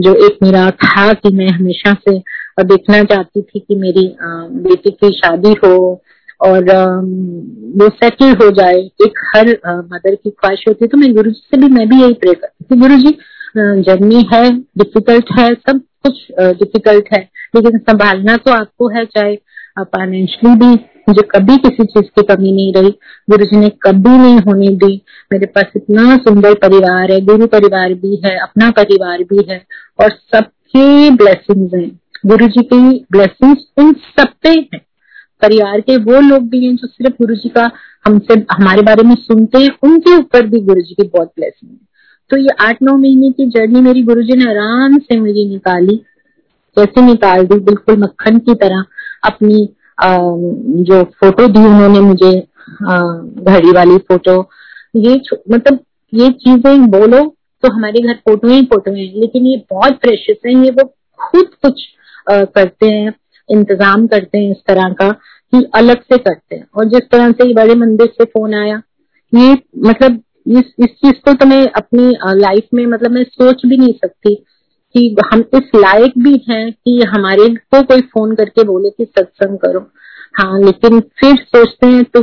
[0.00, 2.18] जो एक मेरा था कि मैं हमेशा से
[2.58, 4.06] देखना चाहती थी कि मेरी
[4.62, 5.76] बेटी की शादी हो
[6.40, 6.64] और
[7.76, 9.48] वो सेटल हो जाए, एक हर
[9.84, 12.64] मदर की ख्वाहिश होती तो मैं गुरु जी से भी, मैं भी यही प्रे करती
[12.64, 13.16] थी। गुरु जी
[13.56, 16.26] जर्नी है डिफ़िकल्ट है, सब कुछ
[16.58, 17.20] डिफ़िकल्ट है,
[17.54, 19.36] लेकिन संभालना तो आपको है, चाहे
[19.76, 20.72] फाइनेंशियली भी,
[21.08, 22.90] मुझे कभी किसी चीज़ की कमी नहीं रही।
[23.30, 24.94] गुरु जी ने कभी नहीं होने दी।
[25.32, 29.64] मेरे पास इतना सुंदर परिवार है, गुरु परिवार भी है, अपना परिवार भी है
[29.98, 31.90] और सबके ब्लेसिंग्स हैं।
[32.24, 32.78] गुरु जी की
[33.12, 34.78] ब्लेसिंग उन सब पे है।
[35.42, 37.70] परिवार के वो लोग भी हैं जो सिर्फ़ गुरु जी का
[38.06, 41.78] हमसे हमारे बारे में सुनते हैं उनके ऊपर भी गुरु जी की बहुत ब्लेसिंग है।
[42.30, 45.96] तो ये आठ नौ महीने की जर्नी मेरी गुरु जी ने आराम से मुझे निकाली।
[46.76, 48.84] कैसे निकाल दी बिल्कुल मक्खन की तरह
[49.24, 49.68] अपनी
[49.98, 52.32] आ, जो फ़ोटो दी उन्होंने मुझे
[52.82, 54.34] घड़ी वाली फ़ोटो
[54.96, 55.20] ये
[55.50, 55.78] मतलब
[56.12, 57.20] ये चीज़ें बोलो
[57.62, 60.84] तो हमारे घर फ़ोटो ही फ़ोटो है लेकिन ये बहुत प्रेशियस है ये वो
[61.20, 61.82] खुद कुछ
[62.26, 63.14] करते हैं,
[63.48, 67.52] इंतज़ाम करते हैं इस तरह का कि अलग से करते हैं। और जिस तरह से
[67.54, 68.80] बड़े मंदिर से फ़ोन आया,
[69.32, 69.52] ये
[69.84, 73.92] मतलब इस इस चीज़ को तो मैं अपनी लाइफ में मतलब मैं सोच भी नहीं
[73.94, 74.34] सकती
[74.94, 79.58] कि हम इस लायक भी हैं कि हमारे को कोई फ़ोन करके बोले कि सत्संग
[79.58, 79.80] करो।
[80.34, 82.20] हाँ लेकिन फिर सोचते हैं तो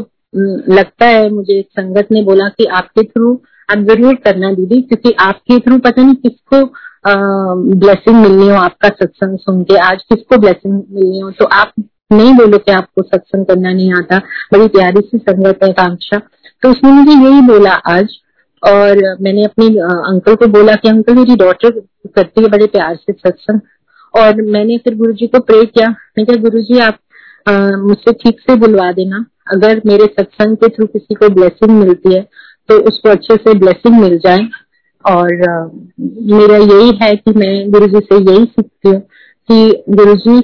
[0.72, 3.34] लगता है मुझे संगत ने बोला कि आपके थ्रू
[3.70, 6.66] आप ज़रूर करना दीदी, क्योंकि आपके थ्रू पता नहीं किसको
[7.06, 11.32] ब्लेसिंग मिलनी हो आपका सत्संग सुन के। आज किसको ब्लेसिंग मिलनी हो?
[11.32, 11.74] तो आप
[12.12, 14.18] नहीं बोलो कि आपको सत्संग करना नहीं आता।
[14.54, 16.18] बड़ी प्यारी सी संगत है कांक्षा।
[16.64, 18.18] तो उसने मुझे यही बोला आज,
[18.64, 21.80] और मैंने अपने अंकल को बोला कि अंकल मेरी डॉटर
[22.16, 23.60] करती है बड़े प्यार से सत्संग।
[24.14, 26.98] और मैंने फिर गुरु जी को प्रे किया। मैं क्या गुरु जी आप
[27.80, 32.22] मुझसे ठीक से बुलवा देना। अगर मेरे सत्संग के थ्रू किसी को ब्लेसिंग मिलती है
[32.70, 34.48] तो उसको अच्छे से ब्लेसिंग मिल जाए।
[35.06, 35.34] और
[36.32, 39.00] मेरा यही है कि मैं गुरु जी से यही सीखती हूँ
[39.50, 40.38] कि गुरु जी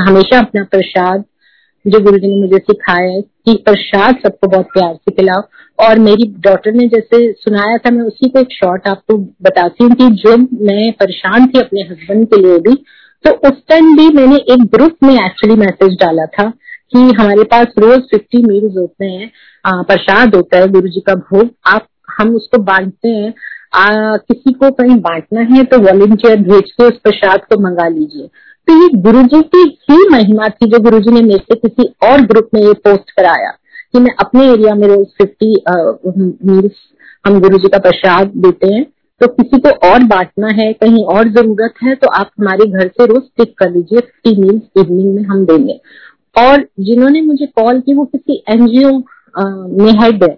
[0.00, 1.24] हमेशा अपना प्रसाद
[1.84, 5.42] जो गुरु जी ने मुझे सिखाया है कि प्रसाद सबको बहुत प्यार से खिलाओ
[5.78, 9.92] और मेरी डॉटर ने जैसे सुनाया था, मैं उसी को एक शॉर्ट आपको बताती हूँ
[9.92, 12.74] कि जो मैं परेशान थी अपने हस्बैंड के लिए भी
[13.24, 16.48] तो उस टाइम भी मैंने एक ग्रुप में एक्चुअली मैसेज डाला था
[16.92, 19.30] कि हमारे पास रोज फिफ्टी मील्स होते हैं।
[19.64, 23.32] प्रसाद होता है, गुरु जी का भोग। आप हम उसको बांटते हैं।
[23.74, 28.26] आ, किसी को कहीं बांटना है तो वॉलेंटियर भेज के उस प्रसाद को मंगा लीजिए।
[28.68, 31.88] तो ये गुरु जी की ही महिमा थी जो गुरु जी ने मेरे से किसी
[32.04, 33.50] और ग्रुप में ये पोस्ट कराया
[33.94, 35.54] कि मैं अपने एरिया में रोज फिफ्टी
[36.46, 36.76] मील्स
[37.24, 38.84] हम गुरु जी का प्रसाद देते हैं।
[39.20, 43.06] तो किसी को और बांटना है कहीं और ज़रूरत है तो आप हमारे घर से
[43.06, 45.78] रोज टिक कर लीजिए। फिफ्टी मील्स इवनिंग में हम देंगे।
[46.36, 48.90] और जिन्होंने मुझे कॉल की वो किसी एनजीओ
[49.76, 50.36] में हेड है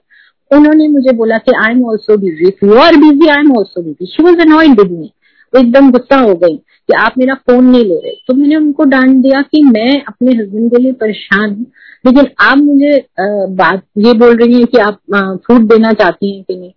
[0.51, 4.07] उन्होंने मुझे बोला कि I am also busy you are busy I am also busy
[4.07, 5.13] she was annoyed with me
[5.53, 9.17] एकदम गुस्सा हो गई कि आप मेरा फ़ोन नहीं ले रहे। तो मैंने उनको डांट
[9.23, 11.67] दिया कि मैं अपने हस्बैंड के लिए परेशान हूँ।
[12.05, 14.99] लेकिन आप मुझे बात, ये बोल रही हैं कि आप
[15.47, 16.73] फ़ूड देना चाहती हैं कि नहीं?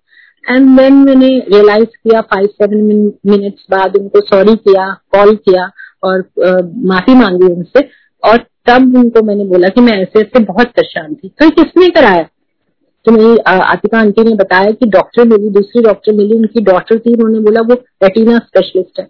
[0.45, 5.69] एंड देन मैंने रियलाइज़ किया फाइव सेवन मिनट्स बाद उनको सॉरी किया कॉल किया
[6.03, 6.29] और
[6.91, 7.87] माफ़ी मांगी उनसे।
[8.23, 8.37] और
[8.67, 12.27] तब उनको मैंने बोला कि मैं ऐसे ऐसे बहुत परेशान थी। तो किसने कराया?
[13.09, 17.13] तो मेरी आतिका आंटी ने बताया कि डॉक्टर मिली, दूसरी डॉक्टर मिली, उनकी डॉक्टर थी
[17.13, 19.05] उन्होंने बोला, वो रेटिना स्पेशलिस्ट है।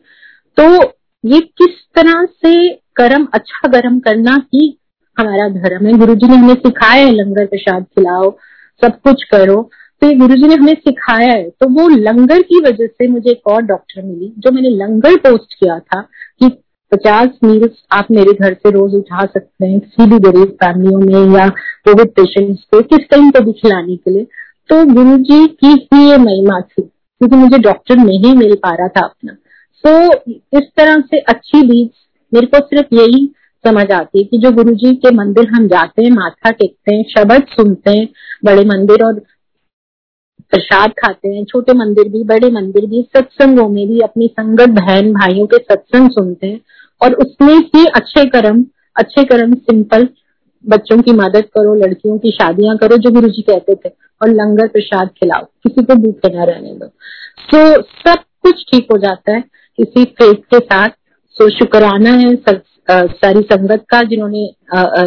[0.57, 0.93] तो
[1.26, 4.80] ये किस तरह से कर्म अच्छा कर्म करना ही
[5.19, 5.93] हमारा धर्म है?
[5.93, 8.38] गुरु जी ने हमें सिखाया है, लंगर प्रसाद खिलाओ,
[8.81, 9.69] सब कुछ करो।
[10.01, 13.31] तो ये गुरु जी ने हमें सिखाया है। तो वो लंगर की वजह से मुझे
[13.31, 16.01] एक और डॉक्टर मिली, जो मैंने लंगर पोस्ट किया था,
[16.39, 20.99] कि पचास मील्स आप मेरे घर से रोज उठा सकते हैं किसी भी गरीब फैमिलियों
[20.99, 21.48] में या
[21.86, 24.24] कोविड पेशेंट्स को किस टाइम को भी खिलाने के लिए।
[24.70, 28.88] तो गुरु जी की ही ये महिमा थी, क्योंकि मुझे डॉक्टर नहीं मिल पा रहा
[28.88, 29.34] था अपना।
[29.84, 31.90] सो इस तरह से अच्छी बीज
[32.32, 33.26] मेरे को सिर्फ़ यही
[33.66, 37.03] समझ आती है कि जो गुरु जी के मंदिर हम जाते हैं, माथा टेकते हैं,
[37.10, 38.07] शब्द सुनते हैं,
[38.45, 39.20] बड़े मंदिर और
[40.52, 45.11] प्रसाद खाते हैं, छोटे मंदिर भी, बड़े मंदिर भी, सत्संगों में भी अपनी संगत बहन
[45.14, 46.60] भाइयों के सत्संग सुनते हैं
[47.01, 48.65] और उसमें ही अच्छे कर्म
[48.95, 50.09] अच्छे कर्म सिंपल
[50.67, 53.89] बच्चों की मदद करो, लड़कियों की शादियाँ करो, जो गुरु जी कहते थे,
[54.21, 56.88] और लंगर प्रसाद खिलाओ। किसी को भूखे न रहने दो।
[57.39, 59.43] सो सब कुछ ठीक हो जाता है।
[59.77, 60.89] किसी फेथ के साथ।
[61.30, 62.61] सो शुक्राना है, सब
[62.91, 64.44] सारी संगत का जिन्होंने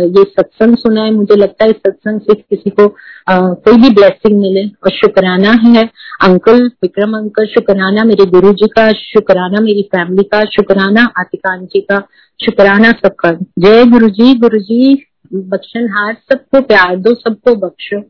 [0.09, 2.87] ये सत्संग सुना है मुझे लगता है सत्संग से किसी को
[3.29, 5.85] आ, कोई भी ब्लेसिंग मिले और शुक्राना है
[6.23, 11.81] अंकल विक्रम अंकल शुक्राना मेरे गुरु जी का शुक्राना मेरी फैमिली का शुक्राना आतिकान जी
[11.91, 11.99] का
[12.41, 14.95] शुक्राना सबका। जय गुरु जी गुरु जी
[15.35, 18.01] बख्शन हार सबको प्यार दो सबको बख्शो।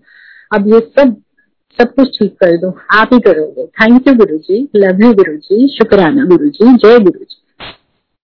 [0.50, 1.16] अब ये सब
[1.78, 5.36] सब कुछ ठीक कर दो। आप ही करोगे। Thank you Guru ji love you Guru
[5.38, 7.31] जी शुक्राना गुरु जी जय गुरु जी